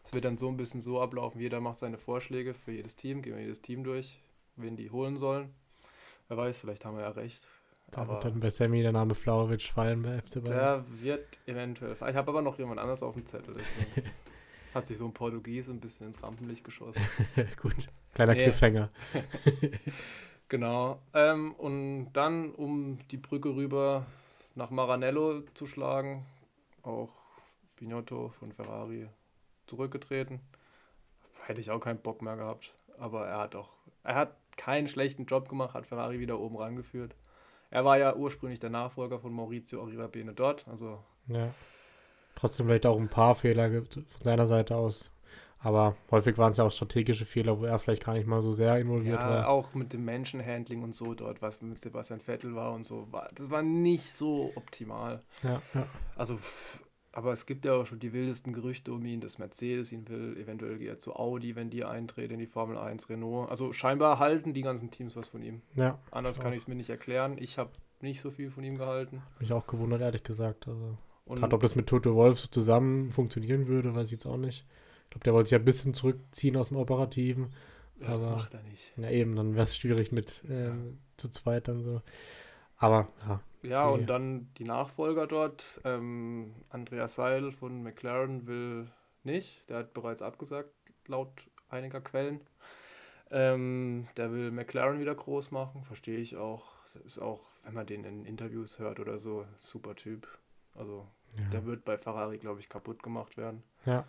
Es 0.04 0.12
wird 0.12 0.24
dann 0.24 0.36
so 0.36 0.48
ein 0.48 0.56
bisschen 0.56 0.82
so 0.82 1.00
ablaufen, 1.00 1.40
jeder 1.40 1.60
macht 1.60 1.78
seine 1.78 1.96
Vorschläge 1.96 2.52
für 2.52 2.72
jedes 2.72 2.96
Team, 2.96 3.22
gehen 3.22 3.34
wir 3.34 3.42
jedes 3.42 3.62
Team 3.62 3.84
durch, 3.84 4.20
wen 4.56 4.76
die 4.76 4.90
holen 4.90 5.16
sollen. 5.16 5.54
Wer 6.28 6.36
weiß, 6.36 6.58
vielleicht 6.58 6.84
haben 6.84 6.96
wir 6.96 7.04
ja 7.04 7.10
recht. 7.10 7.46
Da 7.90 8.02
aber 8.02 8.14
wird 8.14 8.24
dann 8.24 8.40
bei 8.40 8.50
Sammy 8.50 8.82
der 8.82 8.92
Name 8.92 9.14
Flauwitsch 9.14 9.72
fallen 9.72 10.02
bei 10.02 10.20
FC 10.20 10.42
Bayern. 10.42 10.46
Der 10.46 10.84
wird 11.02 11.38
eventuell 11.46 11.94
fallen. 11.94 12.10
Ich 12.10 12.16
habe 12.16 12.30
aber 12.30 12.42
noch 12.42 12.58
jemand 12.58 12.80
anders 12.80 13.02
auf 13.02 13.14
dem 13.14 13.24
Zettel. 13.24 13.54
Deswegen 13.56 14.08
hat 14.74 14.86
sich 14.86 14.98
so 14.98 15.04
ein 15.06 15.12
Portugies 15.12 15.68
ein 15.68 15.80
bisschen 15.80 16.08
ins 16.08 16.22
Rampenlicht 16.22 16.64
geschossen. 16.64 17.02
Gut, 17.62 17.88
kleiner 18.14 18.34
nee. 18.34 18.42
Cliffhanger. 18.42 18.90
genau. 20.48 21.00
Ähm, 21.12 21.54
und 21.54 22.12
dann, 22.12 22.52
um 22.52 22.98
die 23.10 23.18
Brücke 23.18 23.54
rüber 23.54 24.06
nach 24.54 24.70
Maranello 24.70 25.42
zu 25.54 25.66
schlagen, 25.66 26.24
auch 26.85 27.11
Pinotto 27.76 28.30
von 28.39 28.53
Ferrari 28.53 29.09
zurückgetreten. 29.66 30.41
Hätte 31.47 31.61
ich 31.61 31.70
auch 31.70 31.80
keinen 31.80 32.01
Bock 32.01 32.22
mehr 32.22 32.37
gehabt. 32.37 32.74
Aber 32.99 33.26
er 33.26 33.39
hat 33.39 33.55
auch, 33.55 33.70
er 34.03 34.14
hat 34.14 34.37
keinen 34.57 34.89
schlechten 34.89 35.26
Job 35.26 35.49
gemacht, 35.49 35.74
hat 35.74 35.87
Ferrari 35.87 36.20
wieder 36.20 36.39
oben 36.39 36.57
rangeführt. 36.57 37.14
Er 37.70 37.85
war 37.85 37.99
ja 37.99 38.14
ursprünglich 38.14 38.61
der 38.61 38.70
Nachfolger 38.70 39.18
von 39.18 39.32
Maurizio 39.32 39.82
Arrivabene 39.82 40.32
dort. 40.32 40.66
Also 40.68 41.03
ja. 41.26 41.49
Trotzdem 42.37 42.66
vielleicht 42.66 42.87
auch 42.87 42.99
ein 42.99 43.09
paar 43.09 43.35
Fehler 43.35 43.70
gibt 43.70 43.95
von 43.95 44.22
seiner 44.22 44.47
Seite 44.47 44.76
aus. 44.76 45.11
Aber 45.64 45.96
häufig 46.10 46.36
waren 46.36 46.52
es 46.52 46.58
ja 46.58 46.64
auch 46.64 46.70
strategische 46.70 47.24
Fehler, 47.24 47.58
wo 47.58 47.64
er 47.64 47.78
vielleicht 47.78 48.04
gar 48.04 48.12
nicht 48.12 48.26
mal 48.26 48.42
so 48.42 48.52
sehr 48.52 48.78
involviert 48.78 49.18
ja, 49.18 49.28
war. 49.28 49.48
Auch 49.48 49.74
mit 49.74 49.94
dem 49.94 50.04
Menschenhandling 50.04 50.82
und 50.82 50.94
so 50.94 51.14
dort, 51.14 51.40
was 51.40 51.62
mit 51.62 51.78
Sebastian 51.78 52.20
Vettel 52.20 52.54
war 52.54 52.74
und 52.74 52.84
so. 52.84 53.08
Das 53.34 53.50
war 53.50 53.62
nicht 53.62 54.14
so 54.14 54.52
optimal. 54.56 55.22
Ja, 55.42 55.62
ja. 55.72 55.86
Also, 56.16 56.38
aber 57.12 57.32
es 57.32 57.46
gibt 57.46 57.64
ja 57.64 57.72
auch 57.72 57.86
schon 57.86 57.98
die 57.98 58.12
wildesten 58.12 58.52
Gerüchte 58.52 58.92
um 58.92 59.06
ihn, 59.06 59.22
dass 59.22 59.38
Mercedes 59.38 59.90
ihn 59.90 60.06
will. 60.08 60.36
Eventuell 60.36 60.76
geht 60.76 60.88
er 60.88 60.98
zu 60.98 61.16
Audi, 61.16 61.56
wenn 61.56 61.70
die 61.70 61.82
eintreten 61.82 62.34
in 62.34 62.40
die 62.40 62.46
Formel 62.46 62.76
1, 62.76 63.08
Renault. 63.08 63.48
Also 63.48 63.72
scheinbar 63.72 64.18
halten 64.18 64.52
die 64.52 64.62
ganzen 64.62 64.90
Teams 64.90 65.16
was 65.16 65.28
von 65.28 65.42
ihm. 65.42 65.62
Ja. 65.74 65.98
Anders 66.10 66.40
kann 66.40 66.52
ich 66.52 66.58
es 66.58 66.68
mir 66.68 66.74
nicht 66.74 66.90
erklären. 66.90 67.38
Ich 67.38 67.56
habe 67.56 67.70
nicht 68.02 68.20
so 68.20 68.30
viel 68.30 68.50
von 68.50 68.64
ihm 68.64 68.76
gehalten. 68.76 69.22
Mich 69.40 69.52
auch 69.54 69.66
gewundert, 69.66 70.02
ehrlich 70.02 70.24
gesagt. 70.24 70.68
Also. 70.68 70.98
Gerade 71.26 71.54
ob 71.54 71.62
das 71.62 71.74
mit 71.74 71.86
Toto 71.86 72.14
Wolf 72.14 72.38
so 72.38 72.48
zusammen 72.48 73.12
funktionieren 73.12 73.66
würde, 73.66 73.94
weiß 73.94 74.06
ich 74.06 74.12
jetzt 74.12 74.26
auch 74.26 74.36
nicht 74.36 74.66
glaube, 75.14 75.24
der 75.24 75.34
wollte 75.34 75.48
sich 75.48 75.52
ja 75.52 75.58
ein 75.58 75.64
bisschen 75.64 75.94
zurückziehen 75.94 76.56
aus 76.56 76.68
dem 76.68 76.76
Operativen. 76.76 77.54
Ja, 78.00 78.08
aber, 78.08 78.16
das 78.16 78.26
macht 78.26 78.54
er 78.54 78.62
nicht. 78.62 78.92
Ja, 78.96 79.10
eben, 79.10 79.36
dann 79.36 79.54
wäre 79.54 79.64
es 79.64 79.76
schwierig 79.76 80.12
mit 80.12 80.42
äh, 80.48 80.68
ja. 80.68 80.74
zu 81.16 81.28
zweit 81.28 81.68
dann 81.68 81.82
so. 81.82 82.02
Aber 82.76 83.08
ja. 83.26 83.40
Ja, 83.62 83.86
die, 83.86 84.00
und 84.00 84.06
dann 84.06 84.48
die 84.58 84.64
Nachfolger 84.64 85.26
dort. 85.26 85.80
Ähm, 85.84 86.54
Andreas 86.68 87.14
Seil 87.14 87.50
von 87.52 87.82
McLaren 87.82 88.46
will 88.46 88.90
nicht. 89.22 89.68
Der 89.70 89.78
hat 89.78 89.94
bereits 89.94 90.20
abgesagt, 90.20 90.70
laut 91.06 91.48
einiger 91.70 92.00
Quellen. 92.00 92.40
Ähm, 93.30 94.06
der 94.16 94.32
will 94.32 94.50
McLaren 94.50 95.00
wieder 95.00 95.14
groß 95.14 95.50
machen, 95.50 95.82
verstehe 95.84 96.18
ich 96.18 96.36
auch. 96.36 96.66
Ist 97.04 97.18
auch, 97.18 97.40
wenn 97.64 97.74
man 97.74 97.86
den 97.86 98.04
in 98.04 98.24
Interviews 98.26 98.78
hört 98.78 99.00
oder 99.00 99.18
so, 99.18 99.46
super 99.60 99.96
Typ. 99.96 100.28
Also 100.74 101.06
ja. 101.36 101.48
der 101.48 101.64
wird 101.64 101.84
bei 101.84 101.96
Ferrari, 101.96 102.38
glaube 102.38 102.60
ich, 102.60 102.68
kaputt 102.68 103.02
gemacht 103.02 103.36
werden. 103.36 103.62
Ja. 103.86 104.04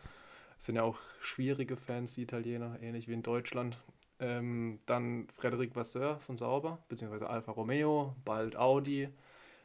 Sind 0.57 0.75
ja 0.75 0.83
auch 0.83 0.97
schwierige 1.21 1.77
Fans, 1.77 2.15
die 2.15 2.23
Italiener, 2.23 2.77
ähnlich 2.81 3.07
wie 3.07 3.13
in 3.13 3.23
Deutschland. 3.23 3.81
Ähm, 4.19 4.79
dann 4.85 5.27
Frederic 5.33 5.75
Vasseur 5.75 6.19
von 6.19 6.37
Sauber, 6.37 6.79
beziehungsweise 6.87 7.29
Alfa 7.29 7.51
Romeo, 7.51 8.15
bald 8.23 8.55
Audi, 8.55 9.09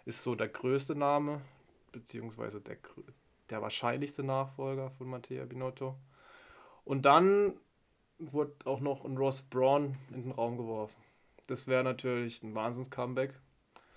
ist 0.04 0.22
so 0.22 0.34
der 0.34 0.48
größte 0.48 0.96
Name, 0.96 1.40
beziehungsweise 1.92 2.60
der, 2.60 2.78
der 3.48 3.62
wahrscheinlichste 3.62 4.24
Nachfolger 4.24 4.90
von 4.90 5.08
Matteo 5.08 5.46
Binotto. 5.46 5.96
Und 6.84 7.06
dann 7.06 7.54
wurde 8.18 8.52
auch 8.64 8.80
noch 8.80 9.04
ein 9.04 9.16
Ross 9.16 9.42
Braun 9.42 9.96
in 10.12 10.22
den 10.24 10.32
Raum 10.32 10.56
geworfen. 10.56 11.00
Das 11.46 11.66
wäre 11.66 11.84
natürlich 11.84 12.42
ein 12.42 12.54
Wahnsinns-Comeback. 12.54 13.34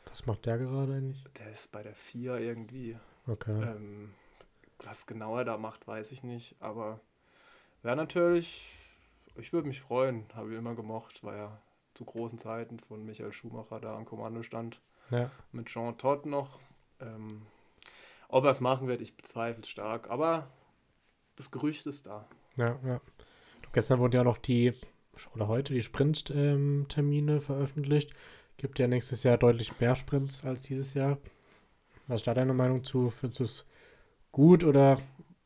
Was 0.09 0.25
macht 0.25 0.45
der 0.45 0.57
gerade 0.57 0.93
eigentlich? 0.93 1.23
Der 1.39 1.51
ist 1.51 1.71
bei 1.71 1.83
der 1.83 1.95
4 1.95 2.37
irgendwie. 2.37 2.97
Okay. 3.27 3.61
Ähm, 3.61 4.11
was 4.85 5.05
genau 5.05 5.37
er 5.37 5.45
da 5.45 5.57
macht, 5.57 5.87
weiß 5.87 6.11
ich 6.11 6.23
nicht. 6.23 6.55
Aber 6.59 6.99
wäre 7.81 7.95
natürlich, 7.95 8.73
ich 9.35 9.53
würde 9.53 9.67
mich 9.67 9.81
freuen, 9.81 10.25
habe 10.35 10.51
ich 10.51 10.57
immer 10.57 10.75
gemocht, 10.75 11.23
weil 11.23 11.37
er 11.37 11.61
zu 11.93 12.05
großen 12.05 12.39
Zeiten 12.39 12.79
von 12.79 13.05
Michael 13.05 13.31
Schumacher 13.31 13.79
da 13.79 13.95
am 13.95 14.05
Kommando 14.05 14.43
stand. 14.43 14.81
Ja. 15.11 15.29
Mit 15.51 15.67
Jean 15.67 15.97
Todt 15.97 16.25
noch. 16.25 16.59
Ähm, 16.99 17.45
ob 18.29 18.45
er 18.45 18.49
es 18.49 18.61
machen 18.61 18.87
wird, 18.87 19.01
ich 19.01 19.15
bezweifle 19.15 19.61
es 19.61 19.69
stark. 19.69 20.09
Aber 20.09 20.47
das 21.35 21.51
Gerücht 21.51 21.85
ist 21.85 22.07
da. 22.07 22.27
Ja, 22.57 22.79
ja. 22.83 23.01
Gestern 23.73 23.99
wurden 23.99 24.15
ja 24.15 24.23
noch 24.23 24.37
die, 24.37 24.73
oder 25.35 25.47
heute, 25.47 25.73
die 25.73 25.81
Sprint-Termine 25.81 27.33
ähm, 27.33 27.41
veröffentlicht. 27.41 28.11
Gibt 28.57 28.79
ja 28.79 28.87
nächstes 28.87 29.23
Jahr 29.23 29.37
deutlich 29.37 29.79
mehr 29.79 29.95
Sprints 29.95 30.43
als 30.43 30.63
dieses 30.63 30.93
Jahr. 30.93 31.17
Was 32.07 32.21
ist 32.21 32.27
da 32.27 32.33
deine 32.33 32.53
Meinung 32.53 32.83
zu? 32.83 33.09
Findest 33.09 33.39
du 33.39 33.43
es 33.43 33.65
gut 34.33 34.65
oder 34.65 34.99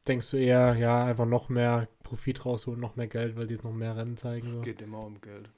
denkst 0.07 0.31
du 0.31 0.37
eher, 0.37 0.75
ja, 0.75 1.05
einfach 1.05 1.25
noch 1.27 1.49
mehr 1.49 1.87
Profit 2.01 2.43
rausholen, 2.43 2.79
noch 2.79 2.95
mehr 2.95 3.07
Geld, 3.07 3.35
weil 3.35 3.45
die 3.45 3.53
es 3.53 3.63
noch 3.63 3.73
mehr 3.73 3.95
Rennen 3.95 4.17
zeigen? 4.17 4.51
So? 4.51 4.57
Es 4.59 4.65
geht 4.65 4.81
immer 4.81 5.01
um 5.01 5.21
Geld. 5.21 5.49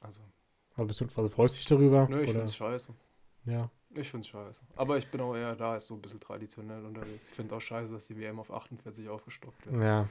Also. 0.00 0.22
Aber 0.76 0.86
bist 0.86 1.00
du, 1.00 1.06
also 1.14 1.28
freust 1.28 1.58
dich 1.58 1.66
darüber? 1.66 2.06
Nö, 2.08 2.22
ich 2.22 2.30
finde 2.30 2.44
es 2.44 2.56
scheiße. 2.56 2.94
Ja. 3.44 3.70
Ich 3.94 4.08
finde 4.08 4.22
es 4.22 4.28
scheiße. 4.28 4.62
Aber 4.76 4.98
ich 4.98 5.10
bin 5.10 5.20
auch 5.20 5.34
eher 5.34 5.56
da, 5.56 5.76
ist 5.76 5.86
so 5.86 5.94
ein 5.94 6.02
bisschen 6.02 6.20
traditionell 6.20 6.84
unterwegs. 6.84 7.28
Ich 7.30 7.34
finde 7.34 7.54
auch 7.54 7.60
scheiße, 7.60 7.92
dass 7.92 8.06
die 8.06 8.18
WM 8.18 8.38
auf 8.38 8.50
48 8.50 9.08
aufgestockt 9.08 9.66
wird. 9.66 9.76
Ja. 9.76 10.02
ja 10.02 10.08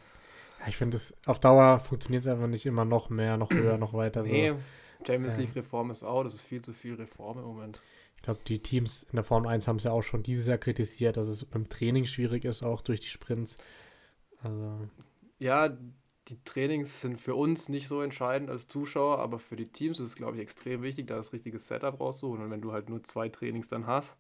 ich 0.68 0.76
finde 0.78 0.98
es, 0.98 1.16
auf 1.26 1.40
Dauer 1.40 1.80
funktioniert 1.80 2.24
es 2.24 2.28
einfach 2.28 2.48
nicht 2.48 2.66
immer 2.66 2.86
noch 2.86 3.10
mehr, 3.10 3.38
noch 3.38 3.52
höher, 3.52 3.78
noch 3.78 3.94
weiter. 3.94 4.24
Nee, 4.24 4.50
so. 4.50 4.58
Champions 5.06 5.38
League 5.38 5.56
Reform 5.56 5.92
ist 5.92 6.04
auch, 6.04 6.24
das 6.24 6.34
ist 6.34 6.42
viel 6.42 6.62
zu 6.62 6.74
viel 6.74 6.96
Reform 6.96 7.38
im 7.38 7.46
Moment. 7.46 7.82
Ich 8.26 8.28
glaube, 8.28 8.42
die 8.48 8.58
Teams 8.58 9.04
in 9.04 9.18
der 9.18 9.24
Formel 9.24 9.52
1 9.52 9.68
haben 9.68 9.76
es 9.76 9.84
ja 9.84 9.92
auch 9.92 10.02
schon 10.02 10.24
dieses 10.24 10.48
Jahr 10.48 10.58
kritisiert, 10.58 11.16
dass 11.16 11.28
es 11.28 11.46
beim 11.46 11.70
Training 11.70 12.06
schwierig 12.06 12.44
ist, 12.44 12.64
auch 12.64 12.82
durch 12.82 13.00
die 13.00 13.10
Sprints. 13.10 13.60
Also. 14.42 14.90
Ja, 15.38 15.70
die 15.70 16.44
Trainings 16.44 17.02
sind 17.02 17.20
für 17.20 17.36
uns 17.36 17.70
nicht 17.70 17.88
so 17.88 18.02
entscheidend 18.02 18.50
als 18.50 18.68
Zuschauer, 18.68 19.20
aber 19.20 19.38
für 19.38 19.56
die 19.56 19.68
Teams 19.68 20.00
ist 20.00 20.08
es, 20.08 20.16
glaube 20.16 20.38
ich, 20.38 20.42
extrem 20.42 20.82
wichtig, 20.82 21.06
da 21.06 21.18
das 21.18 21.34
richtige 21.34 21.60
Setup 21.60 22.00
rauszuholen. 22.00 22.46
Und 22.46 22.50
wenn 22.50 22.62
du 22.62 22.72
halt 22.72 22.90
nur 22.90 23.04
zwei 23.04 23.30
Trainings 23.30 23.68
dann 23.68 23.86
hast, 23.86 24.18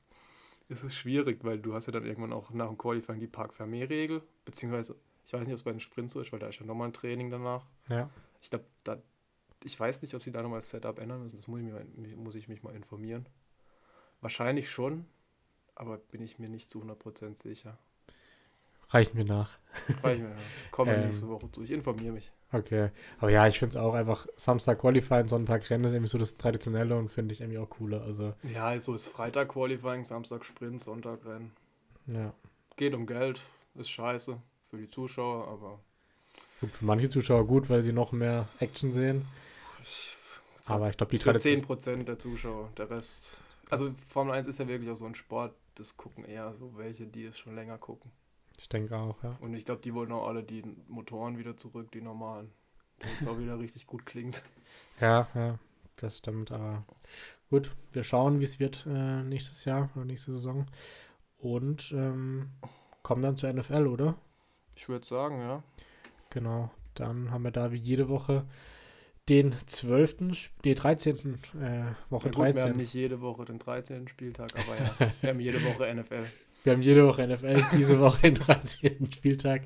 ist 0.69 0.83
es 0.83 0.95
schwierig, 0.95 1.43
weil 1.43 1.57
du 1.57 1.73
hast 1.73 1.87
ja 1.87 1.91
dann 1.91 2.05
irgendwann 2.05 2.31
auch 2.31 2.51
nach 2.51 2.67
dem 2.67 2.77
Qualifying 2.77 3.19
die 3.19 3.25
Park-Fermé-Regel, 3.25 4.21
beziehungsweise, 4.45 4.97
ich 5.25 5.33
weiß 5.33 5.47
nicht, 5.47 5.53
ob 5.53 5.57
es 5.57 5.63
bei 5.63 5.71
den 5.71 5.79
Sprints 5.79 6.13
so 6.13 6.19
ist, 6.19 6.31
weil 6.31 6.37
da 6.37 6.49
ist 6.49 6.59
ja 6.59 6.65
nochmal 6.67 6.89
ein 6.89 6.93
Training 6.93 7.31
danach. 7.31 7.65
Ja. 7.89 8.11
Ich 8.39 8.51
glaube, 8.51 8.65
da, 8.83 9.01
ich 9.63 9.79
weiß 9.79 10.03
nicht, 10.03 10.13
ob 10.13 10.21
sie 10.21 10.31
da 10.31 10.43
nochmal 10.43 10.59
das 10.59 10.69
Setup 10.69 10.99
ändern 10.99 11.23
müssen, 11.23 11.37
das 11.37 11.47
muss 11.47 11.59
ich, 11.59 11.65
mir, 11.65 11.83
muss 12.17 12.35
ich 12.35 12.47
mich 12.47 12.61
mal 12.61 12.75
informieren. 12.75 13.25
Wahrscheinlich 14.25 14.71
schon, 14.71 15.05
aber 15.75 15.97
bin 15.97 16.23
ich 16.23 16.39
mir 16.39 16.49
nicht 16.49 16.67
zu 16.71 16.81
100% 16.81 17.35
sicher. 17.39 17.77
Reichen 18.89 19.15
wir 19.17 19.23
nach. 19.23 19.51
Reichen 20.01 20.23
wir 20.23 20.33
nach. 20.33 20.71
Komme 20.71 20.95
ähm, 20.95 21.05
nächste 21.05 21.27
Woche 21.29 21.51
zu. 21.51 21.61
Ich 21.61 21.69
informiere 21.69 22.13
mich. 22.13 22.31
Okay. 22.51 22.89
Aber 23.19 23.29
ja, 23.29 23.45
ich 23.45 23.59
finde 23.59 23.77
es 23.77 23.83
auch 23.83 23.93
einfach 23.93 24.25
Samstag 24.35 24.79
Qualifying, 24.79 25.27
Sonntag 25.27 25.69
Rennen 25.69 25.83
ist 25.83 25.93
irgendwie 25.93 26.09
so 26.09 26.17
das 26.17 26.37
Traditionelle 26.37 26.97
und 26.97 27.09
finde 27.11 27.35
ich 27.35 27.41
irgendwie 27.41 27.59
auch 27.59 27.69
cooler. 27.69 28.01
Also, 28.01 28.33
Ja, 28.41 28.79
so 28.79 28.95
ist 28.95 29.09
Freitag 29.09 29.49
Qualifying, 29.49 30.05
Samstag 30.05 30.43
Sprint, 30.43 30.81
Sonntag 30.81 31.23
Rennen. 31.23 31.51
ja. 32.07 32.33
Geht 32.77 32.95
um 32.95 33.05
Geld, 33.05 33.41
ist 33.75 33.91
scheiße 33.91 34.41
für 34.71 34.77
die 34.77 34.89
Zuschauer, 34.89 35.47
aber 35.49 35.79
Gut, 36.61 36.71
für 36.71 36.85
manche 36.85 37.09
Zuschauer 37.09 37.45
gut, 37.45 37.69
weil 37.69 37.83
sie 37.83 37.93
noch 37.93 38.11
mehr 38.11 38.47
Action 38.59 38.91
sehen. 38.91 39.27
ich, 39.83 40.15
Aber 40.65 40.89
ich 40.89 40.97
glaube, 40.97 41.11
die 41.11 41.19
für 41.19 41.25
Tradition. 41.31 41.61
10% 41.61 42.05
der 42.05 42.17
Zuschauer, 42.17 42.71
der 42.77 42.89
Rest. 42.89 43.37
Also 43.69 43.91
Formel 43.93 44.33
1 44.33 44.47
ist 44.47 44.59
ja 44.59 44.67
wirklich 44.67 44.89
auch 44.89 44.95
so 44.95 45.05
ein 45.05 45.15
Sport, 45.15 45.55
das 45.75 45.97
gucken 45.97 46.25
eher 46.25 46.53
so 46.53 46.77
welche, 46.77 47.07
die 47.07 47.25
es 47.25 47.37
schon 47.39 47.55
länger 47.55 47.77
gucken. 47.77 48.11
Ich 48.57 48.69
denke 48.69 48.97
auch, 48.97 49.21
ja. 49.23 49.37
Und 49.41 49.53
ich 49.53 49.65
glaube, 49.65 49.81
die 49.81 49.93
wollen 49.93 50.11
auch 50.11 50.27
alle 50.27 50.43
die 50.43 50.63
Motoren 50.87 51.37
wieder 51.37 51.57
zurück, 51.57 51.91
die 51.91 52.01
normalen. 52.01 52.51
Dass 52.99 53.21
es 53.21 53.27
auch 53.27 53.37
wieder 53.37 53.59
richtig 53.59 53.87
gut 53.87 54.05
klingt. 54.05 54.43
Ja, 54.99 55.27
ja, 55.35 55.59
das 55.97 56.17
stimmt. 56.17 56.51
Aber 56.51 56.85
gut, 57.49 57.75
wir 57.91 58.03
schauen, 58.03 58.39
wie 58.39 58.45
es 58.45 58.59
wird 58.59 58.85
äh, 58.87 59.23
nächstes 59.23 59.65
Jahr 59.65 59.89
oder 59.93 60.05
nächste 60.05 60.31
Saison. 60.31 60.65
Und 61.37 61.91
ähm, 61.91 62.49
kommen 63.03 63.21
dann 63.21 63.35
zur 63.35 63.51
NFL, 63.51 63.87
oder? 63.87 64.15
Ich 64.75 64.87
würde 64.87 65.05
sagen, 65.05 65.39
ja. 65.39 65.63
Genau. 66.29 66.71
Dann 66.93 67.29
haben 67.29 67.43
wir 67.43 67.51
da 67.51 67.71
wie 67.71 67.77
jede 67.77 68.07
Woche 68.09 68.45
den 69.29 69.55
12., 69.65 70.31
Sp- 70.37 70.53
nee, 70.63 70.75
13. 70.75 71.15
Äh, 71.59 71.85
Woche 72.09 72.27
Ja, 72.27 72.31
gut, 72.31 72.37
wir 72.45 72.53
13. 72.53 72.69
haben 72.69 72.77
nicht 72.77 72.93
jede 72.93 73.21
Woche 73.21 73.45
den 73.45 73.59
13. 73.59 74.07
Spieltag, 74.07 74.49
aber 74.55 74.77
ja, 74.77 75.11
wir 75.21 75.29
haben 75.31 75.39
jede 75.39 75.63
Woche 75.63 75.93
NFL. 75.93 76.25
Wir 76.63 76.73
haben 76.73 76.81
jede 76.81 77.05
Woche 77.07 77.27
NFL, 77.27 77.63
diese 77.77 77.99
Woche 77.99 78.21
den 78.21 78.35
13. 78.35 79.11
Spieltag. 79.13 79.63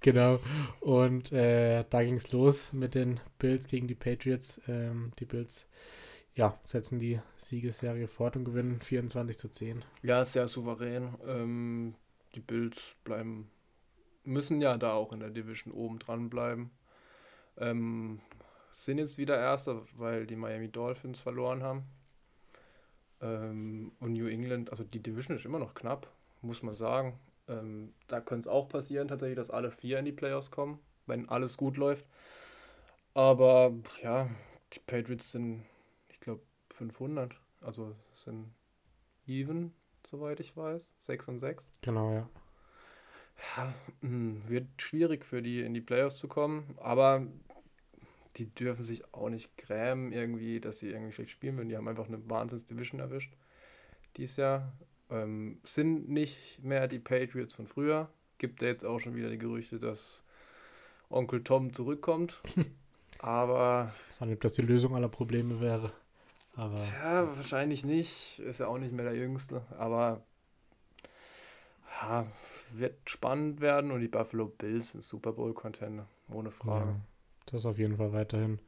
Genau. 0.00 0.38
Und 0.80 1.32
äh, 1.32 1.84
da 1.90 2.02
ging 2.04 2.14
es 2.14 2.30
los 2.32 2.72
mit 2.72 2.94
den 2.94 3.18
Bills 3.38 3.66
gegen 3.66 3.88
die 3.88 3.96
Patriots. 3.96 4.60
Ähm, 4.68 5.10
die 5.18 5.24
Bills 5.24 5.66
ja, 6.36 6.56
setzen 6.64 7.00
die 7.00 7.20
Siegesserie 7.36 8.06
fort 8.06 8.36
und 8.36 8.44
gewinnen 8.44 8.80
24 8.80 9.38
zu 9.38 9.48
10. 9.50 9.84
Ja, 10.02 10.24
sehr 10.24 10.46
souverän. 10.46 11.14
Ähm, 11.26 11.94
die 12.36 12.40
Bills 12.40 12.94
bleiben, 13.02 13.50
müssen 14.22 14.60
ja 14.60 14.76
da 14.76 14.92
auch 14.92 15.12
in 15.12 15.18
der 15.20 15.30
Division 15.30 15.72
oben 15.74 15.98
dran 15.98 16.30
bleiben. 16.30 16.70
Ähm, 17.58 18.20
sind 18.72 18.98
jetzt 18.98 19.18
wieder 19.18 19.38
Erster, 19.38 19.82
weil 19.96 20.26
die 20.26 20.36
Miami 20.36 20.68
Dolphins 20.68 21.20
verloren 21.20 21.62
haben. 21.62 21.84
Ähm, 23.20 23.92
und 24.00 24.12
New 24.12 24.26
England, 24.26 24.70
also 24.70 24.84
die 24.84 25.02
Division 25.02 25.36
ist 25.36 25.44
immer 25.44 25.58
noch 25.58 25.74
knapp, 25.74 26.10
muss 26.42 26.62
man 26.62 26.74
sagen. 26.74 27.18
Ähm, 27.48 27.92
da 28.06 28.20
könnte 28.20 28.40
es 28.40 28.48
auch 28.48 28.68
passieren, 28.68 29.08
tatsächlich, 29.08 29.36
dass 29.36 29.50
alle 29.50 29.70
vier 29.70 29.98
in 29.98 30.04
die 30.04 30.12
Playoffs 30.12 30.50
kommen, 30.50 30.78
wenn 31.06 31.28
alles 31.28 31.56
gut 31.56 31.76
läuft. 31.76 32.04
Aber 33.14 33.74
ja, 34.02 34.28
die 34.72 34.78
Patriots 34.80 35.32
sind, 35.32 35.64
ich 36.08 36.20
glaube, 36.20 36.42
500. 36.72 37.34
Also 37.60 37.94
sind 38.14 38.52
even, 39.26 39.74
soweit 40.06 40.40
ich 40.40 40.56
weiß. 40.56 40.92
6 40.98 41.28
und 41.28 41.38
6. 41.40 41.72
Genau, 41.82 42.12
ja. 42.12 42.28
Ja, 43.56 43.74
mh, 44.02 44.48
wird 44.48 44.66
schwierig 44.78 45.24
für 45.24 45.42
die 45.42 45.60
in 45.60 45.74
die 45.74 45.80
Playoffs 45.80 46.18
zu 46.18 46.28
kommen, 46.28 46.76
aber 46.78 47.26
die 48.36 48.54
dürfen 48.54 48.84
sich 48.84 49.12
auch 49.12 49.28
nicht 49.28 49.56
grämen 49.56 50.12
irgendwie, 50.12 50.60
dass 50.60 50.78
sie 50.78 50.90
irgendwie 50.90 51.12
schlecht 51.12 51.30
spielen 51.30 51.56
würden. 51.56 51.68
Die 51.68 51.76
haben 51.76 51.88
einfach 51.88 52.08
eine 52.08 52.28
Wahnsinns-Division 52.28 53.00
erwischt 53.00 53.32
dieses 54.16 54.36
Jahr. 54.36 54.72
Ähm, 55.10 55.60
sind 55.64 56.08
nicht 56.08 56.62
mehr 56.62 56.88
die 56.88 56.98
Patriots 56.98 57.52
von 57.52 57.66
früher. 57.66 58.08
Gibt 58.38 58.62
ja 58.62 58.68
jetzt 58.68 58.84
auch 58.84 58.98
schon 58.98 59.14
wieder 59.14 59.30
die 59.30 59.38
Gerüchte, 59.38 59.78
dass 59.78 60.22
Onkel 61.08 61.42
Tom 61.42 61.72
zurückkommt. 61.72 62.40
aber 63.18 63.92
Ich 64.10 64.20
weiß 64.20 64.26
nicht, 64.26 64.36
ob 64.36 64.40
das 64.42 64.54
die 64.54 64.62
Lösung 64.62 64.94
aller 64.94 65.08
Probleme 65.08 65.60
wäre. 65.60 65.92
Aber 66.54 66.76
Tja, 66.76 67.36
wahrscheinlich 67.36 67.84
nicht. 67.84 68.38
Ist 68.40 68.60
ja 68.60 68.68
auch 68.68 68.78
nicht 68.78 68.92
mehr 68.92 69.04
der 69.04 69.16
Jüngste. 69.16 69.62
Aber 69.78 70.22
ja, 72.02 72.26
wird 72.72 73.10
spannend 73.10 73.60
werden 73.60 73.90
und 73.90 74.00
die 74.00 74.08
Buffalo 74.08 74.46
Bills 74.46 74.92
sind 74.92 75.02
Super 75.02 75.32
Bowl-Contender. 75.32 76.06
Ohne 76.32 76.50
Frage. 76.50 76.90
ja, 76.90 76.96
das 77.46 77.66
auf 77.66 77.78
jeden 77.78 77.96
Fall 77.96 78.12
weiterhin. 78.12 78.58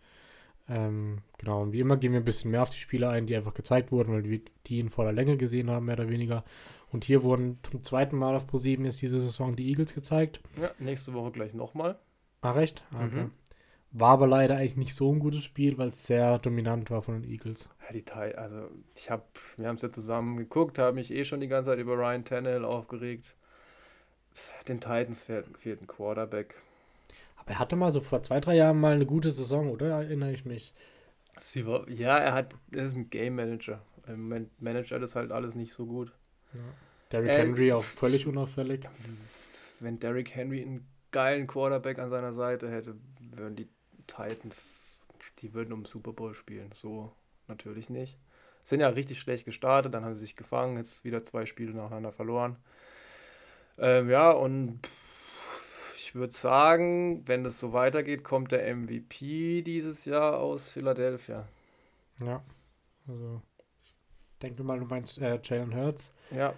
Ähm, 0.68 1.18
genau, 1.38 1.62
und 1.62 1.72
wie 1.72 1.80
immer 1.80 1.96
gehen 1.96 2.12
wir 2.12 2.20
ein 2.20 2.24
bisschen 2.24 2.50
mehr 2.50 2.62
auf 2.62 2.70
die 2.70 2.78
Spieler 2.78 3.10
ein, 3.10 3.26
die 3.26 3.36
einfach 3.36 3.54
gezeigt 3.54 3.92
wurden, 3.92 4.12
weil 4.12 4.24
wir 4.24 4.40
die 4.66 4.80
in 4.80 4.90
voller 4.90 5.12
Länge 5.12 5.36
gesehen 5.36 5.70
haben, 5.70 5.86
mehr 5.86 5.96
oder 5.96 6.08
weniger. 6.08 6.44
Und 6.92 7.04
hier 7.04 7.22
wurden 7.22 7.58
zum 7.62 7.82
zweiten 7.82 8.16
Mal 8.16 8.36
auf 8.36 8.46
Pro7 8.46 8.84
jetzt 8.84 9.02
diese 9.02 9.20
Saison 9.20 9.56
die 9.56 9.68
Eagles 9.68 9.94
gezeigt. 9.94 10.40
Ja, 10.60 10.70
nächste 10.78 11.14
Woche 11.14 11.32
gleich 11.32 11.54
nochmal. 11.54 11.98
Ah, 12.42 12.52
recht? 12.52 12.84
Ah, 12.92 13.06
okay. 13.06 13.24
Mhm. 13.24 13.30
War 13.94 14.12
aber 14.12 14.26
leider 14.26 14.56
eigentlich 14.56 14.76
nicht 14.76 14.94
so 14.94 15.12
ein 15.12 15.18
gutes 15.18 15.44
Spiel, 15.44 15.76
weil 15.76 15.88
es 15.88 16.06
sehr 16.06 16.38
dominant 16.38 16.90
war 16.90 17.02
von 17.02 17.20
den 17.20 17.30
Eagles. 17.30 17.68
Ja, 17.86 17.92
die 17.92 18.04
Teil, 18.04 18.34
also 18.36 18.70
ich 18.94 19.10
habe, 19.10 19.24
wir 19.56 19.68
haben 19.68 19.76
es 19.76 19.82
ja 19.82 19.92
zusammen 19.92 20.38
geguckt, 20.38 20.78
habe 20.78 20.94
mich 20.94 21.10
eh 21.10 21.24
schon 21.24 21.40
die 21.40 21.48
ganze 21.48 21.70
Zeit 21.70 21.78
über 21.78 21.94
Ryan 21.94 22.24
Tannehill 22.24 22.64
aufgeregt. 22.64 23.36
Den 24.66 24.80
Titans 24.80 25.24
fehlt, 25.24 25.46
fehlt 25.58 25.82
ein 25.82 25.86
Quarterback. 25.86 26.54
Aber 27.42 27.50
er 27.50 27.58
hatte 27.58 27.76
mal 27.76 27.92
so 27.92 28.00
vor 28.00 28.22
zwei, 28.22 28.40
drei 28.40 28.56
Jahren 28.56 28.80
mal 28.80 28.94
eine 28.94 29.06
gute 29.06 29.30
Saison, 29.30 29.68
oder? 29.70 29.88
Erinnere 29.88 30.32
ich 30.32 30.44
mich. 30.44 30.74
Sie 31.38 31.66
war, 31.66 31.88
ja, 31.88 32.18
er 32.18 32.34
hat, 32.34 32.54
er 32.70 32.84
ist 32.84 32.94
ein 32.94 33.10
Game 33.10 33.34
Manager. 33.36 33.82
Im 34.06 34.22
Moment 34.22 34.62
managt 34.62 34.92
er 34.92 34.98
das 35.00 35.16
halt 35.16 35.32
alles 35.32 35.54
nicht 35.54 35.72
so 35.72 35.86
gut. 35.86 36.12
Derrick 37.10 37.30
Äh, 37.30 37.38
Henry 37.38 37.72
auch 37.72 37.82
völlig 37.82 38.26
unauffällig. 38.26 38.88
Wenn 39.80 39.98
Derrick 39.98 40.34
Henry 40.34 40.62
einen 40.62 40.86
geilen 41.10 41.46
Quarterback 41.46 41.98
an 41.98 42.10
seiner 42.10 42.32
Seite 42.32 42.70
hätte, 42.70 42.94
würden 43.20 43.56
die 43.56 43.68
Titans, 44.06 45.04
die 45.40 45.52
würden 45.54 45.72
um 45.72 45.80
den 45.80 45.86
Super 45.86 46.12
Bowl 46.12 46.34
spielen. 46.34 46.70
So 46.72 47.12
natürlich 47.48 47.88
nicht. 47.90 48.18
Sind 48.62 48.80
ja 48.80 48.88
richtig 48.88 49.18
schlecht 49.18 49.44
gestartet, 49.44 49.92
dann 49.92 50.04
haben 50.04 50.14
sie 50.14 50.20
sich 50.20 50.36
gefangen, 50.36 50.76
jetzt 50.76 51.04
wieder 51.04 51.24
zwei 51.24 51.46
Spiele 51.46 51.72
nacheinander 51.72 52.12
verloren. 52.12 52.56
Ähm, 53.78 54.08
ja, 54.08 54.30
und 54.30 54.80
ich 56.12 56.16
würde 56.16 56.34
sagen, 56.34 57.26
wenn 57.26 57.42
das 57.42 57.58
so 57.58 57.72
weitergeht, 57.72 58.22
kommt 58.22 58.52
der 58.52 58.76
MVP 58.76 59.62
dieses 59.62 60.04
Jahr 60.04 60.38
aus 60.40 60.68
Philadelphia. 60.68 61.48
Ja. 62.20 62.42
Also, 63.08 63.40
ich 63.82 63.94
denke 64.42 64.62
mal, 64.62 64.78
du 64.78 64.84
meinst 64.84 65.16
äh, 65.22 65.40
Jalen 65.42 65.74
Hurts, 65.74 66.12
Ja, 66.30 66.52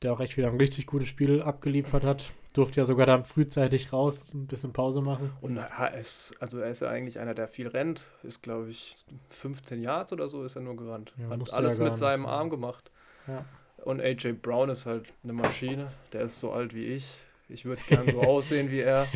der 0.00 0.14
auch 0.14 0.20
echt 0.20 0.38
wieder 0.38 0.48
ein 0.48 0.56
richtig 0.56 0.86
gutes 0.86 1.06
Spiel 1.08 1.42
abgeliefert 1.42 2.02
hat. 2.02 2.32
Durfte 2.54 2.80
ja 2.80 2.86
sogar 2.86 3.04
dann 3.04 3.24
frühzeitig 3.24 3.92
raus, 3.92 4.24
ein 4.32 4.46
bisschen 4.46 4.72
Pause 4.72 5.02
machen. 5.02 5.34
Und 5.42 5.58
er 5.58 5.98
ist, 5.98 6.32
also 6.40 6.60
er 6.60 6.70
ist 6.70 6.80
ja 6.80 6.88
eigentlich 6.88 7.18
einer, 7.18 7.34
der 7.34 7.46
viel 7.46 7.68
rennt. 7.68 8.06
Ist, 8.22 8.42
glaube 8.42 8.70
ich, 8.70 8.96
15 9.28 9.82
Yards 9.82 10.14
oder 10.14 10.28
so 10.28 10.44
ist 10.44 10.56
er 10.56 10.62
nur 10.62 10.76
gerannt. 10.76 11.12
Ja, 11.18 11.28
Hat 11.28 11.52
alles 11.52 11.76
ja 11.76 11.84
mit 11.84 11.98
seinem 11.98 12.22
nicht, 12.22 12.30
Arm 12.30 12.48
gemacht. 12.48 12.90
Ja. 13.26 13.44
Und 13.84 14.00
AJ 14.00 14.32
Brown 14.40 14.70
ist 14.70 14.86
halt 14.86 15.12
eine 15.22 15.34
Maschine. 15.34 15.92
Der 16.14 16.22
ist 16.22 16.40
so 16.40 16.52
alt 16.52 16.74
wie 16.74 16.86
ich. 16.86 17.18
Ich 17.48 17.64
würde 17.64 17.82
gern 17.88 18.08
so 18.10 18.20
aussehen 18.22 18.70
wie 18.70 18.80
er. 18.80 19.06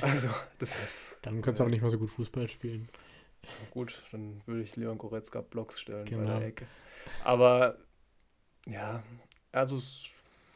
Also, 0.00 0.28
das 0.58 0.70
ist 0.82 1.18
Dann 1.22 1.42
kannst 1.42 1.60
du 1.60 1.64
aber 1.64 1.70
nicht 1.70 1.80
mehr 1.80 1.90
so 1.90 1.98
gut 1.98 2.10
Fußball 2.10 2.48
spielen. 2.48 2.88
gut. 3.70 4.02
Dann 4.12 4.42
würde 4.46 4.62
ich 4.62 4.76
Leon 4.76 4.98
Goretzka 4.98 5.40
Blocks 5.40 5.80
stellen 5.80 6.04
bei 6.04 6.10
Genau. 6.10 6.38
der 6.38 6.48
Ecke. 6.48 6.66
Aber 7.24 7.76
ja, 8.66 9.02
also 9.52 9.80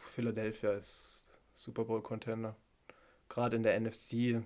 Philadelphia 0.04 0.72
ist 0.72 1.28
Super 1.54 1.84
Bowl 1.84 2.02
Contender. 2.02 2.56
Gerade 3.28 3.56
in 3.56 3.62
der 3.62 3.78
NFC, 3.80 4.42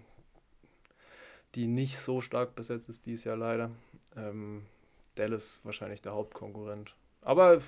die 1.54 1.66
nicht 1.66 1.98
so 1.98 2.20
stark 2.20 2.54
besetzt 2.54 2.88
ist 2.88 3.06
dieses 3.06 3.24
Jahr 3.24 3.36
leider. 3.36 3.70
Ähm, 4.16 4.66
Dallas 5.14 5.60
wahrscheinlich 5.64 6.02
der 6.02 6.12
Hauptkonkurrent. 6.12 6.94
Aber 7.22 7.62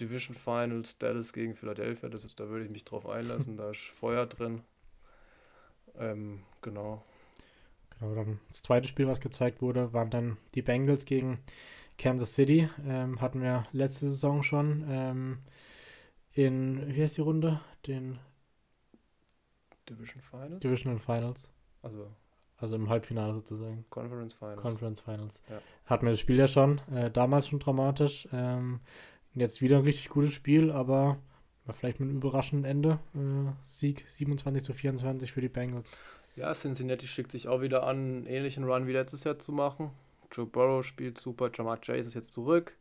Division 0.00 0.34
Finals, 0.34 0.98
Dallas 0.98 1.32
gegen 1.32 1.54
Philadelphia, 1.54 2.08
das 2.08 2.24
ist, 2.24 2.38
da 2.38 2.48
würde 2.48 2.64
ich 2.64 2.70
mich 2.70 2.84
drauf 2.84 3.06
einlassen. 3.08 3.56
da 3.58 3.70
ist 3.70 3.80
Feuer 3.80 4.26
drin. 4.26 4.62
Ähm, 5.98 6.42
genau. 6.62 7.02
Genau, 7.98 8.14
dann 8.14 8.40
das 8.48 8.62
zweite 8.62 8.88
Spiel, 8.88 9.06
was 9.06 9.20
gezeigt 9.20 9.62
wurde, 9.62 9.92
waren 9.92 10.10
dann 10.10 10.36
die 10.54 10.62
Bengals 10.62 11.04
gegen 11.06 11.38
Kansas 11.98 12.34
City. 12.34 12.68
Ähm, 12.86 13.20
hatten 13.20 13.40
wir 13.40 13.66
letzte 13.72 14.06
Saison 14.06 14.42
schon 14.42 14.84
ähm, 14.88 15.38
in, 16.34 16.94
wie 16.94 17.02
heißt 17.02 17.16
die 17.16 17.22
Runde? 17.22 17.60
Den 17.86 18.18
Division 19.88 20.20
Finals? 20.20 20.60
Divisional 20.60 20.98
Finals. 20.98 21.50
Also 21.82 22.10
Also 22.58 22.76
im 22.76 22.90
Halbfinale 22.90 23.34
sozusagen. 23.34 23.86
Conference 23.88 24.34
Finals. 24.34 24.60
Conference 24.60 25.00
Finals. 25.00 25.42
Ja. 25.48 25.60
Hatten 25.86 26.04
wir 26.06 26.10
das 26.10 26.20
Spiel 26.20 26.36
ja 26.36 26.48
schon, 26.48 26.80
äh, 26.92 27.10
damals 27.10 27.48
schon 27.48 27.58
dramatisch. 27.60 28.28
Ähm, 28.32 28.80
jetzt 29.40 29.60
wieder 29.60 29.78
ein 29.78 29.84
richtig 29.84 30.08
gutes 30.08 30.32
Spiel, 30.32 30.70
aber 30.70 31.18
vielleicht 31.72 32.00
mit 32.00 32.08
einem 32.08 32.18
überraschenden 32.18 32.64
Ende. 32.64 32.98
Äh, 33.14 33.52
Sieg 33.62 34.04
27 34.08 34.62
zu 34.62 34.72
24 34.72 35.32
für 35.32 35.40
die 35.40 35.48
Bengals. 35.48 36.00
Ja, 36.36 36.52
Cincinnati 36.52 37.06
schickt 37.06 37.32
sich 37.32 37.48
auch 37.48 37.60
wieder 37.62 37.84
an, 37.84 37.96
einen 37.96 38.26
ähnlichen 38.26 38.64
Run 38.64 38.86
wie 38.86 38.92
letztes 38.92 39.24
Jahr 39.24 39.38
zu 39.38 39.52
machen. 39.52 39.90
Joe 40.30 40.46
Burrow 40.46 40.84
spielt 40.84 41.18
super, 41.18 41.50
Jamar 41.52 41.78
Chase 41.78 42.08
ist 42.08 42.14
jetzt 42.14 42.32
zurück. 42.32 42.76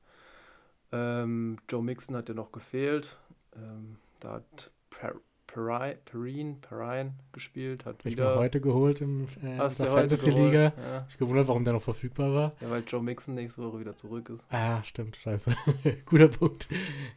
Ähm, 0.92 1.58
Joe 1.70 1.82
Mixon 1.82 2.16
hat 2.16 2.30
ja 2.30 2.36
noch 2.36 2.52
gefehlt. 2.52 3.18
Ähm, 3.56 3.98
da 4.20 4.34
hat 4.34 4.72
Par 4.90 5.14
Perrine, 5.56 5.96
Perrine, 6.04 6.56
Perrine 6.60 7.14
gespielt, 7.32 7.86
hat 7.86 8.00
Hab 8.00 8.06
ich 8.06 8.12
wieder. 8.12 8.34
mir 8.36 8.42
heute 8.42 8.60
geholt 8.60 9.00
im 9.00 9.26
äh, 9.42 9.58
Hast 9.58 9.80
der 9.80 9.88
Fantasy-Liga. 9.88 10.74
Ja. 10.78 11.08
Ich 11.10 11.18
gewundert, 11.18 11.48
warum 11.48 11.64
der 11.64 11.72
noch 11.72 11.82
verfügbar 11.82 12.34
war. 12.34 12.52
ja, 12.60 12.70
weil 12.70 12.84
Joe 12.86 13.02
Mixon 13.02 13.36
nächste 13.36 13.64
Woche 13.64 13.80
wieder 13.80 13.96
zurück 13.96 14.28
ist. 14.28 14.46
Ah, 14.50 14.84
stimmt, 14.84 15.16
scheiße. 15.16 15.56
Guter 16.06 16.28
Punkt. 16.28 16.68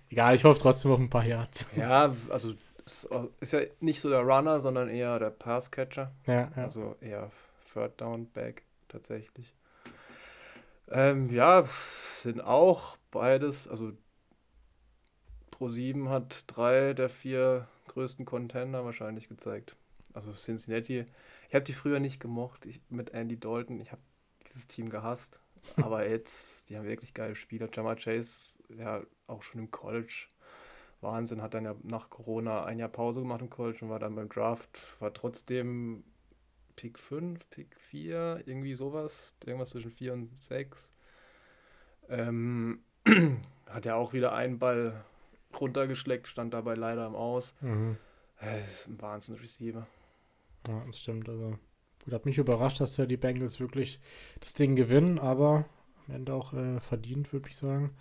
Egal, 0.09 0.37
ich 0.37 0.45
hoffe 0.45 0.61
trotzdem 0.61 0.93
auf 0.93 1.01
ein 1.01 1.11
paar 1.11 1.27
Yards. 1.27 1.67
Ja, 1.75 2.15
also 2.29 2.55
ist, 2.87 3.11
ist 3.41 3.53
ja 3.53 3.63
nicht 3.81 4.01
so 4.01 4.09
der 4.09 4.21
Runner, 4.21 4.61
sondern 4.61 4.89
eher 4.89 5.19
der 5.19 5.31
Passcatcher. 5.31 6.13
Ja, 6.29 6.49
ja. 6.57 6.63
Also 6.63 6.95
eher 7.01 7.33
Third 7.73 8.01
Down 8.01 8.31
Back 8.31 8.63
tatsächlich. 8.87 9.53
Ähm, 10.93 11.29
ja, 11.35 11.65
sind 11.67 12.41
auch 12.41 12.99
beides, 13.11 13.67
also 13.67 13.95
Pro7 15.51 16.09
hat 16.09 16.45
drei 16.47 16.95
der 16.95 17.09
vier 17.09 17.67
größten 17.89 18.25
Contender 18.25 18.85
wahrscheinlich 18.85 19.29
gezeigt. 19.29 19.77
Also 20.13 20.33
Cincinnati, 20.33 21.07
ich 21.49 21.55
habe 21.55 21.65
die 21.65 21.73
früher 21.73 22.01
nicht 22.01 22.21
gemocht, 22.21 22.67
ich, 22.67 22.81
mit 22.89 23.11
Andy 23.11 23.39
Dalton, 23.39 23.81
ich 23.81 23.93
habe 23.93 24.03
dieses 24.47 24.67
Team 24.67 24.91
gehasst. 24.91 25.41
Aber 25.77 26.09
jetzt, 26.09 26.71
die 26.71 26.77
haben 26.77 26.87
wirklich 26.87 27.15
geile 27.15 27.37
Spieler. 27.37 27.69
Jamar 27.73 27.97
Chase, 27.97 28.63
ja, 28.77 29.03
auch 29.27 29.43
schon 29.43 29.61
im 29.61 29.71
College. 29.71 30.27
Wahnsinn, 31.01 31.43
hat 31.43 31.55
dann 31.55 31.65
ja 31.65 31.77
nach 31.85 32.11
Corona 32.11 32.65
ein 32.65 32.79
Jahr 32.79 32.89
Pause 32.89 33.21
gemacht 33.21 33.41
im 33.41 33.51
College 33.51 33.79
und 33.85 33.91
war 33.91 34.01
dann 34.01 34.17
beim 34.17 34.29
Draft, 34.29 35.01
war 35.01 35.15
trotzdem 35.15 36.03
Pick 36.75 36.99
5, 36.99 37.49
Pick 37.51 37.79
4, 37.79 38.43
irgendwie 38.47 38.75
sowas, 38.75 39.37
irgendwas 39.45 39.71
zwischen 39.71 39.91
4 39.91 40.13
und 40.13 40.37
6. 40.37 40.93
Ähm, 42.09 42.83
hat 43.67 43.85
ja 43.85 43.95
auch 43.95 44.13
wieder 44.13 44.33
einen 44.33 44.59
Ball 44.59 45.05
runtergeschleckt, 45.59 46.29
stand 46.29 46.55
dabei 46.55 46.75
leider 46.75 47.07
im 47.07 47.15
Aus. 47.15 47.55
Mhm. 47.61 47.97
Äh, 48.41 48.61
Das 48.61 48.81
ist 48.81 48.89
ein 48.89 49.01
Wahnsinn-Receiver. 49.01 49.87
Ja, 50.67 50.83
das 50.87 51.01
stimmt. 51.01 51.29
Also, 51.29 51.59
gut, 52.05 52.15
hat 52.15 52.27
mich 52.27 52.39
überrascht, 52.39 52.81
dass 52.81 52.97
ja 52.97 53.07
die 53.07 53.17
Bengals 53.17 53.61
wirklich 53.61 54.01
das 54.41 54.55
Ding 54.55 54.77
gewinnen, 54.77 55.19
aber 55.19 55.67
am 56.07 56.15
Ende 56.15 56.35
auch 56.35 56.53
äh, 56.53 56.81
verdient, 56.81 57.33
würde 57.33 57.49
ich 57.49 57.57
sagen. 57.57 57.95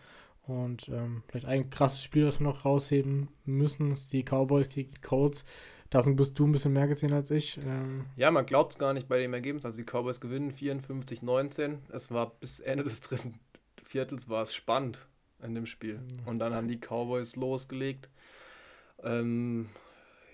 Und 0.44 0.88
ähm, 0.90 1.24
vielleicht 1.28 1.46
ein 1.46 1.70
krasses 1.70 2.02
Spiel, 2.02 2.26
das 2.26 2.40
wir 2.40 2.46
noch 2.46 2.64
rausheben 2.64 3.28
müssen, 3.44 3.92
ist 3.92 4.14
die 4.14 4.24
Cowboys 4.24 4.70
gegen 4.70 4.92
die 4.92 5.02
Colts. 5.02 5.44
Da 5.90 6.02
bist 6.02 6.38
du 6.40 6.46
ein 6.46 6.52
bisschen 6.52 6.74
mehr 6.74 6.88
gesehen 6.88 7.14
als 7.14 7.32
ich. 7.32 7.58
Ähm, 7.58 8.06
Ja, 8.16 8.32
man 8.32 8.46
glaubt 8.46 8.74
es 8.74 8.80
gar 8.80 8.94
nicht 8.94 9.08
bei 9.08 9.20
dem 9.20 9.34
Ergebnis. 9.34 9.66
Also 9.66 9.78
die 9.78 9.84
Cowboys 9.86 10.20
gewinnen 10.22 10.52
54-19. 10.54 11.78
Es 11.92 12.12
war 12.12 12.32
bis 12.40 12.60
Ende 12.60 12.84
des 12.84 13.02
dritten 13.02 13.40
Viertels 13.84 14.28
war 14.30 14.42
es 14.42 14.54
spannend 14.54 15.08
in 15.42 15.56
dem 15.56 15.66
Spiel. 15.66 16.00
Und 16.26 16.40
dann 16.40 16.54
haben 16.54 16.68
die 16.68 16.80
Cowboys 16.80 17.36
losgelegt. 17.36 18.10
Ähm, 19.04 19.70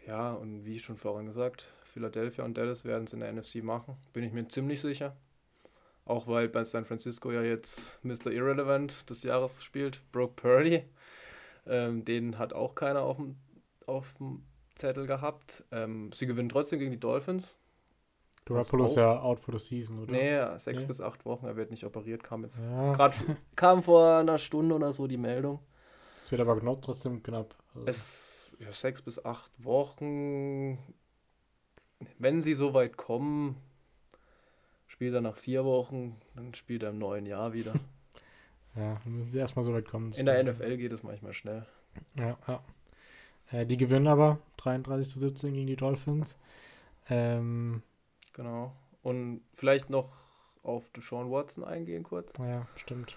ja, 0.08 0.34
und 0.34 0.66
wie 0.66 0.80
schon 0.80 0.98
vorhin 0.98 1.26
gesagt, 1.26 1.72
Philadelphia 1.86 2.44
und 2.44 2.58
Dallas 2.58 2.86
werden 2.86 3.06
es 3.06 3.14
in 3.14 3.20
der 3.20 3.32
NFC 3.32 3.64
machen. 3.64 3.98
Bin 4.14 4.24
ich 4.24 4.34
mir 4.34 4.48
ziemlich 4.48 4.82
sicher. 4.82 5.16
Auch 6.06 6.28
weil 6.28 6.50
bei 6.50 6.64
San 6.64 6.86
Francisco 6.86 7.32
ja 7.32 7.42
jetzt 7.42 8.04
Mr. 8.04 8.28
Irrelevant 8.28 9.10
des 9.10 9.24
Jahres 9.24 9.64
spielt, 9.64 10.02
Broke 10.12 10.34
Purdy. 10.36 10.84
Ähm, 11.66 12.04
den 12.04 12.38
hat 12.38 12.52
auch 12.52 12.76
keiner 12.76 13.04
auf 13.04 13.18
dem, 13.18 14.44
Zettel 14.76 15.06
gehabt. 15.06 15.64
Ähm, 15.72 16.12
sie 16.14 16.26
gewinnen 16.26 16.50
trotzdem 16.50 16.80
gegen 16.80 16.92
die 16.92 17.00
Dolphins. 17.00 17.56
Garoppolo 18.46 18.86
ist 18.86 18.96
ja 18.96 19.22
out 19.22 19.40
for 19.40 19.58
the 19.58 19.66
season, 19.66 20.00
oder? 20.00 20.12
Nee, 20.12 20.58
sechs 20.60 20.80
Nee. 20.82 20.86
bis 20.86 21.00
acht 21.02 21.26
Wochen. 21.26 21.46
Er 21.46 21.56
wird 21.56 21.72
nicht 21.72 21.86
operiert. 21.86 22.24
Kam 22.24 22.44
jetzt 22.44 22.60
Ja, 22.60 22.94
gerade 22.94 23.16
kam 23.56 23.82
vor 23.84 24.18
einer 24.18 24.38
Stunde 24.40 24.76
oder 24.76 24.92
so 24.94 25.08
die 25.08 25.18
Meldung. 25.18 25.60
es 26.16 26.30
wird 26.32 26.42
aber 26.42 26.56
genau 26.60 26.76
trotzdem 26.76 27.22
knapp. 27.24 27.56
Also, 27.76 27.88
Es 27.88 28.58
ja, 28.60 28.72
sechs 28.72 29.02
bis 29.02 29.24
acht 29.24 29.52
Wochen. 29.64 30.78
Wenn 32.20 32.42
sie 32.42 32.54
so 32.54 32.74
weit 32.74 32.98
kommen, 32.98 33.56
spielt 34.88 35.14
er 35.14 35.22
nach 35.22 35.38
vier 35.38 35.64
Wochen, 35.66 36.18
dann 36.36 36.54
spielt 36.54 36.84
er 36.84 36.90
im 36.90 37.00
neuen 37.00 37.26
Jahr 37.26 37.54
wieder. 37.54 37.74
ja, 38.76 39.00
dann 39.04 39.18
müssen 39.18 39.32
sie 39.32 39.40
erstmal 39.40 39.64
so 39.64 39.74
weit 39.74 39.88
kommen. 39.88 40.12
In 40.14 40.26
der. 40.26 40.44
NFL 40.44 40.78
geht 40.78 40.92
es 40.92 41.02
manchmal 41.04 41.34
schnell. 41.34 41.66
Ja, 42.20 42.38
ja. 42.48 42.64
Äh, 43.52 43.66
die 43.66 43.78
gewinnen 43.78 44.08
aber 44.08 44.40
33 44.58 45.12
zu 45.14 45.20
17 45.20 45.54
gegen 45.54 45.68
die 45.68 45.76
Dolphins. 45.76 46.38
Ähm, 47.10 47.82
Genau. 48.34 48.76
Und 49.02 49.42
vielleicht 49.54 49.90
noch 49.90 50.12
auf 50.64 50.90
Deshaun 50.92 51.32
Watson 51.32 51.64
eingehen 51.64 52.04
kurz. 52.04 52.38
naja, 52.38 52.68
stimmt. 52.76 53.16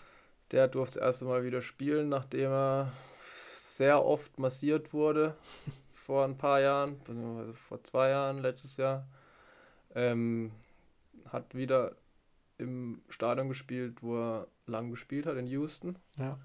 Der 0.50 0.68
durfte 0.68 0.98
das 0.98 1.06
erste 1.06 1.24
Mal 1.24 1.44
wieder 1.44 1.60
spielen, 1.60 2.08
nachdem 2.08 2.50
er 2.50 2.92
sehr 3.54 4.04
oft 4.04 4.38
massiert 4.38 4.92
wurde 4.92 5.36
vor 5.92 6.24
ein 6.24 6.36
paar 6.36 6.60
Jahren, 6.60 6.98
beziehungsweise 6.98 7.54
vor 7.54 7.82
zwei 7.82 8.10
Jahren, 8.10 8.38
letztes 8.38 8.76
Jahr. 8.76 9.06
Ähm, 9.94 10.52
hat 11.26 11.54
wieder 11.54 11.96
im 12.58 13.02
Stadion 13.08 13.48
gespielt, 13.48 14.02
wo 14.02 14.16
er 14.16 14.48
lang 14.66 14.90
gespielt 14.90 15.26
hat, 15.26 15.36
in 15.36 15.46
Houston. 15.46 15.98
Ja. 16.16 16.38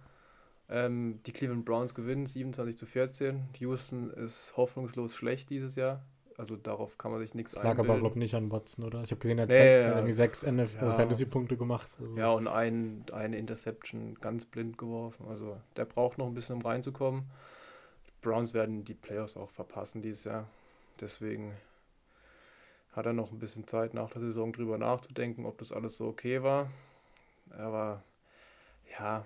Ähm, 0.69 1.19
die 1.25 1.31
Cleveland 1.31 1.65
Browns 1.65 1.93
gewinnen 1.93 2.25
27 2.25 2.77
zu 2.77 2.85
14. 2.85 3.49
Houston 3.59 4.09
ist 4.11 4.55
hoffnungslos 4.57 5.15
schlecht 5.15 5.49
dieses 5.49 5.75
Jahr. 5.75 6.03
Also 6.41 6.55
darauf 6.55 6.97
kann 6.97 7.11
man 7.11 7.19
sich 7.19 7.35
nichts 7.35 7.51
Das 7.51 7.61
lag 7.63 7.73
aber, 7.73 7.81
einbilden. 7.81 7.99
glaube 8.01 8.15
ich, 8.15 8.19
nicht 8.23 8.33
an 8.33 8.51
Watson, 8.51 8.83
oder? 8.83 9.03
Ich 9.03 9.11
habe 9.11 9.21
gesehen, 9.21 9.37
er 9.37 9.43
hat 9.43 9.49
Nee, 9.49 9.81
ja, 9.81 9.89
irgendwie 9.89 10.11
sechs 10.11 10.43
also 10.43 10.59
ja. 10.59 10.93
Fantasy-Punkte 10.95 11.55
gemacht. 11.55 11.87
Also, 11.99 12.17
Ja, 12.17 12.31
und 12.31 12.47
ein, 12.47 13.05
eine 13.13 13.37
Interception 13.37 14.15
ganz 14.15 14.45
blind 14.45 14.75
geworfen. 14.79 15.27
Also 15.29 15.61
der 15.75 15.85
braucht 15.85 16.17
noch 16.17 16.25
ein 16.25 16.33
bisschen, 16.33 16.55
um 16.55 16.61
reinzukommen. 16.63 17.29
Die 18.07 18.11
Browns 18.27 18.55
werden 18.55 18.83
die 18.83 18.95
Playoffs 18.95 19.37
auch 19.37 19.51
verpassen 19.51 20.01
dieses 20.01 20.23
Jahr. 20.23 20.47
Deswegen 20.99 21.53
hat 22.93 23.05
er 23.05 23.13
noch 23.13 23.31
ein 23.31 23.37
bisschen 23.37 23.67
Zeit 23.67 23.93
nach 23.93 24.09
der 24.09 24.21
Saison 24.21 24.51
drüber 24.51 24.79
nachzudenken, 24.79 25.45
ob 25.45 25.59
das 25.59 25.71
alles 25.71 25.95
so 25.95 26.07
okay 26.07 26.41
war. 26.41 26.71
Aber 27.51 28.03
ja, 28.97 29.25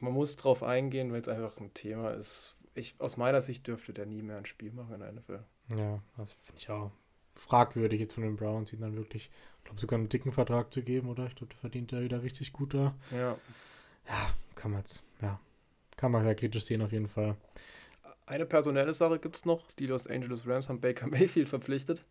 man 0.00 0.14
muss 0.14 0.36
drauf 0.36 0.62
eingehen, 0.62 1.12
wenn 1.12 1.20
es 1.20 1.28
einfach 1.28 1.58
ein 1.58 1.74
Thema 1.74 2.12
ist. 2.12 2.56
Ich, 2.74 2.94
aus 2.98 3.18
meiner 3.18 3.42
Sicht 3.42 3.66
dürfte 3.66 3.92
der 3.92 4.06
nie 4.06 4.22
mehr 4.22 4.38
ein 4.38 4.46
Spiel 4.46 4.72
machen 4.72 4.94
in 4.94 5.00
der 5.00 5.12
NFL. 5.12 5.40
Ja 5.76 6.00
das 6.16 6.32
finde 6.44 6.58
ich 6.58 6.70
auch 6.70 6.90
fragwürdig 7.34 8.00
jetzt 8.00 8.14
von 8.14 8.24
den 8.24 8.36
Browns, 8.36 8.72
ihn 8.72 8.80
dann 8.80 8.96
wirklich, 8.96 9.30
ich 9.58 9.64
glaube, 9.64 9.80
sogar 9.80 9.98
einen 9.98 10.08
dicken 10.08 10.32
Vertrag 10.32 10.72
zu 10.72 10.82
geben, 10.82 11.08
oder? 11.08 11.26
Ich 11.26 11.36
glaube, 11.36 11.52
der 11.52 11.60
verdient 11.60 11.92
er 11.92 12.02
wieder 12.02 12.22
richtig 12.22 12.52
gut 12.52 12.74
da. 12.74 12.94
Ja. 13.12 13.38
Ja, 14.08 14.34
kann 14.54 14.72
man 14.72 14.80
jetzt, 14.80 15.02
ja, 15.22 15.38
kann 15.96 16.12
man 16.12 16.26
ja 16.26 16.34
kritisch 16.34 16.64
sehen 16.64 16.82
auf 16.82 16.92
jeden 16.92 17.08
Fall. 17.08 17.36
Eine 18.26 18.44
personelle 18.44 18.92
Sache 18.92 19.18
gibt 19.18 19.36
es 19.36 19.44
noch. 19.44 19.70
Die 19.72 19.86
Los 19.86 20.06
Angeles 20.06 20.46
Rams 20.46 20.68
haben 20.68 20.80
Baker 20.80 21.06
Mayfield 21.06 21.48
verpflichtet. 21.48 22.04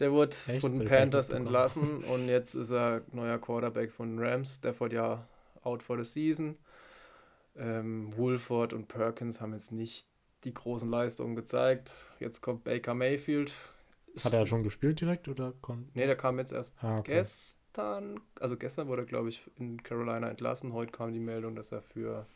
Der 0.00 0.10
wurde 0.10 0.34
Echt? 0.48 0.60
von 0.60 0.76
den 0.76 0.88
Panthers 0.88 1.30
entlassen 1.30 2.02
und 2.04 2.26
jetzt 2.26 2.54
ist 2.54 2.70
er 2.70 3.02
neuer 3.12 3.38
Quarterback 3.38 3.92
von 3.92 4.16
den 4.16 4.24
Rams. 4.24 4.56
Stafford 4.56 4.92
ja 4.92 5.28
out 5.62 5.82
for 5.82 6.02
the 6.02 6.04
season. 6.04 6.56
Ähm, 7.56 8.12
Wolford 8.16 8.72
und 8.72 8.88
Perkins 8.88 9.40
haben 9.40 9.52
jetzt 9.52 9.70
nicht 9.70 10.08
die 10.44 10.54
großen 10.54 10.88
Leistungen 10.90 11.36
gezeigt. 11.36 11.92
Jetzt 12.20 12.40
kommt 12.40 12.64
Baker 12.64 12.94
Mayfield. 12.94 13.54
Hat 14.22 14.32
er 14.32 14.46
schon 14.46 14.62
gespielt 14.62 15.00
direkt 15.00 15.28
oder 15.28 15.52
kommt? 15.60 15.94
Nee, 15.96 16.06
der 16.06 16.16
kam 16.16 16.38
jetzt 16.38 16.52
erst 16.52 16.76
Ah, 16.82 16.98
okay. 16.98 17.14
gestern. 17.14 18.20
Also 18.38 18.56
gestern 18.56 18.86
wurde 18.88 19.02
er, 19.02 19.06
glaube 19.06 19.28
ich, 19.28 19.50
in 19.56 19.82
Carolina 19.82 20.28
entlassen. 20.28 20.72
Heute 20.72 20.92
kam 20.92 21.12
die 21.12 21.18
Meldung, 21.20 21.56
dass 21.56 21.72
er 21.72 21.82
für 21.82 22.26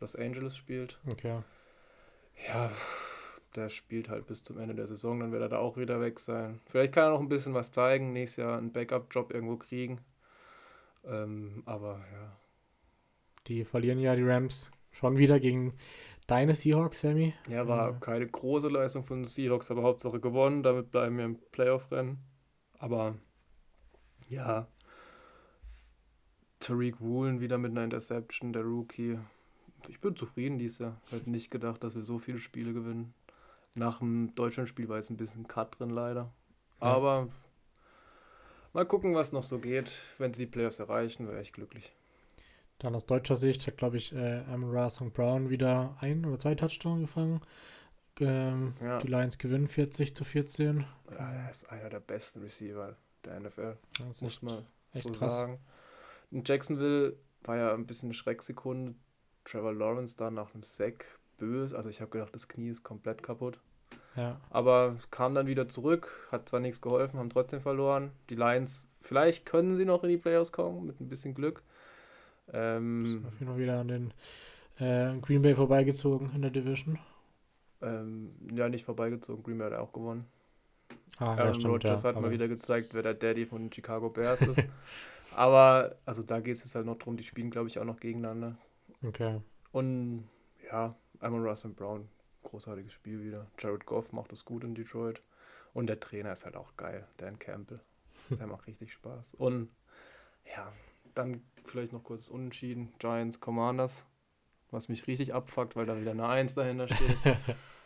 Los 0.00 0.16
Angeles 0.16 0.56
spielt. 0.56 0.98
Okay. 1.08 1.38
Ja, 2.48 2.70
der 3.54 3.68
spielt 3.68 4.08
halt 4.08 4.26
bis 4.26 4.42
zum 4.42 4.58
Ende 4.58 4.74
der 4.74 4.88
Saison, 4.88 5.20
dann 5.20 5.30
wird 5.30 5.42
er 5.42 5.48
da 5.48 5.58
auch 5.58 5.76
wieder 5.76 6.00
weg 6.00 6.18
sein. 6.18 6.60
Vielleicht 6.66 6.92
kann 6.92 7.04
er 7.04 7.10
noch 7.10 7.20
ein 7.20 7.28
bisschen 7.28 7.54
was 7.54 7.70
zeigen, 7.70 8.12
nächstes 8.12 8.42
Jahr 8.44 8.58
einen 8.58 8.72
Backup-Job 8.72 9.32
irgendwo 9.32 9.56
kriegen. 9.56 10.00
Ähm, 11.04 11.62
aber 11.66 12.00
ja. 12.12 12.36
Die 13.46 13.64
verlieren 13.64 14.00
ja 14.00 14.16
die 14.16 14.22
Rams 14.24 14.70
schon 14.90 15.16
wieder 15.18 15.38
gegen 15.38 15.74
deine 16.26 16.54
Seahawks, 16.54 17.00
Sammy. 17.00 17.34
Ja, 17.48 17.66
war 17.68 17.90
Ja. 17.92 17.96
keine 17.98 18.26
große 18.26 18.68
Leistung 18.68 19.04
von 19.04 19.20
den 19.22 19.28
Seahawks, 19.28 19.70
aber 19.70 19.82
Hauptsache 19.82 20.20
gewonnen, 20.20 20.62
damit 20.62 20.90
bleiben 20.90 21.18
wir 21.18 21.24
im 21.24 21.38
Playoff-Rennen. 21.52 22.18
Aber 22.78 23.14
ja, 24.28 24.66
Tariq 26.60 27.00
Woolen 27.00 27.40
wieder 27.40 27.58
mit 27.58 27.72
einer 27.72 27.84
Interception, 27.84 28.52
der 28.52 28.62
Rookie. 28.62 29.18
Ich 29.88 30.00
bin 30.00 30.16
zufrieden 30.16 30.58
dieses 30.58 30.78
Jahr. 30.78 31.00
Ich 31.06 31.12
hätte 31.12 31.30
nicht 31.30 31.50
gedacht, 31.50 31.84
dass 31.84 31.94
wir 31.94 32.02
so 32.04 32.18
viele 32.18 32.38
Spiele 32.38 32.72
gewinnen. 32.72 33.12
Nach 33.74 33.98
dem 33.98 34.34
Deutschlandspiel 34.34 34.88
war 34.88 34.96
jetzt 34.96 35.10
ein 35.10 35.16
bisschen 35.16 35.46
Cut 35.46 35.78
drin, 35.78 35.90
leider. 35.90 36.32
Ja. 36.80 36.86
Aber 36.86 37.28
mal 38.72 38.86
gucken, 38.86 39.14
was 39.14 39.32
noch 39.32 39.42
so 39.42 39.58
geht. 39.58 40.00
Wenn 40.16 40.32
sie 40.32 40.46
die 40.46 40.50
Playoffs 40.50 40.78
erreichen, 40.78 41.28
wäre 41.28 41.42
ich 41.42 41.52
glücklich. 41.52 41.92
Dann 42.78 42.94
aus 42.94 43.06
deutscher 43.06 43.36
Sicht 43.36 43.66
hat, 43.66 43.76
glaube 43.76 43.96
ich, 43.96 44.14
äh, 44.14 44.42
Amara 44.52 44.90
St. 44.90 45.12
Brown 45.12 45.48
wieder 45.48 45.96
ein 46.00 46.24
oder 46.26 46.38
zwei 46.38 46.54
Touchdowns 46.54 47.02
gefangen. 47.02 47.40
Ähm, 48.20 48.74
Ja. 48.80 48.98
Die 48.98 49.08
Lions 49.08 49.38
gewinnen 49.38 49.68
40 49.68 50.14
zu 50.14 50.24
14. 50.24 50.84
Ja, 51.10 51.32
er 51.32 51.50
ist 51.50 51.70
einer 51.70 51.88
der 51.88 52.00
besten 52.00 52.42
Receiver 52.42 52.96
der 53.24 53.40
NFL. 53.40 53.76
Das 54.06 54.22
muss 54.22 54.42
man 54.42 54.66
echt 54.92 55.04
so 55.06 55.12
krass. 55.12 55.38
sagen. 55.38 55.58
In 56.30 56.42
Jacksonville 56.44 57.16
war 57.42 57.56
ja 57.56 57.74
ein 57.74 57.86
bisschen 57.86 58.08
eine 58.08 58.14
Schrecksekunde. 58.14 58.94
Trevor 59.44 59.74
Lawrence 59.74 60.16
da 60.16 60.30
nach 60.30 60.54
einem 60.54 60.62
Sack 60.62 61.04
böse. 61.38 61.76
Also 61.76 61.90
ich 61.90 62.00
habe 62.00 62.10
gedacht, 62.10 62.34
das 62.34 62.48
Knie 62.48 62.68
ist 62.68 62.82
komplett 62.82 63.22
kaputt. 63.22 63.58
Ja. 64.16 64.40
Aber 64.50 64.96
kam 65.10 65.34
dann 65.34 65.46
wieder 65.46 65.68
zurück, 65.68 66.28
hat 66.30 66.48
zwar 66.48 66.60
nichts 66.60 66.80
geholfen, 66.80 67.18
haben 67.18 67.30
trotzdem 67.30 67.60
verloren. 67.60 68.12
Die 68.30 68.36
Lions, 68.36 68.86
vielleicht 69.00 69.44
können 69.44 69.76
sie 69.76 69.84
noch 69.84 70.04
in 70.04 70.10
die 70.10 70.16
Playoffs 70.18 70.52
kommen, 70.52 70.86
mit 70.86 71.00
ein 71.00 71.08
bisschen 71.08 71.34
Glück. 71.34 71.62
Ähm, 72.52 73.06
Sind 73.06 73.26
auf 73.26 73.38
jeden 73.40 73.46
Fall 73.46 73.58
wieder 73.58 73.80
an 73.80 73.88
den 73.88 74.14
äh, 74.78 75.18
Green 75.20 75.42
Bay 75.42 75.54
vorbeigezogen 75.54 76.30
in 76.34 76.42
der 76.42 76.50
Division. 76.50 76.98
ähm, 77.82 78.34
ja, 78.54 78.68
nicht 78.68 78.84
vorbeigezogen. 78.84 79.42
Green 79.42 79.58
Bay 79.58 79.70
hat 79.70 79.78
auch 79.78 79.92
gewonnen. 79.92 80.26
Ah, 81.18 81.36
Aaron 81.36 81.66
Rodgers 81.66 82.02
ja, 82.02 82.08
hat 82.08 82.20
mal 82.20 82.30
wieder 82.30 82.48
gezeigt, 82.48 82.92
wer 82.92 83.02
der 83.02 83.14
Daddy 83.14 83.46
von 83.46 83.62
den 83.62 83.72
Chicago 83.72 84.10
Bears 84.10 84.42
ist. 84.42 84.62
Aber, 85.36 85.96
also 86.04 86.22
da 86.22 86.40
geht 86.40 86.56
es 86.56 86.64
jetzt 86.64 86.74
halt 86.74 86.86
noch 86.86 86.98
drum, 86.98 87.16
die 87.16 87.24
spielen, 87.24 87.50
glaube 87.50 87.68
ich, 87.68 87.78
auch 87.78 87.84
noch 87.84 87.98
gegeneinander. 87.98 88.56
Okay. 89.04 89.40
Und 89.72 90.28
ja, 90.70 90.94
Amon 91.20 91.44
Russ 91.44 91.64
und 91.64 91.76
Brown, 91.76 92.08
großartiges 92.42 92.92
Spiel 92.92 93.22
wieder. 93.22 93.46
Jared 93.58 93.86
Goff 93.86 94.12
macht 94.12 94.32
es 94.32 94.44
gut 94.44 94.64
in 94.64 94.74
Detroit. 94.74 95.22
Und 95.72 95.88
der 95.88 95.98
Trainer 95.98 96.32
ist 96.32 96.44
halt 96.44 96.56
auch 96.56 96.76
geil, 96.76 97.06
Dan 97.16 97.38
Campbell. 97.38 97.80
Der 98.30 98.46
macht 98.46 98.66
richtig 98.66 98.92
Spaß. 98.92 99.34
Und 99.34 99.68
ja, 100.56 100.72
dann 101.14 101.42
vielleicht 101.68 101.92
noch 101.92 102.04
kurz 102.04 102.28
Unentschieden. 102.28 102.92
Giants, 102.98 103.40
Commanders. 103.40 104.04
Was 104.70 104.88
mich 104.88 105.06
richtig 105.06 105.32
abfuckt, 105.34 105.76
weil 105.76 105.86
da 105.86 106.00
wieder 106.00 106.10
eine 106.12 106.26
1 106.28 106.54
dahinter 106.54 106.88
steht. 106.88 107.16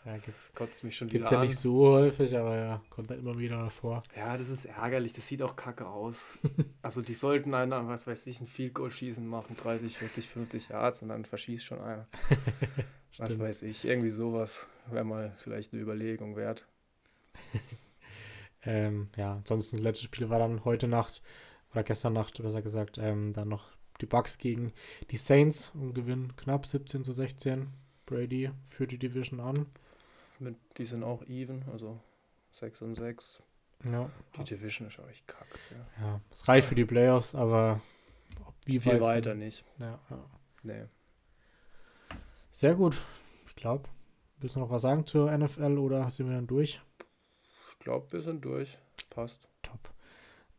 Ja, 0.04 0.12
Das 0.12 0.52
kotzt 0.54 0.84
mich 0.84 0.96
schon 0.96 1.08
es 1.08 1.14
wieder 1.14 1.30
ja 1.30 1.40
an. 1.40 1.46
nicht 1.48 1.58
so 1.58 1.86
häufig, 1.88 2.34
aber 2.38 2.56
ja, 2.56 2.82
kommt 2.88 3.10
halt 3.10 3.20
immer 3.20 3.36
wieder 3.36 3.68
vor. 3.68 4.02
Ja, 4.16 4.36
das 4.38 4.48
ist 4.48 4.64
ärgerlich. 4.64 5.12
Das 5.12 5.26
sieht 5.26 5.42
auch 5.42 5.56
kacke 5.56 5.86
aus. 5.86 6.38
Also 6.82 7.02
die 7.02 7.14
sollten 7.14 7.52
einen, 7.52 7.88
was 7.88 8.06
weiß 8.06 8.26
ich, 8.28 8.40
ein 8.40 8.46
Field 8.46 8.74
Goal 8.74 8.90
schießen 8.90 9.26
machen, 9.26 9.56
30, 9.56 9.98
40, 9.98 10.28
50 10.28 10.68
Yards 10.68 11.02
und 11.02 11.08
dann 11.08 11.24
verschießt 11.26 11.64
schon 11.64 11.80
einer. 11.80 12.06
was 13.18 13.38
weiß 13.38 13.62
ich, 13.62 13.84
irgendwie 13.84 14.10
sowas 14.10 14.68
wäre 14.90 15.04
mal 15.04 15.34
vielleicht 15.38 15.72
eine 15.72 15.82
Überlegung 15.82 16.36
wert. 16.36 16.66
Ähm, 18.64 19.08
ja, 19.16 19.34
ansonsten 19.34 19.76
das 19.76 19.82
letzte 19.82 20.04
Spiel 20.04 20.30
war 20.30 20.38
dann 20.38 20.64
heute 20.64 20.88
Nacht 20.88 21.22
oder 21.72 21.82
gestern 21.82 22.12
Nacht, 22.14 22.42
besser 22.42 22.62
gesagt, 22.62 22.98
ähm, 22.98 23.32
dann 23.32 23.48
noch 23.48 23.76
die 24.00 24.06
Bucks 24.06 24.38
gegen 24.38 24.72
die 25.10 25.16
Saints 25.16 25.72
und 25.74 25.94
gewinnen 25.94 26.36
knapp 26.36 26.66
17 26.66 27.04
zu 27.04 27.12
16. 27.12 27.68
Brady 28.06 28.50
führt 28.66 28.92
die 28.92 28.98
Division 28.98 29.40
an. 29.40 29.66
Mit, 30.38 30.56
die 30.78 30.86
sind 30.86 31.02
auch 31.02 31.22
even, 31.26 31.64
also 31.72 32.00
6 32.52 32.82
und 32.82 32.94
6. 32.94 33.42
Ja, 33.90 34.10
Die 34.36 34.44
Division 34.44 34.88
ist 34.88 34.98
auch 34.98 35.08
echt 35.08 35.26
kacke. 35.26 35.58
Ja. 35.70 36.04
ja 36.04 36.20
es 36.30 36.48
reicht 36.48 36.68
für 36.68 36.74
die 36.74 36.84
Playoffs, 36.84 37.34
aber 37.34 37.80
wie 38.64 38.80
Viel 38.80 38.94
weit 38.94 39.02
weiter 39.02 39.34
nicht. 39.34 39.64
Ja, 39.78 39.98
ja. 40.10 40.24
Nee. 40.62 40.84
Sehr 42.50 42.74
gut. 42.74 43.00
Ich 43.46 43.54
glaube, 43.54 43.88
willst 44.38 44.56
du 44.56 44.60
noch 44.60 44.70
was 44.70 44.82
sagen 44.82 45.06
zur 45.06 45.30
NFL 45.36 45.78
oder 45.78 46.08
sind 46.10 46.28
wir 46.28 46.34
dann 46.34 46.46
durch? 46.46 46.80
Ich 47.72 47.78
glaube, 47.78 48.12
wir 48.12 48.20
sind 48.20 48.44
durch. 48.44 48.78
Passt. 49.10 49.47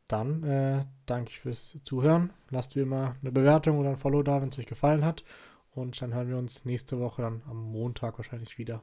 Dann 0.09 0.43
äh, 0.43 0.85
danke 1.05 1.31
ich 1.31 1.39
fürs 1.39 1.77
Zuhören. 1.83 2.33
Lasst 2.49 2.75
wie 2.75 2.81
immer 2.81 3.15
eine 3.21 3.31
Bewertung 3.31 3.77
oder 3.77 3.89
ein 3.91 3.97
Follow 3.97 4.23
da, 4.23 4.41
wenn 4.41 4.49
es 4.49 4.57
euch 4.57 4.65
gefallen 4.65 5.05
hat. 5.05 5.23
Und 5.71 6.01
dann 6.01 6.13
hören 6.13 6.27
wir 6.27 6.37
uns 6.37 6.65
nächste 6.65 6.99
Woche 6.99 7.21
dann 7.21 7.43
am 7.47 7.71
Montag 7.71 8.17
wahrscheinlich 8.17 8.57
wieder. 8.57 8.81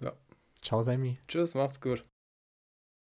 Ja. 0.00 0.12
Ciao, 0.62 0.82
Sammy. 0.82 1.18
Tschüss, 1.26 1.54
macht's 1.56 1.80
gut. 1.80 2.04